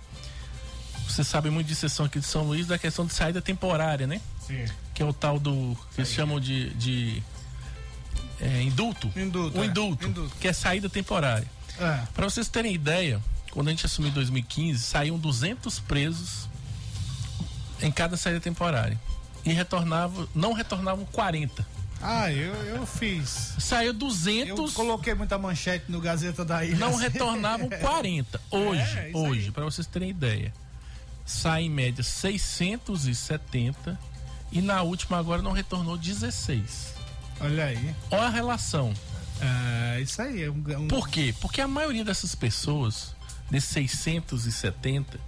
Você 1.09 1.23
sabe 1.23 1.51
muito 1.51 1.69
de 1.69 1.75
sessão 1.77 2.07
aqui 2.07 2.19
de 2.19 2.27
São 2.27 2.43
Luís, 2.45 2.67
da 2.67 2.79
questão 2.79 3.07
de 3.07 3.13
saída 3.15 3.41
temporária, 3.41 4.07
né? 4.09 4.21
Sim. 4.45 4.65
Que 4.93 5.03
é 5.03 5.07
o 5.07 5.13
tal 5.13 5.39
do. 5.39 5.77
que 5.95 6.01
eles 6.01 6.11
chamam 6.13 6.41
de. 6.41 6.71
de 6.71 7.23
é, 8.41 8.62
indulto. 8.62 9.11
Indulto, 9.16 9.59
O 9.59 9.62
é. 9.62 9.66
indulto, 9.66 10.07
Indulto. 10.07 10.34
que 10.41 10.49
é 10.49 10.53
saída 10.53 10.89
temporária. 10.89 11.47
É. 11.78 12.01
Para 12.14 12.28
vocês 12.28 12.49
terem 12.49 12.74
ideia, 12.74 13.20
quando 13.51 13.68
a 13.68 13.70
gente 13.70 13.84
assumiu 13.87 14.11
em 14.11 14.14
2015, 14.14 14.82
saíam 14.82 15.18
200 15.18 15.78
presos 15.80 16.49
em 17.80 17.91
cada 17.91 18.16
saída 18.16 18.41
temporária. 18.41 18.99
E 19.45 19.53
retornavam, 19.53 20.28
não 20.34 20.53
retornavam 20.53 21.05
40. 21.07 21.66
Ah, 22.03 22.30
eu, 22.30 22.53
eu 22.55 22.87
fiz. 22.87 23.55
Saiu 23.59 23.89
Eu 23.89 23.93
200, 23.95 24.72
coloquei 24.74 25.14
muita 25.14 25.39
manchete 25.39 25.87
no 25.91 26.01
Gazeta 26.01 26.45
da 26.45 26.64
Ilha. 26.64 26.76
não 26.76 26.95
retornavam 26.97 27.68
40. 27.68 28.41
Hoje, 28.51 28.80
É, 28.99 29.11
hoje, 29.14 29.51
para 29.51 29.64
vocês 29.64 29.87
terem 29.87 30.11
ideia, 30.11 30.53
sai 31.24 31.62
em 31.64 31.70
média 31.70 32.03
670 32.05 33.99
e 34.53 34.61
na 34.61 34.82
última 34.82 35.18
agora 35.18 35.41
não 35.43 35.53
retornou 35.53 35.97
16. 35.97 36.95
Olha 37.41 37.64
aí. 37.66 37.95
Olha 38.11 38.22
a 38.22 38.28
relação. 38.30 38.93
É, 39.41 40.01
isso 40.01 40.20
aí. 40.22 40.43
É 40.45 40.51
um, 40.51 40.62
um- 40.78 40.89
Por 40.89 41.09
quê? 41.09 41.34
Porque 41.41 41.61
a 41.61 41.68
maioria 41.68 42.05
dessas 42.05 42.34
pessoas, 42.34 43.14
desses 43.51 43.70
670, 43.70 45.18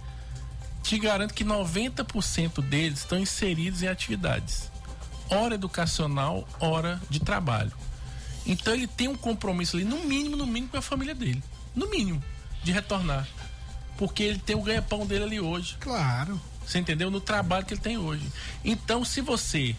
te 0.83 0.97
garanto 0.97 1.33
que 1.33 1.43
90% 1.43 2.61
deles 2.61 2.99
estão 2.99 3.19
inseridos 3.19 3.83
em 3.83 3.87
atividades. 3.87 4.71
Hora 5.29 5.55
educacional, 5.55 6.47
hora 6.59 6.99
de 7.09 7.19
trabalho. 7.19 7.71
Então 8.45 8.73
ele 8.73 8.87
tem 8.87 9.07
um 9.07 9.15
compromisso 9.15 9.75
ali, 9.75 9.85
no 9.85 9.99
mínimo, 10.03 10.35
no 10.35 10.47
mínimo, 10.47 10.69
com 10.69 10.77
a 10.77 10.81
família 10.81 11.13
dele. 11.13 11.43
No 11.75 11.87
mínimo, 11.89 12.23
de 12.63 12.71
retornar. 12.71 13.27
Porque 13.97 14.23
ele 14.23 14.39
tem 14.39 14.55
o 14.55 14.61
ganha-pão 14.63 15.05
dele 15.05 15.25
ali 15.25 15.39
hoje. 15.39 15.75
Claro. 15.79 16.39
Você 16.65 16.79
entendeu? 16.79 17.11
No 17.11 17.21
trabalho 17.21 17.65
que 17.65 17.73
ele 17.75 17.81
tem 17.81 17.97
hoje. 17.97 18.25
Então, 18.65 19.03
se 19.05 19.21
você 19.21 19.75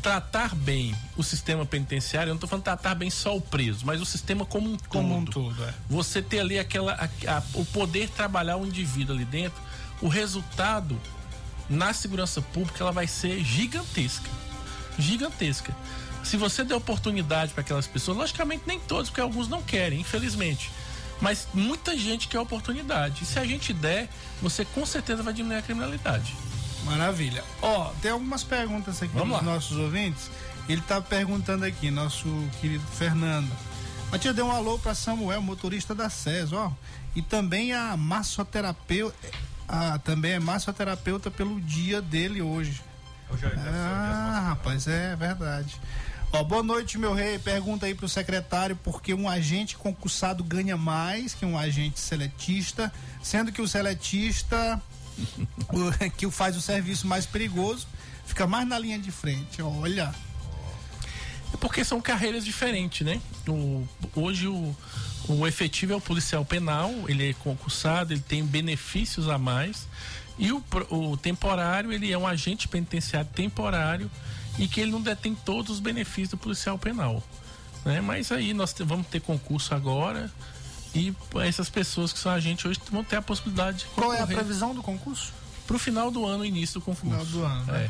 tratar 0.00 0.54
bem 0.54 0.94
o 1.16 1.22
sistema 1.22 1.64
penitenciário, 1.66 2.30
eu 2.30 2.34
não 2.34 2.36
estou 2.36 2.48
falando 2.48 2.64
tratar 2.64 2.94
bem 2.94 3.10
só 3.10 3.36
o 3.36 3.40
preso, 3.40 3.84
mas 3.86 4.00
o 4.00 4.06
sistema 4.06 4.44
como 4.44 4.70
um 4.72 4.76
todo. 4.76 4.88
Como 4.88 5.16
um 5.16 5.24
todo, 5.24 5.62
é. 5.64 5.74
Você 5.88 6.20
ter 6.22 6.40
ali 6.40 6.58
aquela, 6.58 6.92
a- 6.94 7.36
a- 7.38 7.42
o 7.54 7.64
poder 7.66 8.08
trabalhar 8.10 8.56
o 8.56 8.66
indivíduo 8.66 9.14
ali 9.14 9.24
dentro, 9.24 9.60
o 10.00 10.08
resultado 10.08 10.98
na 11.68 11.92
segurança 11.92 12.40
pública 12.42 12.82
ela 12.82 12.92
vai 12.92 13.06
ser 13.06 13.42
gigantesca. 13.44 14.28
Gigantesca. 14.98 15.74
Se 16.24 16.36
você 16.36 16.62
der 16.64 16.74
oportunidade 16.74 17.52
para 17.52 17.62
aquelas 17.62 17.86
pessoas, 17.86 18.16
logicamente 18.16 18.64
nem 18.66 18.78
todos, 18.78 19.08
porque 19.08 19.20
alguns 19.20 19.48
não 19.48 19.62
querem, 19.62 20.00
infelizmente. 20.00 20.70
Mas 21.20 21.46
muita 21.54 21.96
gente 21.96 22.28
quer 22.28 22.38
oportunidade. 22.40 23.24
E 23.24 23.26
se 23.26 23.38
a 23.38 23.44
gente 23.44 23.72
der, 23.72 24.08
você 24.42 24.64
com 24.64 24.84
certeza 24.86 25.22
vai 25.22 25.32
diminuir 25.34 25.58
a 25.58 25.62
criminalidade. 25.62 26.34
Maravilha. 26.84 27.44
Ó, 27.62 27.90
tem 28.02 28.10
algumas 28.10 28.42
perguntas 28.42 29.02
aqui 29.02 29.12
Vamos 29.14 29.38
dos 29.38 29.46
lá. 29.46 29.54
nossos 29.54 29.76
ouvintes. 29.76 30.30
Ele 30.68 30.80
tá 30.82 31.00
perguntando 31.00 31.64
aqui, 31.64 31.90
nosso 31.90 32.28
querido 32.60 32.84
Fernando. 32.96 33.50
Matia, 34.10 34.32
dê 34.32 34.42
um 34.42 34.50
alô 34.50 34.78
para 34.78 34.94
Samuel, 34.94 35.40
motorista 35.42 35.94
da 35.94 36.08
SES, 36.08 36.52
ó. 36.52 36.72
E 37.14 37.22
também 37.22 37.72
a 37.72 37.96
massoterapeuta. 37.96 39.28
Ah, 39.68 39.98
também 40.02 40.32
é 40.32 40.38
massoterapeuta 40.40 41.30
pelo 41.30 41.60
dia 41.60 42.00
dele 42.02 42.42
hoje. 42.42 42.82
Ah, 43.66 44.46
rapaz, 44.48 44.88
é 44.88 45.14
verdade. 45.14 45.80
Ó, 46.32 46.42
boa 46.44 46.62
noite, 46.62 46.98
meu 46.98 47.14
rei. 47.14 47.38
Pergunta 47.38 47.86
aí 47.86 47.94
pro 47.94 48.08
secretário 48.08 48.76
por 48.76 49.02
que 49.02 49.14
um 49.14 49.28
agente 49.28 49.76
concursado 49.76 50.42
ganha 50.44 50.76
mais 50.76 51.34
que 51.34 51.44
um 51.44 51.58
agente 51.58 51.98
seletista, 52.00 52.92
sendo 53.22 53.52
que 53.52 53.62
o 53.62 53.68
seletista 53.68 54.80
que 56.16 56.30
faz 56.30 56.56
o 56.56 56.60
serviço 56.60 57.06
mais 57.06 57.26
perigoso 57.26 57.86
fica 58.26 58.46
mais 58.46 58.66
na 58.66 58.78
linha 58.78 58.98
de 58.98 59.10
frente. 59.10 59.60
Olha, 59.60 60.14
É 61.52 61.56
porque 61.56 61.84
são 61.84 62.00
carreiras 62.00 62.44
diferentes, 62.44 63.04
né? 63.04 63.20
O, 63.48 63.84
hoje 64.14 64.46
o, 64.46 64.76
o 65.28 65.46
efetivo 65.46 65.92
é 65.92 65.96
o 65.96 66.00
policial 66.00 66.44
penal, 66.44 66.92
ele 67.08 67.30
é 67.30 67.32
concursado, 67.34 68.12
ele 68.12 68.20
tem 68.20 68.44
benefícios 68.44 69.28
a 69.28 69.36
mais. 69.36 69.88
E 70.38 70.52
o, 70.52 70.62
o 70.90 71.16
temporário, 71.16 71.92
ele 71.92 72.10
é 72.12 72.16
um 72.16 72.26
agente 72.26 72.68
penitenciário 72.68 73.28
temporário 73.34 74.08
e 74.58 74.66
que 74.68 74.80
ele 74.80 74.90
não 74.92 75.02
detém 75.02 75.34
todos 75.34 75.72
os 75.74 75.80
benefícios 75.80 76.30
do 76.30 76.38
policial 76.38 76.78
penal. 76.78 77.22
Né? 77.84 78.00
Mas 78.00 78.30
aí 78.30 78.54
nós 78.54 78.72
te- 78.72 78.84
vamos 78.84 79.06
ter 79.08 79.20
concurso 79.20 79.74
agora 79.74 80.30
e 80.94 81.14
essas 81.44 81.68
pessoas 81.68 82.12
que 82.12 82.18
são 82.18 82.32
agentes 82.32 82.64
hoje 82.64 82.80
vão 82.90 83.04
ter 83.04 83.16
a 83.16 83.22
possibilidade 83.22 83.78
de 83.78 83.84
qual 83.86 84.12
é 84.12 84.16
a 84.16 84.20
concorrer 84.20 84.38
previsão 84.38 84.74
do 84.74 84.82
concurso? 84.82 85.32
pro 85.70 85.78
final 85.78 86.10
do 86.10 86.26
ano, 86.26 86.44
início 86.44 86.80
do 86.80 86.84
concurso. 86.84 87.06
Final 87.06 87.24
do 87.26 87.44
ano, 87.44 87.72
né? 87.72 87.88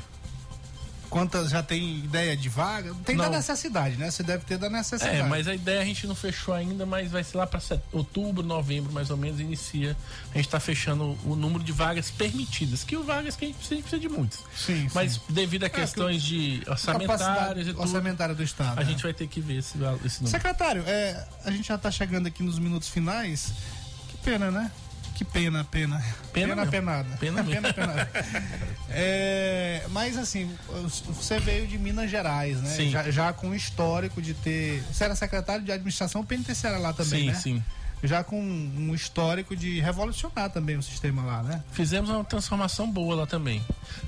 É. 1.11 1.13
Quantas 1.13 1.51
já 1.51 1.63
tem 1.63 1.99
ideia 1.99 2.37
de 2.37 2.49
vaga? 2.49 2.95
Tem 3.05 3.17
da 3.17 3.25
Não. 3.25 3.33
necessidade, 3.33 3.97
né? 3.97 4.11
Você 4.11 4.23
deve 4.23 4.45
ter 4.45 4.57
da 4.57 4.71
necessidade. 4.71 5.19
É, 5.19 5.23
mas 5.25 5.49
a 5.49 5.55
ideia 5.55 5.81
a 5.81 5.85
gente 5.85 6.07
não 6.07 6.15
fechou 6.15 6.55
ainda, 6.55 6.87
mas 6.87 7.11
vai 7.11 7.25
ser 7.25 7.37
lá 7.37 7.47
para 7.47 7.61
outubro, 7.93 8.43
novembro, 8.43 8.93
mais 8.93 9.11
ou 9.11 9.17
menos, 9.17 9.41
inicia. 9.41 9.97
A 10.33 10.37
gente 10.37 10.47
está 10.47 10.61
fechando 10.61 11.19
o 11.25 11.35
número 11.35 11.63
de 11.65 11.73
vagas 11.73 12.11
permitidas, 12.11 12.85
que 12.85 12.97
o 12.97 13.03
vagas 13.03 13.37
que 13.37 13.45
a 13.45 13.49
gente 13.49 13.57
precisa, 13.59 13.81
precisa 13.81 14.01
de 14.01 14.09
muitas. 14.09 14.39
Sim, 14.57 14.89
sim. 14.89 14.91
Mas 14.95 15.21
devido 15.29 15.65
a 15.65 15.69
questões 15.69 16.23
de 16.23 16.63
orçamentárias 16.67 17.67
e 17.67 17.71
tudo, 17.71 17.83
orçamentária 17.83 18.35
do 18.35 18.43
Estado. 18.43 18.79
a 18.79 18.85
né? 18.85 18.91
gente 18.91 19.03
vai 19.03 19.13
ter 19.13 19.27
que 19.27 19.41
ver 19.41 19.59
esse, 19.59 19.77
esse 20.05 20.23
número. 20.23 20.29
Secretário, 20.29 20.83
é, 20.87 21.27
a 21.45 21.51
gente 21.51 21.69
já 21.69 21.75
está 21.75 21.91
chegando 21.91 22.27
aqui 22.27 22.43
nos 22.43 22.59
minutos 22.59 22.89
finais. 22.89 23.53
Que 24.09 24.17
pena, 24.19 24.51
né? 24.51 24.71
Que 25.21 25.25
pena, 25.27 25.63
pena. 25.65 26.03
Pena 26.33 26.57
mesmo. 26.57 26.71
penada. 26.71 27.17
Pena 27.19 27.45
pena 27.45 27.75
penada. 27.75 28.11
É, 28.89 29.85
mas 29.91 30.17
assim, 30.17 30.51
você 31.09 31.39
veio 31.39 31.67
de 31.67 31.77
Minas 31.79 32.11
Gerais, 32.11 32.59
né? 32.61 32.71
Sim. 32.71 32.91
Já, 32.91 33.11
já 33.11 33.33
com 33.33 33.55
histórico 33.55 34.23
de 34.23 34.33
ter. 34.33 34.83
Você 34.91 35.05
era 35.05 35.15
secretário 35.15 35.63
de 35.63 35.71
administração 35.71 36.25
penitenciária 36.25 36.79
lá 36.79 36.95
também, 36.95 37.21
sim, 37.21 37.27
né? 37.27 37.35
sim. 37.35 37.65
Já 38.03 38.25
com 38.25 38.41
um 38.41 38.95
histórico 38.95 39.55
de 39.55 39.79
revolucionar 39.79 40.49
também 40.49 40.77
o 40.79 40.83
sistema 40.83 41.23
lá, 41.23 41.43
né? 41.43 41.63
Fizemos 41.71 42.09
uma 42.09 42.25
transformação 42.25 42.91
boa 42.91 43.15
lá 43.15 43.27
também. 43.27 43.63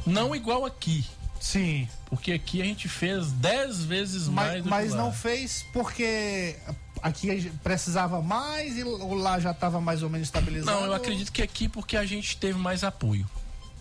Não 0.07 0.35
igual 0.35 0.65
aqui, 0.65 1.05
Sim. 1.39 1.87
porque 2.07 2.33
aqui 2.33 2.63
a 2.63 2.65
gente 2.65 2.89
fez 2.89 3.31
dez 3.33 3.85
vezes 3.85 4.29
mais 4.29 4.55
Mas, 4.55 4.63
do 4.65 4.71
mas 4.71 4.91
que 4.91 4.97
lá. 4.97 5.03
não 5.03 5.13
fez 5.13 5.67
porque 5.75 6.57
aqui 7.03 7.51
precisava 7.63 8.23
mais 8.23 8.79
e 8.79 8.85
lá 8.85 9.41
já 9.41 9.51
estava 9.51 9.81
mais 9.81 10.03
ou 10.03 10.09
menos 10.09 10.29
estabilizado. 10.29 10.81
Não, 10.81 10.87
eu 10.87 10.95
acredito 10.95 11.33
que 11.33 11.43
aqui 11.43 11.69
porque 11.69 11.97
a 11.97 12.05
gente 12.07 12.37
teve 12.37 12.59
mais 12.59 12.85
apoio. 12.85 13.27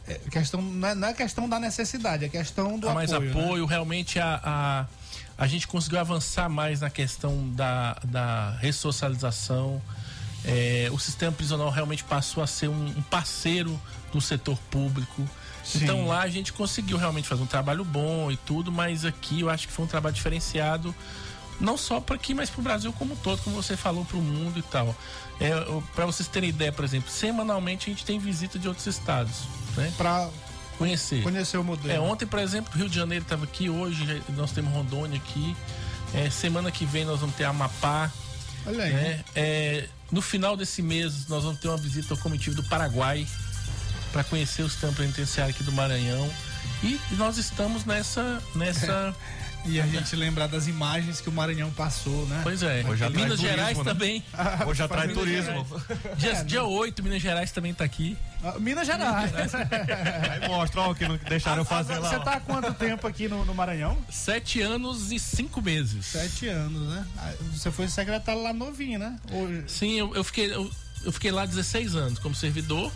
É, 0.07 0.15
questão, 0.31 0.61
não, 0.61 0.87
é, 0.87 0.95
não 0.95 1.07
é 1.07 1.13
questão 1.13 1.47
da 1.47 1.59
necessidade, 1.59 2.25
é 2.25 2.29
questão 2.29 2.79
do 2.79 2.89
Há 2.89 2.93
mais 2.93 3.13
apoio. 3.13 3.31
apoio, 3.31 3.63
né? 3.63 3.69
realmente 3.69 4.19
a, 4.19 4.41
a, 4.43 4.85
a 5.37 5.47
gente 5.47 5.67
conseguiu 5.67 5.99
avançar 5.99 6.49
mais 6.49 6.81
na 6.81 6.89
questão 6.89 7.49
da, 7.51 7.97
da 8.03 8.57
ressocialização. 8.59 9.81
É, 10.43 10.89
o 10.91 10.97
sistema 10.97 11.31
prisional 11.31 11.69
realmente 11.69 12.03
passou 12.03 12.41
a 12.41 12.47
ser 12.47 12.67
um, 12.67 12.87
um 12.87 13.01
parceiro 13.03 13.79
do 14.11 14.19
setor 14.19 14.57
público. 14.71 15.27
Sim. 15.63 15.83
Então 15.83 16.07
lá 16.07 16.23
a 16.23 16.27
gente 16.27 16.51
conseguiu 16.51 16.97
realmente 16.97 17.27
fazer 17.27 17.43
um 17.43 17.47
trabalho 17.47 17.85
bom 17.85 18.31
e 18.31 18.37
tudo, 18.37 18.71
mas 18.71 19.05
aqui 19.05 19.41
eu 19.41 19.49
acho 19.51 19.67
que 19.67 19.73
foi 19.73 19.85
um 19.85 19.87
trabalho 19.87 20.15
diferenciado, 20.15 20.93
não 21.59 21.77
só 21.77 21.99
para 21.99 22.15
aqui, 22.15 22.33
mas 22.33 22.49
para 22.49 22.59
o 22.59 22.63
Brasil 22.63 22.93
como 22.93 23.13
um 23.13 23.17
todo, 23.17 23.41
como 23.43 23.55
você 23.55 23.77
falou, 23.77 24.05
para 24.05 24.17
o 24.17 24.21
mundo 24.21 24.59
e 24.59 24.61
tal. 24.63 24.95
É, 25.39 25.51
para 25.95 26.05
vocês 26.05 26.27
terem 26.27 26.49
ideia, 26.49 26.71
por 26.71 26.85
exemplo, 26.85 27.09
semanalmente 27.09 27.89
a 27.89 27.93
gente 27.93 28.05
tem 28.05 28.19
visita 28.19 28.59
de 28.59 28.67
outros 28.67 28.85
estados, 28.87 29.41
né? 29.75 29.91
Para 29.97 30.29
Conhecer. 30.77 31.21
conhecer 31.21 31.57
o 31.57 31.63
modelo. 31.63 31.93
É, 31.93 31.99
ontem, 31.99 32.25
por 32.25 32.39
exemplo, 32.39 32.71
Rio 32.75 32.89
de 32.89 32.95
Janeiro 32.95 33.23
estava 33.23 33.43
aqui, 33.43 33.69
hoje 33.69 34.21
nós 34.29 34.51
temos 34.51 34.73
Rondônia 34.73 35.17
aqui. 35.17 35.55
É, 36.13 36.29
semana 36.29 36.71
que 36.71 36.85
vem 36.85 37.05
nós 37.05 37.19
vamos 37.19 37.35
ter 37.35 37.43
Amapá. 37.45 38.11
Olha 38.65 38.83
aí. 38.83 38.93
né? 38.93 39.23
É, 39.35 39.87
no 40.11 40.21
final 40.21 40.57
desse 40.57 40.81
mês, 40.81 41.27
nós 41.27 41.43
vamos 41.43 41.59
ter 41.59 41.67
uma 41.67 41.77
visita 41.77 42.13
ao 42.13 42.17
comitiva 42.19 42.55
do 42.55 42.63
Paraguai 42.63 43.25
para 44.11 44.23
conhecer 44.23 44.61
o 44.61 44.69
sistema 44.69 44.93
penitenciário 44.93 45.53
aqui 45.53 45.63
do 45.63 45.71
Maranhão. 45.71 46.29
E 46.83 46.99
nós 47.11 47.37
estamos 47.37 47.85
nessa. 47.85 48.41
nessa 48.55 49.15
E 49.65 49.79
a 49.79 49.85
gente 49.85 50.15
lembrar 50.15 50.47
das 50.47 50.67
imagens 50.67 51.21
que 51.21 51.29
o 51.29 51.31
Maranhão 51.31 51.69
passou, 51.71 52.25
né? 52.27 52.39
pois 52.43 52.63
é, 52.63 52.83
Hoje 52.87 53.03
atrai 53.03 53.23
Minas 53.23 53.39
turismo, 53.39 53.57
Gerais 53.57 53.77
né? 53.77 53.83
também. 53.83 54.23
Hoje 54.67 54.83
atrai 54.83 55.07
Minas 55.07 55.23
turismo. 55.23 55.67
Dia, 56.17 56.43
dia 56.43 56.63
8, 56.63 57.03
Minas 57.03 57.21
Gerais 57.21 57.51
também 57.51 57.73
tá 57.73 57.83
aqui. 57.83 58.17
Ah, 58.43 58.57
Minas 58.59 58.87
Gerais. 58.87 59.31
Aí 59.53 60.47
mostra, 60.47 60.81
ó, 60.81 60.91
o 60.91 60.95
que 60.95 61.07
não 61.07 61.15
deixaram 61.17 61.59
eu 61.59 61.65
fazer 61.65 61.99
lá. 61.99 62.09
Você 62.09 62.19
tá 62.19 62.33
há 62.33 62.39
quanto 62.39 62.73
tempo 62.73 63.05
aqui 63.07 63.27
no, 63.27 63.45
no 63.45 63.53
Maranhão? 63.53 63.97
Sete 64.09 64.61
anos 64.61 65.11
e 65.11 65.19
cinco 65.19 65.61
meses. 65.61 66.07
Sete 66.07 66.47
anos, 66.47 66.89
né? 66.89 67.05
Ah, 67.17 67.31
Você 67.53 67.71
foi 67.71 67.87
secretário 67.87 68.41
lá 68.41 68.51
novinho, 68.53 68.97
né? 68.97 69.15
Hoje. 69.31 69.63
Sim, 69.67 69.99
eu, 69.99 70.15
eu 70.15 70.23
fiquei, 70.23 70.51
eu, 70.53 70.69
eu 71.03 71.11
fiquei 71.11 71.31
lá 71.31 71.45
16 71.45 71.95
anos 71.95 72.19
como 72.19 72.33
servidor. 72.33 72.91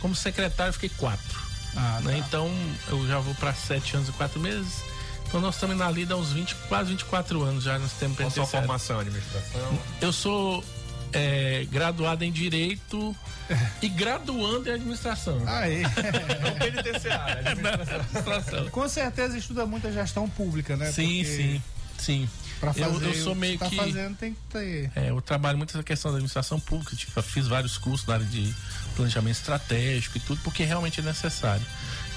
Como 0.00 0.14
secretário, 0.14 0.70
eu 0.70 0.74
fiquei 0.74 0.90
quatro. 0.90 1.44
Ah, 1.76 2.00
né? 2.02 2.16
Então, 2.26 2.50
eu 2.88 3.06
já 3.06 3.18
vou 3.18 3.34
para 3.34 3.52
sete 3.52 3.96
anos 3.96 4.08
e 4.08 4.12
quatro 4.12 4.40
meses. 4.40 4.82
Então, 5.28 5.40
nós 5.40 5.54
estamos 5.56 5.76
na 5.76 5.90
lida 5.90 6.14
há 6.14 6.16
uns 6.16 6.32
20, 6.32 6.54
quase 6.68 6.90
24 6.90 7.42
anos 7.42 7.64
já 7.64 7.78
no 7.78 7.88
sistema 7.88 8.14
Qual 8.14 8.28
a 8.28 8.30
sua 8.30 8.46
formação, 8.46 9.00
administração? 9.00 9.78
Eu 10.00 10.12
sou 10.12 10.64
é, 11.12 11.66
graduado 11.70 12.24
em 12.24 12.30
Direito 12.32 13.14
e 13.82 13.88
graduando 13.88 14.68
em 14.68 14.72
Administração. 14.72 15.40
Aí. 15.46 15.82
Não 16.42 16.52
penitenciário, 16.58 17.42
Administração. 17.48 18.68
Com 18.70 18.88
certeza 18.88 19.36
estuda 19.36 19.66
muita 19.66 19.92
gestão 19.92 20.28
pública, 20.28 20.76
né? 20.76 20.90
Sim, 20.92 21.22
Porque 21.24 21.24
sim, 21.36 21.62
sim. 21.98 22.28
Pra 22.60 22.70
Eu- 22.74 22.74
fazer 22.94 23.06
eu 23.06 23.14
sou 23.14 23.32
o 23.32 23.34
que 23.34 23.40
meio 23.40 23.58
tá 23.58 23.68
que- 23.68 23.76
fazendo 23.76 24.16
tem 24.16 24.32
que 24.32 24.40
ter. 24.50 24.90
É, 24.96 25.10
eu 25.10 25.20
trabalho 25.20 25.58
muito 25.58 25.70
essa 25.70 25.82
questão 25.82 26.10
da 26.10 26.16
administração 26.16 26.58
pública, 26.58 26.96
tipo, 26.96 27.12
eu 27.18 27.22
fiz 27.22 27.46
vários 27.46 27.76
cursos 27.76 28.06
na 28.06 28.14
área 28.14 28.24
de 28.26 28.54
planejamento 28.94 29.36
estratégico 29.36 30.16
e 30.16 30.20
tudo, 30.20 30.40
porque 30.42 30.64
realmente 30.64 31.00
é 31.00 31.02
necessário. 31.02 31.66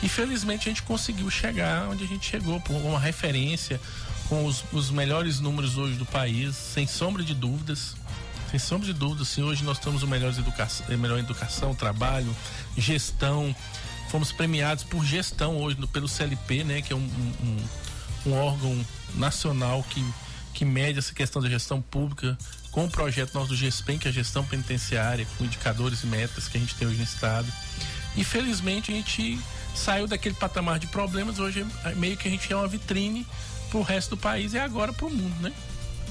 E 0.01 0.07
felizmente 0.07 0.67
a 0.69 0.71
gente 0.71 0.83
conseguiu 0.83 1.29
chegar 1.29 1.87
onde 1.89 2.03
a 2.03 2.07
gente 2.07 2.25
chegou, 2.29 2.59
por 2.61 2.75
uma 2.75 2.99
referência, 2.99 3.79
com 4.29 4.45
os, 4.45 4.63
os 4.71 4.89
melhores 4.91 5.39
números 5.39 5.77
hoje 5.77 5.95
do 5.97 6.05
país, 6.05 6.55
sem 6.55 6.87
sombra 6.87 7.23
de 7.23 7.33
dúvidas. 7.33 7.95
Sem 8.49 8.59
sombra 8.59 8.87
de 8.87 8.93
dúvidas, 8.93 9.27
sim, 9.27 9.43
hoje 9.43 9.63
nós 9.63 9.77
temos 9.77 10.01
o 10.01 10.07
melhor 10.07 10.33
educação, 10.33 10.85
a 10.89 10.97
melhor 10.97 11.19
educação, 11.19 11.75
trabalho, 11.75 12.35
gestão. 12.77 13.55
Fomos 14.09 14.31
premiados 14.31 14.83
por 14.83 15.05
gestão 15.05 15.57
hoje 15.57 15.77
pelo 15.93 16.07
CLP, 16.07 16.63
né, 16.63 16.81
que 16.81 16.91
é 16.91 16.95
um, 16.95 16.99
um- 16.99 17.33
um- 17.45 18.31
um 18.31 18.33
órgão 18.33 18.85
nacional 19.15 19.83
que, 19.87 20.03
que 20.53 20.65
mede 20.65 20.97
essa 20.97 21.13
questão 21.13 21.41
da 21.41 21.49
gestão 21.49 21.79
pública 21.81 22.35
com 22.71 22.85
o 22.85 22.89
projeto 22.89 23.33
nosso 23.35 23.49
do 23.49 23.55
GESPEN, 23.55 23.99
que 23.99 24.07
é 24.07 24.11
a 24.11 24.13
gestão 24.13 24.43
penitenciária, 24.43 25.27
com 25.37 25.45
indicadores 25.45 26.01
e 26.03 26.07
metas 26.07 26.47
que 26.47 26.57
a 26.57 26.59
gente 26.59 26.73
tem 26.75 26.87
hoje 26.87 26.97
no 26.97 27.03
estado. 27.03 27.47
E 28.15 28.23
felizmente 28.23 28.91
a 28.91 28.95
gente 28.95 29.39
saiu 29.75 30.07
daquele 30.07 30.35
patamar 30.35 30.79
de 30.79 30.87
problemas, 30.87 31.39
hoje 31.39 31.65
é 31.85 31.95
meio 31.95 32.17
que 32.17 32.27
a 32.27 32.31
gente 32.31 32.51
é 32.51 32.55
uma 32.55 32.67
vitrine 32.67 33.25
pro 33.69 33.81
resto 33.81 34.11
do 34.11 34.17
país 34.17 34.53
e 34.53 34.59
agora 34.59 34.91
pro 34.91 35.09
mundo, 35.09 35.35
né? 35.41 35.53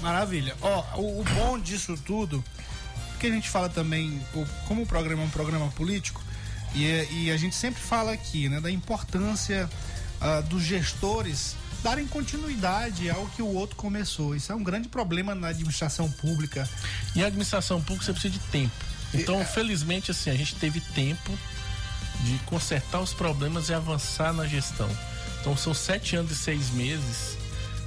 Maravilha. 0.01 0.57
Ó, 0.61 0.85
o, 1.01 1.21
o 1.21 1.25
bom 1.25 1.59
disso 1.59 1.99
tudo, 2.07 2.43
que 3.19 3.27
a 3.27 3.31
gente 3.31 3.49
fala 3.51 3.69
também, 3.69 4.21
como 4.67 4.83
o 4.83 4.87
programa 4.87 5.23
é 5.23 5.27
um 5.27 5.31
programa 5.31 5.69
político, 5.73 6.23
e, 6.75 6.87
é- 6.87 7.09
e 7.11 7.31
a 7.31 7.37
gente 7.37 7.57
sempre 7.57 7.81
fala 7.81 8.13
aqui, 8.13 8.49
né, 8.49 8.61
da 8.61 8.71
importância 8.71 9.69
ah, 10.21 10.41
dos 10.43 10.63
gestores 10.63 11.57
darem 11.83 12.07
continuidade 12.07 13.09
ao 13.09 13.27
que 13.29 13.41
o 13.43 13.47
outro 13.47 13.77
começou. 13.77 14.35
Isso 14.35 14.51
é 14.51 14.55
um 14.55 14.63
grande 14.63 14.89
problema 14.89 15.35
na 15.35 15.49
administração 15.49 16.11
pública. 16.11 16.69
E 17.15 17.23
a 17.23 17.27
administração 17.27 17.81
pública 17.81 18.05
você 18.07 18.13
precisa 18.13 18.33
de 18.35 18.41
tempo. 18.51 18.75
Então, 19.15 19.45
felizmente, 19.45 20.11
assim, 20.11 20.29
a 20.31 20.35
gente 20.35 20.55
teve 20.57 20.81
tempo 20.81 21.37
de 22.21 22.39
consertar 22.47 23.01
os 23.01 23.13
problemas 23.13 23.69
e 23.69 23.75
avançar 23.75 24.33
na 24.33 24.47
gestão. 24.47 24.89
Então, 25.41 25.57
são 25.57 25.73
sete 25.73 26.17
anos 26.17 26.33
e 26.33 26.37
seis 26.37 26.71
meses. 26.71 27.37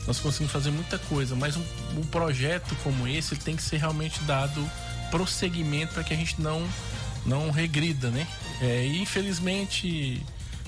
Nós 0.08 0.20
conseguimos 0.20 0.52
fazer 0.52 0.72
muita 0.72 0.98
coisa, 0.98 1.36
mas 1.36 1.56
um, 1.58 1.64
um 1.98 2.04
projeto 2.04 2.76
como 2.84 3.08
esse 3.08 3.36
tem 3.36 3.56
que 3.56 3.62
ser 3.62 3.78
realmente 3.78 4.22
dado 4.24 4.70
prosseguimento 5.12 5.94
para 5.94 6.04
que 6.04 6.14
a 6.14 6.18
gente 6.18 6.42
não 6.42 6.68
não 7.24 7.52
regrida, 7.52 8.10
né? 8.10 8.26
É, 8.60 8.86
e 8.86 9.00
infelizmente, 9.00 10.26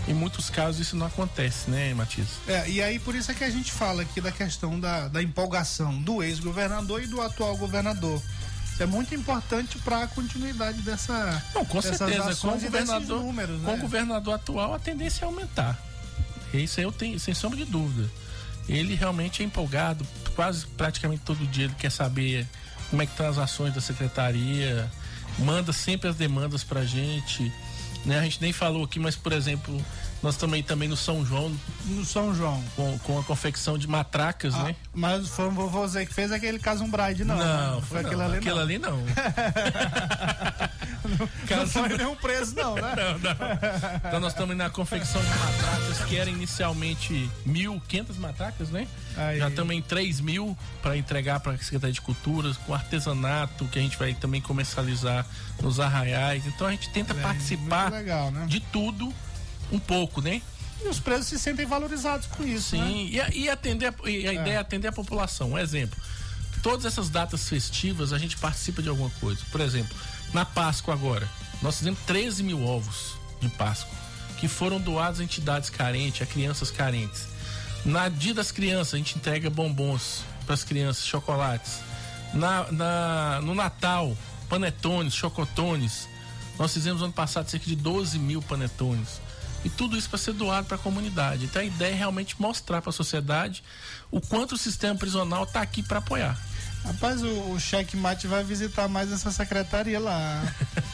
em 0.08 0.14
muitos 0.14 0.50
casos 0.52 0.82
isso 0.82 0.96
não 0.96 1.08
acontece, 1.08 1.70
né, 1.70 1.94
Matias? 1.94 2.28
É, 2.48 2.70
e 2.70 2.82
aí 2.82 3.00
por 3.00 3.16
isso 3.16 3.32
é 3.32 3.34
que 3.34 3.44
a 3.44 3.50
gente 3.50 3.72
fala 3.72 4.04
aqui 4.04 4.22
da 4.22 4.32
questão 4.32 4.80
da, 4.80 5.08
da 5.08 5.24
empolgação 5.24 6.00
do 6.02 6.22
ex-governador 6.22 7.02
e 7.02 7.08
do 7.08 7.22
atual 7.22 7.58
governador. 7.58 8.22
Isso 8.74 8.82
é 8.82 8.88
muito 8.88 9.14
importante 9.14 9.78
para 9.78 10.04
a 10.04 10.08
continuidade 10.08 10.82
dessa. 10.82 11.44
Não, 11.54 11.64
com 11.64 11.80
certeza. 11.80 12.36
Com 12.38 12.48
o 12.48 12.60
governador, 12.60 13.22
números, 13.22 13.62
com 13.62 13.68
né? 13.68 13.74
o 13.76 13.78
governador 13.78 14.34
atual, 14.34 14.74
a 14.74 14.80
tendência 14.80 15.24
é 15.24 15.28
aumentar. 15.28 15.80
Isso 16.52 16.82
eu 16.82 16.92
tenho, 16.92 17.20
sem 17.20 17.36
sombra 17.36 17.58
de 17.58 17.66
dúvida. 17.66 18.10
Ele 18.68 18.96
realmente 18.96 19.44
é 19.44 19.46
empolgado, 19.46 20.06
quase 20.36 20.66
praticamente 20.66 21.22
todo 21.24 21.46
dia 21.48 21.66
ele 21.66 21.76
quer 21.76 21.92
saber 21.92 22.48
como 22.90 23.00
é 23.02 23.06
que 23.06 23.12
estão 23.12 23.28
as 23.28 23.38
ações 23.38 23.76
da 23.76 23.82
secretaria, 23.82 24.90
manda 25.38 25.72
sempre 25.72 26.10
as 26.10 26.16
demandas 26.16 26.64
pra 26.64 26.84
gente. 26.84 27.54
Né? 28.06 28.18
A 28.18 28.24
gente 28.24 28.42
nem 28.42 28.52
falou 28.52 28.84
aqui, 28.84 28.98
mas, 29.00 29.16
por 29.16 29.34
exemplo, 29.34 29.80
nós 30.24 30.36
estamos 30.36 30.56
aí 30.56 30.64
também 30.64 30.88
no 30.88 30.96
São 30.96 31.26
João 31.26 31.54
No 31.86 32.06
São 32.06 32.34
João. 32.34 32.64
com, 32.76 32.98
com 33.00 33.20
a 33.20 33.24
confecção 33.24 33.78
de 33.78 33.88
matracas, 33.88 34.56
Ah, 34.56 34.64
né? 34.64 34.76
mas 34.94 35.28
foi 35.28 35.48
o 35.48 35.52
vovôzê 35.52 36.06
que 36.06 36.14
fez 36.14 36.32
aquele 36.32 36.58
Casum 36.58 36.90
Bride, 36.90 37.26
não. 37.26 37.38
Não, 37.38 37.76
né? 37.76 37.82
foi 37.88 38.00
aquilo 38.00 38.18
não, 38.20 38.26
ali 38.26 38.38
aquilo 38.38 38.56
não. 38.56 38.62
ali 38.62 38.78
não. 38.80 39.04
Não 41.50 41.68
foi 41.68 41.90
nenhum 41.98 42.16
preso, 42.16 42.56
não, 42.56 42.76
né? 42.76 42.94
Não, 42.96 43.20
não. 43.20 43.32
Então 44.08 44.20
nós 44.20 44.32
estamos 44.32 44.56
na 44.56 44.70
confecção 44.70 45.22
de 45.22 45.28
matracas 45.28 46.06
que 46.06 46.18
eram 46.18 46.32
inicialmente 46.32 47.30
mil, 47.46 47.82
quinhentas 47.88 48.18
matracas, 48.18 48.70
né? 48.70 48.88
Aí. 49.18 49.40
Já 49.40 49.50
estamos 49.50 49.76
em 49.76 49.82
3 49.82 50.22
mil 50.22 50.58
para 50.82 50.98
entregar 50.98 51.40
para 51.40 51.54
a 51.54 51.58
Secretaria 51.58 51.94
de 51.94 52.02
Cultura, 52.02 52.54
com 52.66 52.74
artesanato, 52.74 53.66
que 53.66 53.80
a 53.80 53.82
gente 53.82 53.98
vai 53.98 54.14
também 54.14 54.42
comercializar 54.42 55.26
nos 55.62 55.80
arraiais. 55.80 56.46
Então 56.48 56.68
a 56.68 56.72
gente 56.72 56.90
tenta 56.90 57.14
participar 57.16 57.92
muito 57.92 57.96
legal, 57.96 58.32
né? 58.32 58.46
de 58.48 58.60
tudo 58.60 59.14
um 59.72 59.80
pouco, 59.80 60.22
né? 60.22 60.42
E 60.84 60.88
os 60.88 61.00
presos 61.00 61.28
se 61.28 61.40
sentem 61.40 61.66
valorizados 61.66 62.28
com 62.28 62.44
isso, 62.44 62.76
né? 62.76 62.86
Sim, 62.88 63.08
e, 63.12 63.22
a- 63.22 63.30
e 63.34 63.50
atender 63.50 63.88
a, 63.88 64.10
e 64.10 64.28
a 64.28 64.34
ideia 64.34 64.56
é 64.56 64.58
atender 64.58 64.88
a 64.88 64.92
população. 64.92 65.52
Um 65.52 65.58
exemplo. 65.60 65.98
Todas 66.62 66.86
essas 66.86 67.10
datas 67.10 67.48
festivas 67.50 68.14
a 68.14 68.18
gente 68.18 68.38
participa 68.38 68.82
de 68.82 68.90
alguma 68.90 69.10
coisa. 69.20 69.42
Por 69.52 69.62
exemplo, 69.62 69.96
na 70.34 70.46
Páscoa 70.46 70.94
agora, 70.94 71.28
nós 71.62 71.78
fizemos 71.78 72.00
13 72.06 72.44
mil 72.44 72.64
ovos 72.66 73.14
de 73.42 73.50
Páscoa 73.50 73.92
que 74.38 74.48
foram 74.48 74.80
doados 74.80 75.20
a 75.20 75.24
entidades 75.24 75.70
carentes, 75.70 76.22
a 76.22 76.26
crianças 76.26 76.70
carentes. 76.70 77.28
Na 77.86 78.10
Dia 78.10 78.34
das 78.34 78.52
Crianças, 78.52 78.94
a 78.94 78.98
gente 78.98 79.18
entrega 79.18 79.50
bombons 79.50 80.24
para 80.46 80.54
as 80.54 80.64
crianças, 80.66 81.06
chocolates. 81.06 81.80
Na, 82.34 82.70
na- 82.72 83.42
no 83.42 83.54
Natal, 83.56 84.18
panetones, 84.50 85.14
chocotones. 85.14 86.08
Nós 86.60 86.74
fizemos 86.74 87.02
ano 87.02 87.14
passado 87.14 87.50
cerca 87.50 87.66
de 87.66 87.76
12 87.76 88.20
mil 88.20 88.42
panetones. 88.42 89.22
E 89.64 89.70
tudo 89.70 89.98
isso 89.98 90.10
para 90.10 90.20
ser 90.20 90.34
doado 90.34 90.68
para 90.68 90.76
a 90.76 90.80
comunidade. 90.80 91.46
Então 91.46 91.62
a 91.62 91.66
ideia 91.66 91.94
é 91.94 91.96
realmente 91.96 92.36
mostrar 92.40 92.82
para 92.82 92.90
a 92.90 92.94
sociedade 92.94 93.64
o 94.12 94.20
quanto 94.20 94.56
o 94.56 94.58
sistema 94.58 94.96
prisional 94.96 95.44
está 95.44 95.62
aqui 95.62 95.82
para 95.82 96.00
apoiar. 96.00 96.38
Rapaz, 96.84 97.22
o, 97.24 97.52
o 97.52 97.60
Cheque 97.60 97.96
Mate 97.96 98.28
vai 98.28 98.44
visitar 98.44 98.88
mais 98.90 99.12
essa 99.12 99.32
secretaria 99.32 100.00
lá. 100.00 100.44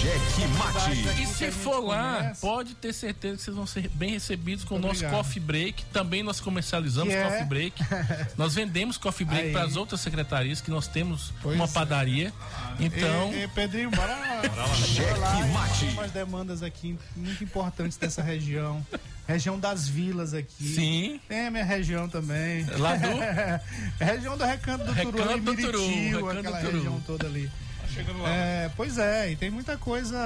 Cheque 0.00 0.46
Mate. 0.58 1.22
E 1.22 1.26
se 1.26 1.50
for 1.50 1.80
lá, 1.80 2.16
conhece. 2.18 2.40
pode 2.40 2.74
ter 2.74 2.92
certeza 2.92 3.36
que 3.36 3.42
vocês 3.44 3.56
vão 3.56 3.66
ser 3.66 3.88
bem 3.90 4.10
recebidos 4.10 4.64
com 4.64 4.74
o 4.74 4.78
nosso 4.78 4.94
obrigado. 4.96 5.12
Coffee 5.12 5.40
Break. 5.40 5.84
Também 5.86 6.22
nós 6.22 6.40
comercializamos 6.40 7.12
Que 7.12 7.18
é? 7.18 7.24
Coffee 7.24 7.44
Break. 7.44 7.82
nós 8.36 8.54
vendemos 8.54 8.96
Coffee 8.98 9.26
Break 9.26 9.52
para 9.52 9.62
as 9.64 9.76
outras 9.76 10.00
secretarias 10.00 10.60
que 10.60 10.70
nós 10.70 10.88
temos 10.88 11.32
Pois 11.42 11.54
uma 11.54 11.64
é. 11.66 11.68
padaria. 11.68 12.32
Então, 12.80 13.32
E, 13.32 13.44
e, 13.44 13.48
Pedrinho, 13.48 13.90
bora 13.90 14.14
lá. 14.16 14.42
Cheque 14.74 15.00
Bora 15.10 15.16
lá, 15.18 15.36
hein? 15.46 15.52
Mate. 15.52 15.78
Tem 15.80 15.90
umas 15.90 16.10
demandas 16.10 16.62
aqui 16.62 16.98
muito 17.16 17.44
importantes 17.44 17.96
dessa 17.96 18.22
região. 18.22 18.84
Região 19.26 19.58
das 19.58 19.88
vilas 19.88 20.34
aqui. 20.34 20.74
sim, 20.74 21.20
Tem 21.28 21.46
a 21.46 21.50
minha 21.50 21.64
região 21.64 22.08
também. 22.08 22.64
lá 22.78 22.94
do 22.96 23.08
região 24.04 24.36
do 24.36 24.44
Recanto 24.44 24.84
do 24.84 24.92
Recanto 24.92 25.16
Turu, 25.16 25.30
ali, 25.30 25.40
do 25.40 25.56
Turu, 25.56 25.80
Miritil, 25.80 26.18
Recanto 26.26 26.38
aquela 26.40 26.60
Turu. 26.60 26.76
região 26.76 27.00
toda 27.06 27.26
ali. 27.26 27.50
Chegando 27.92 28.20
lá. 28.22 28.28
É, 28.30 28.70
pois 28.76 28.98
é, 28.98 29.30
e 29.32 29.36
tem 29.36 29.50
muita 29.50 29.76
coisa. 29.78 30.18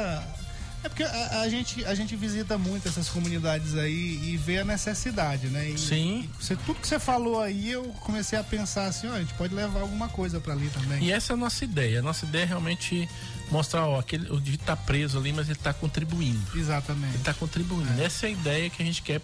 É 0.83 0.89
porque 0.89 1.03
a, 1.03 1.41
a 1.41 1.49
gente, 1.49 1.85
a 1.85 1.95
gente 1.95 2.15
visita 2.17 2.57
muito 2.57 2.89
essas 2.89 3.09
comunidades 3.09 3.77
aí 3.77 4.21
e 4.23 4.37
vê 4.37 4.59
a 4.59 4.65
necessidade, 4.65 5.49
né? 5.49 5.71
E, 5.71 5.79
Sim. 5.79 6.29
e 6.41 6.43
você- 6.43 6.57
tudo 6.57 6.81
que 6.81 6.87
você 6.87 6.99
falou 7.01 7.41
aí, 7.41 7.71
eu 7.71 7.85
comecei 8.01 8.39
a 8.39 8.45
pensar 8.45 8.87
assim, 8.87 9.09
ó, 9.09 9.13
a 9.15 9.19
gente 9.19 9.35
pode 9.35 9.55
levar 9.55 9.81
alguma 9.81 10.09
coisa 10.09 10.41
pra 10.41 10.55
ali 10.55 10.69
também. 10.71 11.03
E 11.05 11.13
essa 11.13 11.33
é 11.33 11.35
a 11.35 11.37
nossa 11.37 11.65
ideia. 11.65 11.99
A 11.99 12.03
nossa 12.03 12.25
ideia 12.25 12.43
é 12.45 12.47
realmente 12.47 13.09
mostrar, 13.51 13.87
ó, 13.87 13.99
aquele, 13.99 14.31
o 14.31 14.37
indivíduo 14.37 14.67
tá 14.67 14.77
preso 14.77 15.19
ali, 15.19 15.33
mas 15.33 15.49
ele 15.49 15.59
tá 15.59 15.73
contribuindo. 15.73 16.41
Exatamente. 16.55 17.15
Ele 17.15 17.25
tá 17.25 17.35
contribuindo. 17.35 18.01
Essa 18.01 18.27
é 18.27 18.29
a 18.29 18.33
ideia 18.33 18.71
que 18.71 18.83
a 18.83 18.87
gente 18.87 19.03
quer 19.03 19.21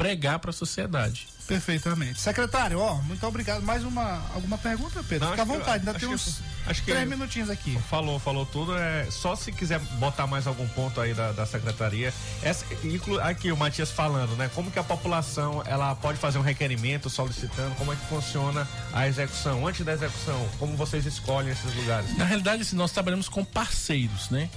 pregar 0.00 0.38
para 0.38 0.50
a 0.50 0.52
sociedade. 0.54 1.28
Perfeitamente. 1.46 2.20
Secretário, 2.20 2.78
ó, 2.78 2.94
muito 3.02 3.26
obrigado. 3.26 3.60
Mais 3.62 3.82
uma 3.84 4.22
alguma 4.34 4.56
pergunta, 4.56 5.02
Pedro? 5.02 5.24
Não, 5.26 5.30
Fica 5.32 5.42
à 5.42 5.44
vontade, 5.44 5.78
ainda 5.80 5.90
acho 5.90 5.98
tem 6.00 6.08
que- 6.08 6.14
uns 6.14 6.40
acho 6.64 6.82
que- 6.84 6.92
três 6.92 7.08
minutinhos 7.08 7.50
aqui. 7.50 7.76
Falou, 7.90 8.20
falou 8.20 8.46
tudo. 8.46 8.76
É 8.78 9.08
só 9.10 9.34
se 9.34 9.50
quiser 9.50 9.80
botar 9.98 10.28
mais 10.28 10.46
algum 10.46 10.66
ponto 10.68 11.00
aí 11.00 11.12
da, 11.12 11.32
da 11.32 11.44
secretaria. 11.44 12.14
Essa, 12.40 12.64
inclu, 12.84 13.20
aqui 13.20 13.50
o 13.50 13.56
Matias 13.56 13.90
falando, 13.90 14.36
né? 14.36 14.48
Como 14.54 14.70
que 14.70 14.78
a 14.78 14.84
população 14.84 15.60
ela 15.66 15.92
pode 15.96 16.18
fazer 16.18 16.38
um 16.38 16.42
requerimento 16.42 17.10
solicitando? 17.10 17.74
Como 17.74 17.92
é 17.92 17.96
que 17.96 18.06
funciona 18.06 18.66
a 18.92 19.08
execução? 19.08 19.66
Antes 19.66 19.84
da 19.84 19.92
execução, 19.92 20.48
como 20.60 20.76
vocês 20.76 21.04
escolhem 21.04 21.50
esses 21.50 21.74
lugares? 21.74 22.16
Na 22.16 22.24
realidade, 22.24 22.62
assim, 22.62 22.76
nós 22.76 22.92
trabalhamos 22.92 23.28
com 23.28 23.44
parceiros, 23.44 24.30
né? 24.30 24.48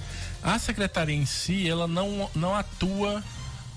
A 0.44 0.60
secretaria 0.60 1.16
em 1.16 1.26
si, 1.26 1.68
ela 1.68 1.88
não, 1.88 2.30
não 2.36 2.54
atua 2.54 3.20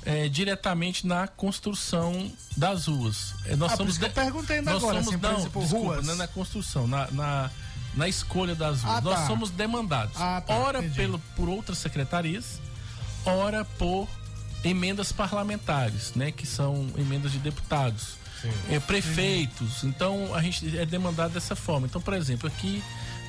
é, 0.07 0.29
diretamente 0.29 1.05
na 1.05 1.27
construção 1.27 2.31
das 2.55 2.87
ruas. 2.87 3.35
É, 3.45 3.57
nós 3.57 3.73
Ah, 3.73 3.75
somos 3.75 4.01
eu 4.01 4.09
perguntei 4.09 4.59
ainda 4.59 4.71
nós 4.71 4.81
agora, 4.81 5.03
somos, 5.03 5.13
assim, 5.13 5.21
não, 5.21 5.37
exemplo, 5.37 5.61
desculpa, 5.61 5.85
ruas. 5.95 6.05
não 6.05 6.13
é 6.13 6.15
na 6.15 6.27
construção, 6.27 6.87
na, 6.87 7.11
na, 7.11 7.51
na 7.93 8.07
escolha 8.07 8.55
das 8.55 8.83
ruas. 8.83 8.97
Ah, 8.97 9.01
nós 9.01 9.19
tá. 9.19 9.27
somos 9.27 9.49
demandados. 9.51 10.15
Ah, 10.15 10.39
tá, 10.39 10.55
ora 10.55 10.79
entendi. 10.79 10.95
pelo, 10.95 11.19
por 11.35 11.49
outras 11.49 11.77
secretarias, 11.79 12.61
ora 13.25 13.65
por 13.77 14.07
emendas 14.63 15.11
parlamentares, 15.11 16.13
né? 16.15 16.31
Que 16.31 16.47
são 16.47 16.87
emendas 16.97 17.33
de 17.33 17.39
deputados. 17.39 18.15
É, 18.69 18.79
prefeitos. 18.79 19.83
Então 19.83 20.33
a 20.33 20.41
gente 20.41 20.77
é 20.77 20.85
demandado 20.85 21.33
dessa 21.33 21.55
forma. 21.55 21.85
Então, 21.87 21.99
por 21.99 22.13
exemplo, 22.13 22.47
aqui 22.47 22.81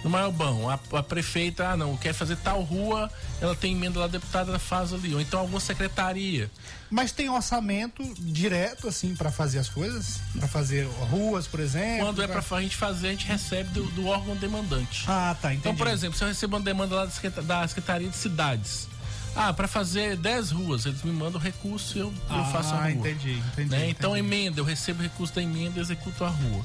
no 0.04 0.10
Maiobão, 0.10 0.68
a, 0.70 0.78
a 0.96 1.02
prefeita, 1.02 1.68
ah 1.70 1.76
não, 1.76 1.96
quer 1.96 2.12
fazer 2.12 2.36
tal 2.36 2.62
rua, 2.62 3.10
ela 3.40 3.54
tem 3.54 3.72
emenda 3.72 3.98
lá, 3.98 4.04
a 4.04 4.08
deputada 4.08 4.58
faz 4.58 4.92
ali. 4.92 5.14
Ou 5.14 5.20
então 5.20 5.40
alguma 5.40 5.60
secretaria. 5.60 6.50
Mas 6.90 7.12
tem 7.12 7.28
orçamento 7.28 8.02
direto, 8.18 8.88
assim, 8.88 9.14
pra 9.14 9.30
fazer 9.30 9.58
as 9.58 9.68
coisas? 9.68 10.20
Pra 10.38 10.48
fazer 10.48 10.86
ruas, 11.10 11.46
por 11.46 11.60
exemplo? 11.60 12.06
Quando 12.06 12.22
é 12.22 12.26
pra 12.26 12.42
a 12.56 12.60
gente 12.62 12.76
fazer, 12.76 13.08
a 13.08 13.10
gente 13.10 13.26
recebe 13.26 13.70
do, 13.70 13.84
do 13.90 14.06
órgão 14.06 14.34
demandante. 14.36 15.04
Ah, 15.06 15.36
tá, 15.40 15.48
entendi. 15.48 15.60
Então, 15.60 15.74
por 15.76 15.86
exemplo, 15.86 16.16
se 16.16 16.24
eu 16.24 16.28
recebo 16.28 16.56
uma 16.56 16.62
demanda 16.62 16.94
lá 16.94 17.04
da 17.04 17.10
Secreta- 17.10 17.42
da 17.42 17.66
Secretaria 17.68 18.08
de 18.08 18.16
Cidades. 18.16 18.88
Ah, 19.36 19.52
para 19.52 19.68
fazer 19.68 20.16
10 20.16 20.50
ruas, 20.50 20.86
eles 20.86 21.02
me 21.02 21.12
mandam 21.12 21.38
o 21.40 21.42
recurso 21.44 21.96
e 21.96 22.00
eu, 22.00 22.12
eu 22.30 22.44
faço 22.46 22.74
a 22.74 22.78
Ah, 22.78 22.82
rua. 22.84 22.90
entendi, 22.92 23.32
entendi. 23.52 23.68
né? 23.70 23.88
Então, 23.90 24.16
entendi. 24.16 24.26
emenda, 24.34 24.60
eu 24.60 24.64
recebo 24.64 25.00
o 25.00 25.02
recurso 25.02 25.34
da 25.34 25.42
emenda 25.42 25.78
e 25.78 25.82
executo 25.82 26.24
a 26.24 26.28
rua. 26.28 26.64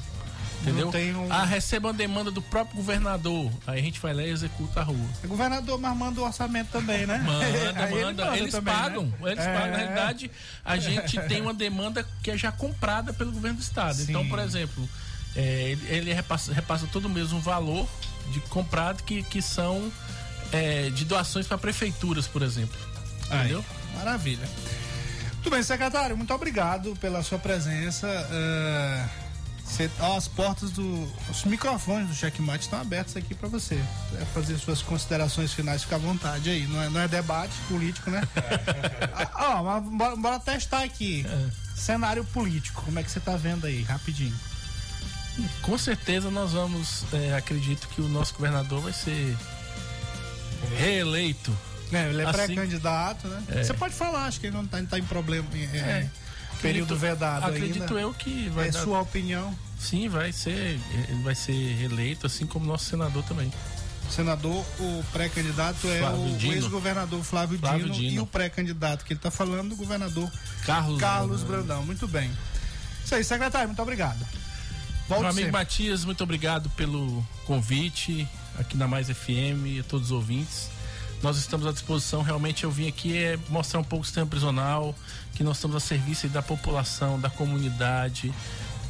Entendeu? 0.66 0.88
Um- 1.20 1.32
Ah, 1.32 1.44
recebo 1.44 1.88
uma 1.88 1.94
demanda 1.94 2.30
do 2.30 2.40
próprio 2.40 2.76
governador. 2.76 3.50
Aí 3.66 3.80
a 3.80 3.82
gente 3.82 4.00
vai 4.00 4.14
lá 4.14 4.22
e 4.22 4.30
executa 4.30 4.80
a 4.80 4.82
rua. 4.82 5.08
O 5.22 5.28
governador, 5.28 5.78
mas 5.78 5.96
manda 5.96 6.20
o 6.20 6.24
orçamento 6.24 6.68
também, 6.70 7.06
né? 7.06 7.18
Manda, 7.18 7.44
Aí 7.84 7.92
ele 7.94 8.04
manda. 8.04 8.36
Eles 8.38 8.50
também, 8.52 8.74
pagam. 8.74 9.04
né? 9.04 9.32
Eles 9.32 9.44
É. 9.44 9.52
pagam. 9.54 9.70
Na 9.70 9.76
realidade, 9.76 10.30
a 10.64 10.76
gente 10.78 11.20
tem 11.28 11.40
uma 11.42 11.54
demanda 11.54 12.06
que 12.22 12.30
é 12.30 12.36
já 12.36 12.50
comprada 12.50 13.12
pelo 13.12 13.30
governo 13.32 13.58
do 13.58 13.62
estado. 13.62 13.96
Sim. 13.96 14.06
Então, 14.08 14.26
por 14.28 14.38
exemplo, 14.38 14.88
é, 15.36 15.70
ele, 15.70 15.86
ele 15.88 16.12
repassa, 16.14 16.52
repassa 16.52 16.86
todo 16.90 17.08
mês 17.08 17.32
um 17.32 17.40
valor 17.40 17.86
de 18.32 18.40
comprado 18.40 19.02
que, 19.02 19.22
que 19.22 19.42
são 19.42 19.92
é, 20.52 20.88
de 20.90 21.04
doações 21.04 21.46
para 21.46 21.58
prefeituras, 21.58 22.26
por 22.26 22.42
exemplo. 22.42 22.78
Aí, 23.30 23.40
Entendeu? 23.40 23.64
Maravilha. 23.96 24.48
Muito 25.34 25.50
bem, 25.50 25.62
secretário, 25.62 26.16
muito 26.16 26.32
obrigado 26.32 26.96
pela 27.00 27.22
sua 27.22 27.38
presença. 27.38 28.06
É, 28.30 29.04
cê- 29.64 29.90
ó, 30.00 30.16
as 30.16 30.28
portas 30.28 30.70
do. 30.70 31.08
Os 31.30 31.44
microfones 31.44 32.08
do 32.08 32.14
checkmate 32.14 32.64
estão 32.64 32.80
abertos 32.80 33.16
aqui 33.16 33.34
para 33.34 33.48
você. 33.48 33.74
É 34.20 34.24
fazer 34.26 34.56
suas 34.58 34.82
considerações 34.82 35.52
finais, 35.52 35.82
fica 35.82 35.96
à 35.96 35.98
vontade 35.98 36.50
aí. 36.50 36.66
Não 36.66 36.82
é, 36.82 36.88
não 36.88 37.00
é 37.00 37.08
debate 37.08 37.54
político, 37.68 38.10
né? 38.10 38.22
Ah, 39.34 39.60
Ó, 39.60 39.62
mas 39.80 39.84
bora, 39.98 40.16
bora 40.16 40.40
testar 40.40 40.82
aqui. 40.84 41.24
Cenário 41.76 42.24
político, 42.24 42.82
como 42.82 42.98
é 42.98 43.02
que 43.02 43.10
você 43.10 43.20
tá 43.20 43.36
vendo 43.36 43.66
aí? 43.66 43.82
Rapidinho. 43.82 44.34
Com 45.62 45.76
certeza 45.76 46.30
nós 46.30 46.52
vamos, 46.52 47.04
é, 47.12 47.34
acredito 47.36 47.88
que 47.88 48.00
o 48.00 48.08
nosso 48.08 48.34
governador 48.34 48.80
vai 48.80 48.92
ser 48.92 49.36
reeleito. 50.78 51.56
É, 51.92 52.08
ele 52.08 52.22
é 52.22 52.24
Assim- 52.24 52.32
pré-candidato, 52.32 53.28
né? 53.28 53.42
É. 53.48 53.62
Você 53.64 53.74
pode 53.74 53.94
falar, 53.94 54.24
acho 54.26 54.40
que 54.40 54.46
ele 54.46 54.56
não 54.56 54.66
tá, 54.66 54.78
não 54.78 54.86
tá 54.86 54.98
em 54.98 55.04
problema. 55.04 55.46
É, 55.54 55.76
É. 55.76 56.10
Período 56.72 56.96
vedado 56.96 57.44
Acredito 57.46 57.82
ainda. 57.82 58.00
eu 58.00 58.12
que 58.14 58.48
vai 58.50 58.68
é 58.68 58.70
dar- 58.70 58.82
sua 58.82 59.00
opinião. 59.00 59.54
Sim, 59.78 60.08
vai 60.08 60.32
ser, 60.32 60.80
ele 61.08 61.22
vai 61.22 61.34
ser 61.34 61.52
reeleito, 61.76 62.26
assim 62.26 62.46
como 62.46 62.64
nosso 62.66 62.86
senador 62.86 63.22
também. 63.24 63.52
Senador, 64.10 64.64
o 64.78 65.04
pré-candidato 65.12 65.88
é 65.88 65.98
Flávio 65.98 66.20
o, 66.20 66.52
ex-governador 66.52 67.22
Flávio, 67.24 67.58
Flávio 67.58 67.84
Dino, 67.86 67.94
Dino. 67.94 68.14
e 68.14 68.18
o 68.20 68.26
pré-candidato 68.26 69.04
que 69.04 69.12
ele 69.12 69.18
está 69.18 69.30
falando, 69.30 69.72
o 69.72 69.76
governador 69.76 70.30
Carlos, 70.66 71.00
Carlos 71.00 71.42
Brandão. 71.42 71.66
Brandão. 71.66 71.86
Muito 71.86 72.06
bem. 72.06 72.30
Isso 73.04 73.14
aí, 73.14 73.24
secretário, 73.24 73.68
muito 73.68 73.82
obrigado. 73.82 74.18
Meu 74.18 74.28
Volte 75.08 75.24
amigo 75.24 75.36
sempre. 75.46 75.52
Matias, 75.52 76.04
muito 76.04 76.22
obrigado 76.22 76.70
pelo 76.70 77.26
convite 77.46 78.26
aqui 78.58 78.76
na 78.76 78.86
Mais 78.88 79.08
FM 79.08 79.66
e 79.66 79.80
a 79.80 79.84
todos 79.84 80.06
os 80.06 80.12
ouvintes. 80.12 80.68
Nós 81.24 81.38
estamos 81.38 81.66
à 81.66 81.72
disposição. 81.72 82.20
Realmente 82.20 82.64
eu 82.64 82.70
vim 82.70 82.86
aqui 82.86 83.16
é 83.16 83.38
mostrar 83.48 83.80
um 83.80 83.82
pouco 83.82 84.02
o 84.02 84.04
sistema 84.04 84.26
prisional, 84.26 84.94
que 85.34 85.42
nós 85.42 85.56
estamos 85.56 85.74
a 85.74 85.80
serviço 85.80 86.28
da 86.28 86.42
população, 86.42 87.18
da 87.18 87.30
comunidade 87.30 88.30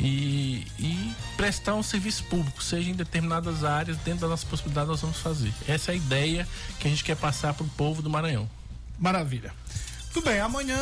e, 0.00 0.66
e 0.76 1.14
prestar 1.36 1.76
um 1.76 1.82
serviço 1.82 2.24
público, 2.24 2.60
seja 2.60 2.90
em 2.90 2.94
determinadas 2.94 3.62
áreas, 3.62 3.96
dentro 3.98 4.22
da 4.22 4.26
nossa 4.26 4.44
possibilidade 4.46 4.88
nós 4.88 5.00
vamos 5.00 5.18
fazer. 5.18 5.54
Essa 5.68 5.92
é 5.92 5.94
a 5.94 5.96
ideia 5.96 6.48
que 6.80 6.88
a 6.88 6.90
gente 6.90 7.04
quer 7.04 7.14
passar 7.14 7.54
para 7.54 7.64
o 7.64 7.68
povo 7.68 8.02
do 8.02 8.10
Maranhão. 8.10 8.50
Maravilha. 8.98 9.54
Tudo 10.12 10.24
bem, 10.24 10.40
amanhã. 10.40 10.76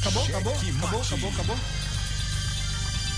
Acabou? 0.00 0.24
Acabou? 0.24 0.54
Cheque 0.54 0.70
Acabou? 0.70 1.00
mate. 1.00 1.12
Acabou? 1.12 1.30
Acabou? 1.32 1.56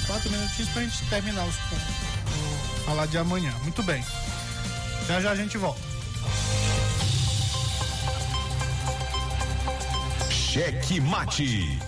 Quatro 0.09 0.29
minutinhos 0.29 0.71
pra 0.73 0.83
gente 0.83 1.05
terminar 1.05 1.47
os 1.47 1.55
pontos. 1.55 2.85
Falar 2.85 3.07
de 3.07 3.17
amanhã. 3.17 3.53
Muito 3.63 3.81
bem. 3.85 4.05
Já 5.07 5.21
já 5.21 5.31
a 5.31 5.37
gente 5.37 5.57
volta. 5.57 5.96
Cheque 10.57 11.03
Mate. 11.03 11.86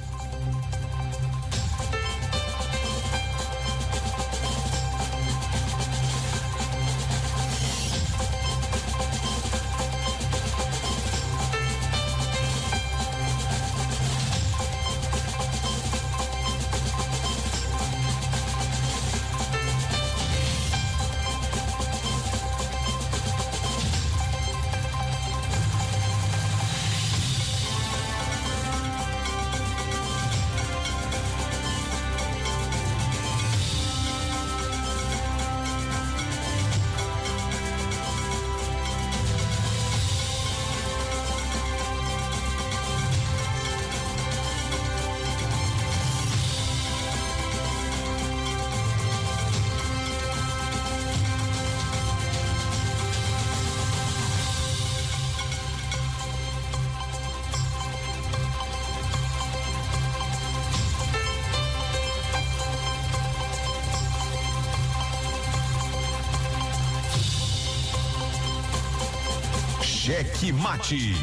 Cheque 70.08 70.52
Mate. 70.52 71.14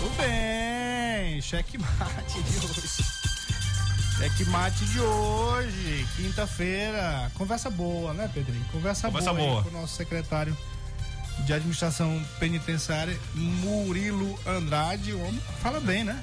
Tudo 0.00 0.10
bem, 0.16 1.40
checkmate 1.40 2.42
de 2.42 2.66
hoje. 2.66 3.04
Checkmate 4.18 4.84
de 4.86 4.98
hoje, 5.00 6.04
quinta-feira. 6.16 7.30
Conversa 7.34 7.70
boa, 7.70 8.12
né, 8.12 8.28
Pedrinho? 8.34 8.64
Conversa, 8.72 9.06
Conversa 9.06 9.32
boa, 9.32 9.50
boa. 9.50 9.62
com 9.62 9.68
o 9.68 9.72
nosso 9.80 9.94
secretário 9.94 10.56
de 11.46 11.52
administração 11.52 12.20
penitenciária, 12.40 13.16
Murilo 13.36 14.36
Andrade. 14.44 15.12
O 15.12 15.20
homem 15.24 15.40
fala 15.62 15.78
bem, 15.78 16.02
né? 16.02 16.20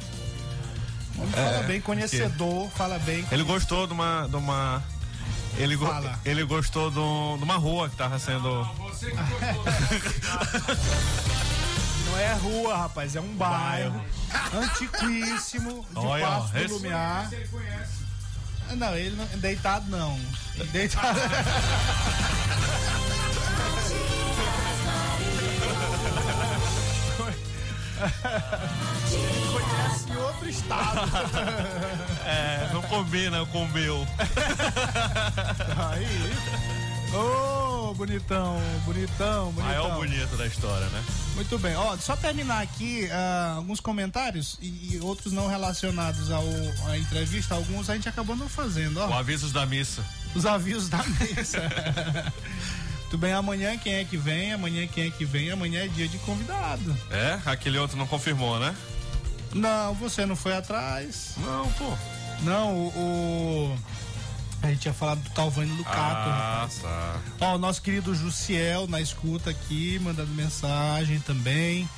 O 1.16 1.22
homem 1.22 1.32
fala 1.34 1.64
bem, 1.64 1.80
conhecedor, 1.80 2.70
fala 2.72 3.00
bem. 3.00 3.26
Ele 3.32 3.44
gostou 3.44 3.88
de 3.88 3.94
uma. 3.94 4.28
De 4.28 4.36
uma 4.36 4.84
ele, 5.58 5.78
go- 5.78 5.88
ele 6.26 6.44
gostou 6.44 6.92
de, 6.92 7.00
um- 7.00 7.38
de 7.38 7.44
uma 7.46 7.56
rua 7.56 7.90
que 7.90 7.96
tava 7.96 8.20
sendo. 8.20 8.50
Não 8.50 8.92
é 12.18 12.34
rua, 12.34 12.78
rapaz, 12.78 13.16
é 13.16 13.22
um 13.22 13.36
bairro 13.36 14.04
antiquíssimo 14.54 15.86
de 15.92 15.98
Olha, 16.00 16.26
Passo 16.26 16.54
do 16.54 16.60
esse- 16.60 16.74
Lumiar. 16.74 17.30
Não, 18.76 18.96
ele 18.96 19.16
não, 19.16 19.26
deitado 19.40 19.86
não. 19.90 20.18
Deitado. 20.72 21.20
Conhece 29.52 30.10
em 30.12 30.16
outro 30.18 30.50
estado. 30.50 31.02
É, 32.26 32.70
não 32.74 32.82
combina 32.84 33.46
com 33.48 33.64
o 33.64 33.68
meu. 33.70 34.08
Aí. 35.92 36.34
Ô, 37.14 37.94
bonitão, 37.94 38.58
bonitão, 38.86 39.52
bonitão. 39.52 39.52
Maior 39.66 39.96
bonito 39.96 40.38
da 40.38 40.48
história, 40.48 40.88
né? 40.88 41.04
Muito 41.36 41.58
bem. 41.60 41.76
Ó, 41.76 41.98
só 41.98 42.16
terminar 42.16 42.62
aqui 42.62 43.10
ah, 43.12 43.56
alguns 43.58 43.82
comentários 43.82 44.58
e, 44.62 44.96
e 44.96 45.00
outros 45.02 45.34
não 45.34 45.48
relacionados 45.48 46.32
ao, 46.32 46.44
à 46.88 46.98
entrevista. 46.98 47.56
Alguns 47.56 47.90
a 47.90 47.96
gente 47.96 48.08
acabou 48.08 48.36
não 48.36 48.48
fazendo, 48.48 48.98
ó. 49.02 49.08
O 49.10 49.14
avisos 49.14 49.52
da 49.52 49.66
missa. 49.66 50.04
Os 50.34 50.46
avisos 50.46 50.88
da 50.88 51.04
mesa. 51.04 51.62
Muito 53.02 53.18
bem, 53.18 53.34
amanhã 53.34 53.78
quem 53.78 53.96
é 53.96 54.06
que 54.06 54.16
vem? 54.16 54.54
Amanhã 54.54 54.88
quem 54.88 55.08
é 55.08 55.12
que 55.12 55.26
vem? 55.26 55.52
Amanhã 55.52 55.84
é 55.84 55.88
dia 55.90 56.08
de 56.08 56.18
convidado. 56.20 56.96
É? 57.10 57.40
Aquele 57.46 57.78
outro 57.78 57.98
não 57.98 58.08
confirmou, 58.08 58.58
né? 58.58 58.74
Não, 59.54 59.94
você 59.96 60.26
não 60.26 60.38
foi 60.38 60.56
atrás. 60.56 61.34
Não, 61.40 61.70
pô. 61.74 61.92
Não, 62.44 62.74
o. 62.74 62.88
o- 63.76 63.78
A 64.62 64.68
gente 64.68 64.80
tinha 64.82 64.94
falado 64.94 65.20
do 65.22 65.30
Talvani 65.32 65.72
Lucato. 65.72 65.98
Ah, 65.98 66.60
rapaz. 66.62 66.80
tá. 66.80 67.20
Ó, 67.40 67.56
o 67.56 67.58
nosso 67.58 67.82
querido 67.82 68.14
Jussiel 68.14 68.88
na 68.88 69.02
escuta 69.02 69.50
aqui, 69.50 69.98
mandando 70.00 70.32
mensagem 70.34 71.20
também. 71.22 71.90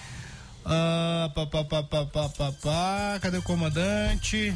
Ah, 0.65 1.29
pá, 1.35 1.45
pá, 1.45 1.63
pá, 1.63 1.83
pá, 1.83 2.05
pá, 2.05 2.29
pá, 2.29 2.51
pá. 2.51 3.19
Cadê 3.21 3.37
o 3.37 3.43
comandante? 3.43 4.55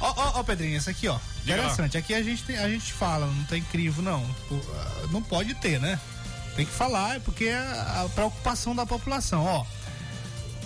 Ó, 0.00 0.14
ó, 0.16 0.40
ó, 0.40 0.42
Pedrinho, 0.42 0.76
esse 0.76 0.88
aqui, 0.88 1.06
ó. 1.08 1.18
Diga 1.44 1.56
lá. 1.56 1.62
Interessante. 1.64 1.98
Aqui 1.98 2.14
a 2.14 2.22
gente, 2.22 2.42
tem, 2.44 2.56
a 2.56 2.68
gente 2.68 2.92
fala, 2.92 3.26
não 3.26 3.44
tem 3.44 3.62
crivo, 3.62 4.00
não. 4.00 4.24
Pô, 4.48 4.56
ah, 4.74 5.06
Não 5.10 5.22
pode 5.22 5.54
ter, 5.54 5.78
né? 5.80 6.00
Tem 6.56 6.64
que 6.64 6.72
falar, 6.72 7.16
é 7.16 7.18
porque 7.20 7.44
é 7.44 7.56
a 7.56 8.08
preocupação 8.14 8.74
da 8.74 8.86
população, 8.86 9.44
ó. 9.44 9.66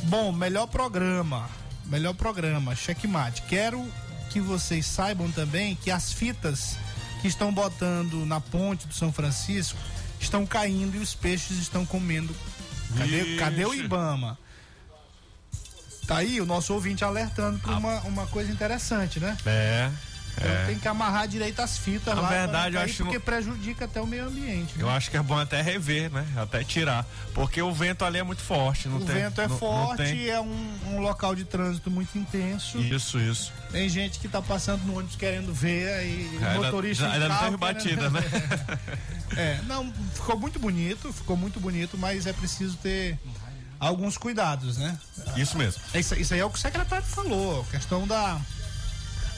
Bom, 0.05 0.33
melhor 0.33 0.67
programa. 0.67 1.49
Melhor 1.87 2.15
programa, 2.15 2.75
checkmate. 2.75 3.43
Quero 3.43 3.85
que 4.33 4.41
vocês 4.41 4.87
saibam 4.87 5.31
também 5.31 5.77
que 5.77 5.91
as 5.91 6.13
fitas 6.13 6.77
que 7.21 7.29
estão 7.29 7.53
botando 7.53 8.25
na 8.25 8.41
ponte 8.41 8.87
do 8.87 8.95
São 8.95 9.13
Francisco 9.13 9.79
estão 10.19 10.47
caindo 10.47 10.97
e 10.97 11.01
os 11.01 11.15
peixes 11.15 11.59
estão 11.59 11.85
comendo. 11.85 12.35
Cadê, 12.97 13.37
cadê 13.37 13.65
o 13.67 13.75
Ibama? 13.75 14.39
Tá 16.07 16.17
aí 16.19 16.41
o 16.41 16.47
nosso 16.47 16.73
ouvinte 16.73 17.05
alertando 17.05 17.59
para 17.59 17.77
uma, 17.77 18.01
uma 18.01 18.27
coisa 18.27 18.51
interessante, 18.51 19.21
né? 19.21 19.37
É. 19.45 19.91
Então 20.37 20.51
É. 20.51 20.67
tem 20.67 20.79
que 20.79 20.89
amarrar 20.89 21.29
direito 21.29 21.61
as 21.61 21.77
fitas 21.77 22.15
Na 22.15 22.23
lá. 22.23 22.29
pra 22.29 22.39
verdade, 22.39 22.75
não 22.75 22.81
eu 22.81 22.85
acho 22.87 22.97
Porque 23.05 23.19
no- 23.19 23.25
prejudica 23.25 23.85
até 23.85 24.01
o 24.01 24.07
meio 24.07 24.27
ambiente. 24.27 24.77
né? 24.77 24.83
Eu 24.83 24.89
acho 24.91 25.11
que 25.11 25.17
é 25.17 25.23
bom 25.23 25.39
até 25.39 25.61
rever, 25.61 26.11
né? 26.11 26.27
Até 26.37 26.65
tirar. 26.65 27.07
Porque 27.35 27.61
o 27.61 27.73
vento 27.73 28.05
ali 28.05 28.19
é 28.19 28.23
muito 28.23 28.43
forte. 28.43 28.89
Não 28.89 28.97
O 28.97 29.05
tem, 29.05 29.15
vento 29.15 29.41
é 29.41 29.45
não- 29.45 29.51
não 29.51 29.59
forte, 29.59 30.03
tem- 30.05 30.29
é 30.29 30.41
um, 30.41 30.79
um 30.89 31.01
local 31.01 31.35
de 31.35 31.45
trânsito 31.45 31.91
muito 31.91 32.17
intenso. 32.19 32.79
Isso, 32.79 33.21
isso. 33.21 33.53
Tem 33.71 33.89
gente 33.89 34.19
que 34.19 34.27
tá 34.27 34.41
passando 34.41 34.83
no 34.85 34.97
ônibus 34.97 35.17
querendo 35.17 35.53
ver 35.53 35.93
aí 35.93 36.39
o 36.41 36.45
Ainda- 36.47 36.55
motorista. 36.67 37.05
em 37.07 37.11
ainda 37.13 37.29
não 37.29 37.57
batida, 37.59 38.09
né? 38.11 38.21
É, 39.37 39.61
não, 39.67 39.91
ficou 40.15 40.39
muito 40.39 40.59
bonito, 40.59 41.11
ficou 41.13 41.37
muito 41.37 41.59
bonito, 41.59 41.97
mas 41.97 42.27
é 42.27 42.33
preciso 42.35 42.77
ter 42.77 43.19
alguns 43.81 44.19
cuidados, 44.19 44.77
né? 44.77 44.99
Isso 45.37 45.57
mesmo. 45.57 45.81
Isso, 45.95 46.15
isso 46.15 46.35
aí 46.35 46.41
é 46.41 46.45
o 46.45 46.51
que 46.51 46.59
o 46.59 46.61
secretário 46.61 47.05
falou, 47.07 47.65
questão 47.71 48.07
da, 48.07 48.39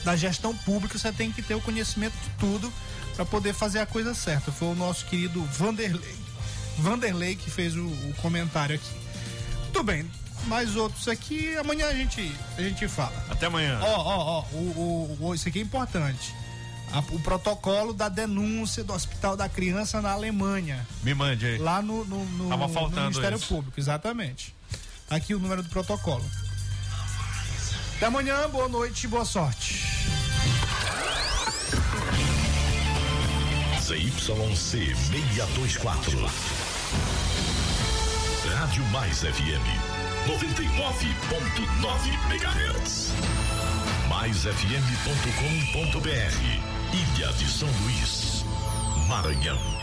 da 0.05 0.15
gestão 0.15 0.55
pública, 0.55 0.97
você 0.97 1.11
tem 1.11 1.31
que 1.31 1.41
ter 1.41 1.55
o 1.55 1.61
conhecimento 1.61 2.13
de 2.13 2.29
tudo 2.39 2.71
para 3.15 3.25
poder 3.25 3.53
fazer 3.53 3.79
a 3.79 3.85
coisa 3.85 4.13
certa. 4.13 4.51
Foi 4.51 4.69
o 4.69 4.75
nosso 4.75 5.05
querido 5.05 5.43
Vanderlei, 5.45 6.15
Vanderlei 6.77 7.35
que 7.35 7.49
fez 7.49 7.75
o, 7.75 7.85
o 7.85 8.13
comentário 8.21 8.75
aqui. 8.75 8.93
Muito 9.63 9.83
bem, 9.83 10.09
mais 10.45 10.75
outros 10.75 11.07
aqui, 11.07 11.55
amanhã 11.57 11.87
a 11.87 11.93
gente, 11.93 12.31
a 12.57 12.61
gente 12.61 12.87
fala. 12.87 13.25
Até 13.29 13.47
amanhã. 13.47 13.79
Ó, 13.81 13.95
ó, 13.99 14.17
ó, 14.39 14.41
o, 14.55 15.17
o, 15.19 15.27
o- 15.29 15.35
isso 15.35 15.47
aqui 15.49 15.59
é 15.59 15.61
importante. 15.63 16.33
A- 16.93 16.99
o 17.11 17.19
protocolo 17.19 17.91
da 17.93 18.07
denúncia 18.07 18.83
do 18.83 18.93
Hospital 18.93 19.35
da 19.35 19.49
Criança 19.49 20.01
na 20.01 20.11
Alemanha, 20.11 20.85
Me 21.03 21.13
mande 21.15 21.45
aí. 21.47 21.57
lá 21.57 21.81
no, 21.81 22.05
no, 22.05 22.23
no- 22.25 22.49
no 22.49 22.89
Ministério 23.01 23.37
isso. 23.37 23.47
Público, 23.47 23.79
exatamente. 23.79 24.53
Tá 25.07 25.15
aqui 25.15 25.33
o 25.33 25.39
número 25.39 25.63
do 25.63 25.69
protocolo. 25.69 26.23
Até 27.95 28.07
amanhã, 28.07 28.49
boa 28.49 28.67
noite 28.67 29.05
e 29.05 29.07
boa 29.07 29.23
sorte. 29.23 29.85
ZYC 33.79 34.93
624. 34.93 36.25
Rádio 38.53 38.83
Mais 38.85 39.19
FM 39.19 39.65
99.9 40.27 42.09
MHz. 42.31 43.13
MaisFM.com.br. 44.09 44.45
Ilha 46.93 47.31
de 47.33 47.47
São 47.49 47.69
Luís, 47.83 48.43
Maranhão. 49.07 49.74